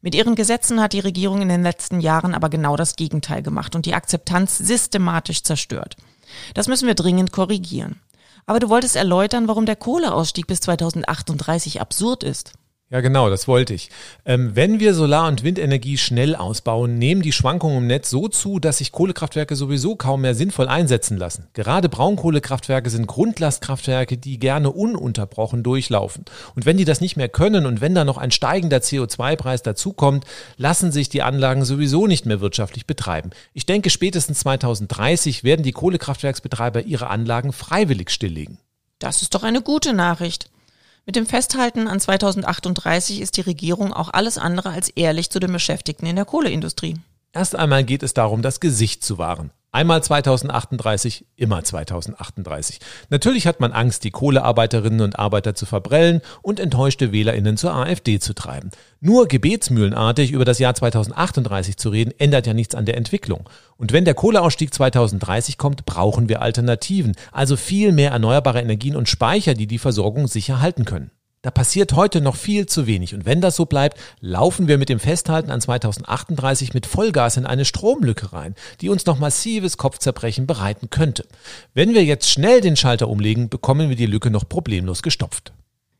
Mit 0.00 0.14
ihren 0.14 0.34
Gesetzen 0.34 0.80
hat 0.80 0.92
die 0.92 1.00
Regierung 1.00 1.42
in 1.42 1.48
den 1.48 1.62
letzten 1.62 2.00
Jahren 2.00 2.34
aber 2.34 2.48
genau 2.48 2.76
das 2.76 2.96
Gegenteil 2.96 3.42
gemacht 3.42 3.74
und 3.74 3.86
die 3.86 3.94
Akzeptanz 3.94 4.58
systematisch 4.58 5.42
zerstört. 5.42 5.96
Das 6.54 6.68
müssen 6.68 6.86
wir 6.86 6.94
dringend 6.94 7.32
korrigieren. 7.32 8.00
Aber 8.46 8.60
du 8.60 8.68
wolltest 8.68 8.94
erläutern, 8.94 9.48
warum 9.48 9.66
der 9.66 9.76
Kohleausstieg 9.76 10.46
bis 10.46 10.60
2038 10.60 11.80
absurd 11.80 12.22
ist. 12.22 12.52
Ja, 12.88 13.00
genau, 13.00 13.28
das 13.28 13.48
wollte 13.48 13.74
ich. 13.74 13.90
Ähm, 14.24 14.54
wenn 14.54 14.78
wir 14.78 14.94
Solar- 14.94 15.26
und 15.26 15.42
Windenergie 15.42 15.98
schnell 15.98 16.36
ausbauen, 16.36 16.98
nehmen 16.98 17.20
die 17.20 17.32
Schwankungen 17.32 17.78
im 17.78 17.86
Netz 17.88 18.10
so 18.10 18.28
zu, 18.28 18.60
dass 18.60 18.78
sich 18.78 18.92
Kohlekraftwerke 18.92 19.56
sowieso 19.56 19.96
kaum 19.96 20.20
mehr 20.20 20.36
sinnvoll 20.36 20.68
einsetzen 20.68 21.16
lassen. 21.16 21.48
Gerade 21.52 21.88
Braunkohlekraftwerke 21.88 22.88
sind 22.88 23.08
Grundlastkraftwerke, 23.08 24.18
die 24.18 24.38
gerne 24.38 24.70
ununterbrochen 24.70 25.64
durchlaufen. 25.64 26.26
Und 26.54 26.64
wenn 26.64 26.76
die 26.76 26.84
das 26.84 27.00
nicht 27.00 27.16
mehr 27.16 27.28
können 27.28 27.66
und 27.66 27.80
wenn 27.80 27.96
da 27.96 28.04
noch 28.04 28.18
ein 28.18 28.30
steigender 28.30 28.78
CO2-Preis 28.78 29.62
dazukommt, 29.62 30.24
lassen 30.56 30.92
sich 30.92 31.08
die 31.08 31.22
Anlagen 31.22 31.64
sowieso 31.64 32.06
nicht 32.06 32.24
mehr 32.24 32.40
wirtschaftlich 32.40 32.86
betreiben. 32.86 33.30
Ich 33.52 33.66
denke, 33.66 33.90
spätestens 33.90 34.38
2030 34.40 35.42
werden 35.42 35.64
die 35.64 35.72
Kohlekraftwerksbetreiber 35.72 36.82
ihre 36.82 37.08
Anlagen 37.08 37.52
freiwillig 37.52 38.10
stilllegen. 38.10 38.58
Das 39.00 39.22
ist 39.22 39.34
doch 39.34 39.42
eine 39.42 39.60
gute 39.60 39.92
Nachricht. 39.92 40.50
Mit 41.06 41.14
dem 41.14 41.24
Festhalten 41.24 41.86
an 41.86 42.00
2038 42.00 43.20
ist 43.20 43.36
die 43.36 43.42
Regierung 43.42 43.92
auch 43.92 44.12
alles 44.12 44.38
andere 44.38 44.70
als 44.70 44.88
ehrlich 44.88 45.30
zu 45.30 45.38
den 45.38 45.52
Beschäftigten 45.52 46.04
in 46.04 46.16
der 46.16 46.24
Kohleindustrie. 46.24 46.96
Erst 47.32 47.54
einmal 47.54 47.84
geht 47.84 48.02
es 48.02 48.12
darum, 48.12 48.42
das 48.42 48.58
Gesicht 48.58 49.04
zu 49.04 49.16
wahren. 49.16 49.52
Einmal 49.72 50.02
2038, 50.02 51.26
immer 51.36 51.62
2038. 51.62 52.78
Natürlich 53.10 53.46
hat 53.46 53.60
man 53.60 53.72
Angst, 53.72 54.04
die 54.04 54.10
Kohlearbeiterinnen 54.10 55.02
und 55.02 55.18
Arbeiter 55.18 55.54
zu 55.54 55.66
verbrellen 55.66 56.22
und 56.40 56.60
enttäuschte 56.60 57.12
Wählerinnen 57.12 57.58
zur 57.58 57.74
AfD 57.74 58.18
zu 58.18 58.34
treiben. 58.34 58.70
Nur 59.00 59.28
gebetsmühlenartig 59.28 60.32
über 60.32 60.46
das 60.46 60.58
Jahr 60.58 60.74
2038 60.74 61.76
zu 61.76 61.90
reden, 61.90 62.14
ändert 62.18 62.46
ja 62.46 62.54
nichts 62.54 62.74
an 62.74 62.86
der 62.86 62.96
Entwicklung. 62.96 63.48
Und 63.76 63.92
wenn 63.92 64.06
der 64.06 64.14
Kohleausstieg 64.14 64.72
2030 64.72 65.58
kommt, 65.58 65.84
brauchen 65.84 66.30
wir 66.30 66.40
Alternativen, 66.40 67.14
also 67.30 67.56
viel 67.56 67.92
mehr 67.92 68.12
erneuerbare 68.12 68.62
Energien 68.62 68.96
und 68.96 69.10
Speicher, 69.10 69.52
die 69.52 69.66
die 69.66 69.78
Versorgung 69.78 70.26
sicher 70.26 70.60
halten 70.60 70.86
können. 70.86 71.10
Da 71.42 71.50
passiert 71.50 71.92
heute 71.92 72.20
noch 72.20 72.34
viel 72.34 72.66
zu 72.66 72.86
wenig. 72.86 73.14
Und 73.14 73.24
wenn 73.24 73.40
das 73.40 73.56
so 73.56 73.66
bleibt, 73.66 73.98
laufen 74.20 74.66
wir 74.66 74.78
mit 74.78 74.88
dem 74.88 74.98
Festhalten 74.98 75.50
an 75.50 75.60
2038 75.60 76.74
mit 76.74 76.86
Vollgas 76.86 77.36
in 77.36 77.46
eine 77.46 77.64
Stromlücke 77.64 78.32
rein, 78.32 78.54
die 78.80 78.88
uns 78.88 79.06
noch 79.06 79.18
massives 79.18 79.76
Kopfzerbrechen 79.76 80.46
bereiten 80.46 80.90
könnte. 80.90 81.26
Wenn 81.72 81.94
wir 81.94 82.04
jetzt 82.04 82.28
schnell 82.30 82.60
den 82.60 82.76
Schalter 82.76 83.08
umlegen, 83.08 83.48
bekommen 83.48 83.88
wir 83.88 83.96
die 83.96 84.06
Lücke 84.06 84.30
noch 84.30 84.48
problemlos 84.48 85.02
gestopft. 85.02 85.52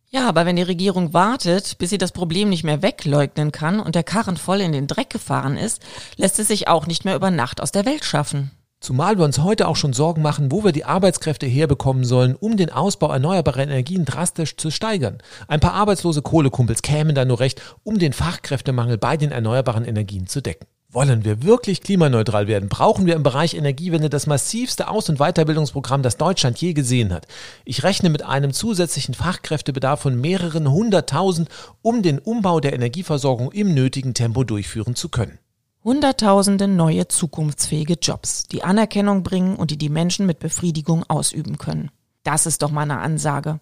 Ja, 0.08 0.28
aber 0.28 0.46
wenn 0.46 0.56
die 0.56 0.62
Regierung 0.62 1.12
wartet, 1.12 1.78
bis 1.78 1.90
sie 1.90 1.98
das 1.98 2.12
Problem 2.12 2.48
nicht 2.48 2.64
mehr 2.64 2.80
wegleugnen 2.80 3.52
kann 3.52 3.80
und 3.80 3.94
der 3.94 4.04
Karren 4.04 4.36
voll 4.36 4.60
in 4.60 4.72
den 4.72 4.86
Dreck 4.86 5.10
gefahren 5.10 5.56
ist, 5.56 5.82
lässt 6.16 6.38
es 6.38 6.48
sich 6.48 6.68
auch 6.68 6.86
nicht 6.86 7.04
mehr 7.04 7.16
über 7.16 7.30
Nacht 7.30 7.60
aus 7.60 7.70
der 7.70 7.84
Welt 7.84 8.04
schaffen. 8.04 8.50
Zumal 8.80 9.16
wir 9.18 9.24
uns 9.24 9.38
heute 9.38 9.68
auch 9.68 9.76
schon 9.76 9.94
Sorgen 9.94 10.22
machen, 10.22 10.52
wo 10.52 10.62
wir 10.62 10.72
die 10.72 10.84
Arbeitskräfte 10.84 11.46
herbekommen 11.46 12.04
sollen, 12.04 12.36
um 12.36 12.56
den 12.56 12.70
Ausbau 12.70 13.10
erneuerbarer 13.10 13.62
Energien 13.62 14.04
drastisch 14.04 14.56
zu 14.56 14.70
steigern. 14.70 15.18
Ein 15.48 15.60
paar 15.60 15.72
arbeitslose 15.72 16.22
Kohlekumpels 16.22 16.82
kämen 16.82 17.14
da 17.14 17.24
nur 17.24 17.40
recht, 17.40 17.60
um 17.84 17.98
den 17.98 18.12
Fachkräftemangel 18.12 18.98
bei 18.98 19.16
den 19.16 19.32
erneuerbaren 19.32 19.84
Energien 19.84 20.26
zu 20.26 20.42
decken. 20.42 20.66
Wollen 20.90 21.24
wir 21.24 21.42
wirklich 21.42 21.80
klimaneutral 21.82 22.46
werden, 22.46 22.68
brauchen 22.68 23.06
wir 23.06 23.16
im 23.16 23.22
Bereich 23.22 23.54
Energiewende 23.54 24.08
das 24.08 24.26
massivste 24.26 24.88
Aus- 24.88 25.08
und 25.08 25.18
Weiterbildungsprogramm, 25.18 26.02
das 26.02 26.16
Deutschland 26.16 26.58
je 26.58 26.72
gesehen 26.72 27.12
hat. 27.12 27.26
Ich 27.64 27.82
rechne 27.82 28.08
mit 28.08 28.24
einem 28.24 28.52
zusätzlichen 28.52 29.14
Fachkräftebedarf 29.14 30.00
von 30.00 30.20
mehreren 30.20 30.70
hunderttausend, 30.70 31.48
um 31.82 32.02
den 32.02 32.18
Umbau 32.18 32.60
der 32.60 32.72
Energieversorgung 32.72 33.52
im 33.52 33.74
nötigen 33.74 34.14
Tempo 34.14 34.44
durchführen 34.44 34.94
zu 34.94 35.08
können. 35.08 35.38
Hunderttausende 35.86 36.66
neue 36.66 37.06
zukunftsfähige 37.06 37.94
Jobs, 38.02 38.48
die 38.48 38.64
Anerkennung 38.64 39.22
bringen 39.22 39.54
und 39.54 39.70
die 39.70 39.78
die 39.78 39.88
Menschen 39.88 40.26
mit 40.26 40.40
Befriedigung 40.40 41.04
ausüben 41.04 41.58
können. 41.58 41.92
Das 42.24 42.44
ist 42.44 42.62
doch 42.62 42.72
mal 42.72 42.82
eine 42.82 42.98
Ansage. 42.98 43.60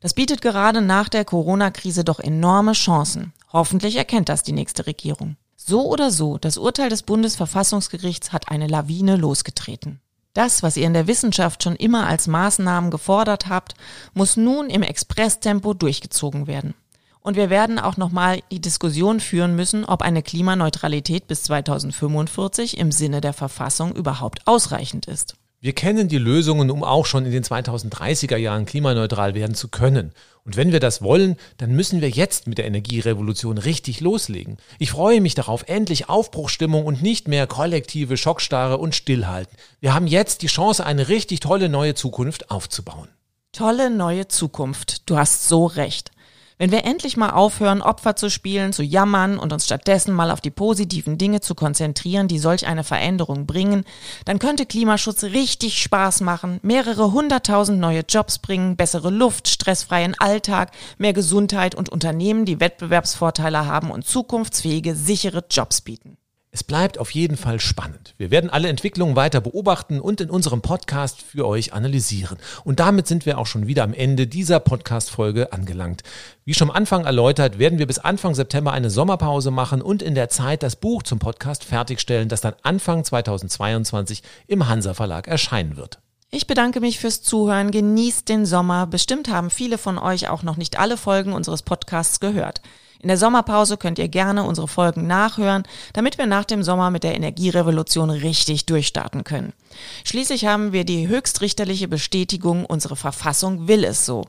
Das 0.00 0.14
bietet 0.14 0.40
gerade 0.40 0.80
nach 0.80 1.10
der 1.10 1.26
Corona-Krise 1.26 2.04
doch 2.04 2.20
enorme 2.20 2.72
Chancen. 2.72 3.34
Hoffentlich 3.52 3.96
erkennt 3.96 4.30
das 4.30 4.42
die 4.42 4.52
nächste 4.52 4.86
Regierung. 4.86 5.36
So 5.56 5.86
oder 5.86 6.10
so, 6.10 6.38
das 6.38 6.56
Urteil 6.56 6.88
des 6.88 7.02
Bundesverfassungsgerichts 7.02 8.32
hat 8.32 8.50
eine 8.50 8.66
Lawine 8.66 9.16
losgetreten. 9.16 10.00
Das, 10.32 10.62
was 10.62 10.78
ihr 10.78 10.86
in 10.86 10.94
der 10.94 11.06
Wissenschaft 11.06 11.62
schon 11.62 11.76
immer 11.76 12.06
als 12.06 12.28
Maßnahmen 12.28 12.90
gefordert 12.90 13.50
habt, 13.50 13.74
muss 14.14 14.38
nun 14.38 14.70
im 14.70 14.80
Expresstempo 14.80 15.74
durchgezogen 15.74 16.46
werden. 16.46 16.72
Und 17.20 17.36
wir 17.36 17.50
werden 17.50 17.78
auch 17.78 17.96
nochmal 17.96 18.40
die 18.50 18.60
Diskussion 18.60 19.20
führen 19.20 19.56
müssen, 19.56 19.84
ob 19.84 20.02
eine 20.02 20.22
Klimaneutralität 20.22 21.26
bis 21.26 21.42
2045 21.44 22.78
im 22.78 22.92
Sinne 22.92 23.20
der 23.20 23.32
Verfassung 23.32 23.94
überhaupt 23.94 24.46
ausreichend 24.46 25.06
ist. 25.06 25.34
Wir 25.60 25.72
kennen 25.72 26.06
die 26.06 26.18
Lösungen, 26.18 26.70
um 26.70 26.84
auch 26.84 27.04
schon 27.04 27.26
in 27.26 27.32
den 27.32 27.42
2030er 27.42 28.36
Jahren 28.36 28.64
klimaneutral 28.64 29.34
werden 29.34 29.56
zu 29.56 29.66
können. 29.66 30.12
Und 30.44 30.56
wenn 30.56 30.70
wir 30.70 30.78
das 30.78 31.02
wollen, 31.02 31.36
dann 31.56 31.72
müssen 31.72 32.00
wir 32.00 32.08
jetzt 32.08 32.46
mit 32.46 32.58
der 32.58 32.64
Energierevolution 32.64 33.58
richtig 33.58 34.00
loslegen. 34.00 34.58
Ich 34.78 34.92
freue 34.92 35.20
mich 35.20 35.34
darauf, 35.34 35.64
endlich 35.66 36.08
Aufbruchstimmung 36.08 36.86
und 36.86 37.02
nicht 37.02 37.26
mehr 37.26 37.48
kollektive 37.48 38.16
Schockstarre 38.16 38.78
und 38.78 38.94
Stillhalten. 38.94 39.58
Wir 39.80 39.94
haben 39.94 40.06
jetzt 40.06 40.42
die 40.42 40.46
Chance, 40.46 40.86
eine 40.86 41.08
richtig 41.08 41.40
tolle 41.40 41.68
neue 41.68 41.94
Zukunft 41.94 42.52
aufzubauen. 42.52 43.08
Tolle 43.50 43.90
neue 43.90 44.28
Zukunft. 44.28 45.10
Du 45.10 45.18
hast 45.18 45.48
so 45.48 45.66
recht. 45.66 46.12
Wenn 46.60 46.72
wir 46.72 46.84
endlich 46.84 47.16
mal 47.16 47.30
aufhören, 47.30 47.82
Opfer 47.82 48.16
zu 48.16 48.28
spielen, 48.28 48.72
zu 48.72 48.82
jammern 48.82 49.38
und 49.38 49.52
uns 49.52 49.64
stattdessen 49.64 50.12
mal 50.12 50.32
auf 50.32 50.40
die 50.40 50.50
positiven 50.50 51.16
Dinge 51.16 51.40
zu 51.40 51.54
konzentrieren, 51.54 52.26
die 52.26 52.40
solch 52.40 52.66
eine 52.66 52.82
Veränderung 52.82 53.46
bringen, 53.46 53.84
dann 54.24 54.40
könnte 54.40 54.66
Klimaschutz 54.66 55.22
richtig 55.22 55.80
Spaß 55.80 56.20
machen, 56.22 56.58
mehrere 56.62 57.12
hunderttausend 57.12 57.78
neue 57.78 58.00
Jobs 58.08 58.40
bringen, 58.40 58.76
bessere 58.76 59.10
Luft, 59.10 59.46
stressfreien 59.46 60.16
Alltag, 60.18 60.72
mehr 60.98 61.12
Gesundheit 61.12 61.76
und 61.76 61.90
Unternehmen, 61.90 62.44
die 62.44 62.58
Wettbewerbsvorteile 62.58 63.66
haben 63.66 63.92
und 63.92 64.04
zukunftsfähige, 64.04 64.96
sichere 64.96 65.44
Jobs 65.48 65.80
bieten. 65.80 66.18
Es 66.58 66.64
bleibt 66.64 66.98
auf 66.98 67.12
jeden 67.12 67.36
Fall 67.36 67.60
spannend. 67.60 68.16
Wir 68.18 68.32
werden 68.32 68.50
alle 68.50 68.66
Entwicklungen 68.66 69.14
weiter 69.14 69.40
beobachten 69.40 70.00
und 70.00 70.20
in 70.20 70.28
unserem 70.28 70.60
Podcast 70.60 71.22
für 71.22 71.46
euch 71.46 71.72
analysieren. 71.72 72.36
Und 72.64 72.80
damit 72.80 73.06
sind 73.06 73.26
wir 73.26 73.38
auch 73.38 73.46
schon 73.46 73.68
wieder 73.68 73.84
am 73.84 73.94
Ende 73.94 74.26
dieser 74.26 74.58
Podcast-Folge 74.58 75.52
angelangt. 75.52 76.02
Wie 76.44 76.54
schon 76.54 76.68
am 76.68 76.74
Anfang 76.74 77.04
erläutert, 77.04 77.60
werden 77.60 77.78
wir 77.78 77.86
bis 77.86 78.00
Anfang 78.00 78.34
September 78.34 78.72
eine 78.72 78.90
Sommerpause 78.90 79.52
machen 79.52 79.80
und 79.80 80.02
in 80.02 80.16
der 80.16 80.30
Zeit 80.30 80.64
das 80.64 80.74
Buch 80.74 81.04
zum 81.04 81.20
Podcast 81.20 81.62
fertigstellen, 81.62 82.28
das 82.28 82.40
dann 82.40 82.54
Anfang 82.64 83.04
2022 83.04 84.24
im 84.48 84.66
Hansa 84.66 84.94
Verlag 84.94 85.28
erscheinen 85.28 85.76
wird. 85.76 86.00
Ich 86.32 86.48
bedanke 86.48 86.80
mich 86.80 86.98
fürs 86.98 87.22
Zuhören. 87.22 87.70
Genießt 87.70 88.28
den 88.28 88.46
Sommer. 88.46 88.88
Bestimmt 88.88 89.28
haben 89.28 89.50
viele 89.50 89.78
von 89.78 89.96
euch 89.96 90.28
auch 90.28 90.42
noch 90.42 90.56
nicht 90.56 90.76
alle 90.76 90.96
Folgen 90.96 91.34
unseres 91.34 91.62
Podcasts 91.62 92.18
gehört. 92.18 92.62
In 93.00 93.08
der 93.08 93.16
Sommerpause 93.16 93.76
könnt 93.76 93.98
ihr 93.98 94.08
gerne 94.08 94.44
unsere 94.44 94.68
Folgen 94.68 95.06
nachhören, 95.06 95.62
damit 95.92 96.18
wir 96.18 96.26
nach 96.26 96.44
dem 96.44 96.62
Sommer 96.62 96.90
mit 96.90 97.04
der 97.04 97.14
Energierevolution 97.14 98.10
richtig 98.10 98.66
durchstarten 98.66 99.24
können. 99.24 99.52
Schließlich 100.04 100.46
haben 100.46 100.72
wir 100.72 100.84
die 100.84 101.08
höchstrichterliche 101.08 101.88
Bestätigung, 101.88 102.64
unsere 102.64 102.96
Verfassung 102.96 103.68
will 103.68 103.84
es 103.84 104.04
so. 104.04 104.24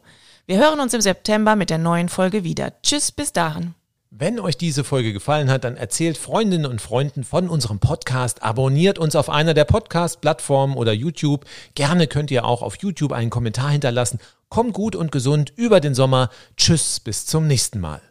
Wir 0.45 0.57
hören 0.57 0.79
uns 0.79 0.93
im 0.93 1.01
September 1.01 1.55
mit 1.55 1.69
der 1.69 1.77
neuen 1.77 2.09
Folge 2.09 2.43
wieder. 2.43 2.73
Tschüss, 2.81 3.11
bis 3.11 3.33
dahin. 3.33 3.75
Wenn 4.11 4.39
euch 4.39 4.57
diese 4.57 4.83
Folge 4.83 5.13
gefallen 5.13 5.51
hat, 5.51 5.63
dann 5.63 5.77
erzählt 5.77 6.17
Freundinnen 6.17 6.65
und 6.65 6.81
Freunden 6.81 7.23
von 7.23 7.47
unserem 7.47 7.77
Podcast, 7.77 8.41
abonniert 8.41 8.97
uns 8.97 9.15
auf 9.15 9.29
einer 9.29 9.53
der 9.53 9.65
Podcast-Plattformen 9.65 10.75
oder 10.75 10.93
YouTube. 10.93 11.45
Gerne 11.75 12.07
könnt 12.07 12.31
ihr 12.31 12.43
auch 12.43 12.63
auf 12.63 12.77
YouTube 12.77 13.11
einen 13.11 13.29
Kommentar 13.29 13.69
hinterlassen. 13.69 14.19
Kommt 14.49 14.73
gut 14.73 14.95
und 14.95 15.11
gesund 15.11 15.53
über 15.55 15.79
den 15.79 15.93
Sommer. 15.93 16.31
Tschüss, 16.57 16.99
bis 16.99 17.27
zum 17.27 17.45
nächsten 17.45 17.79
Mal. 17.79 18.01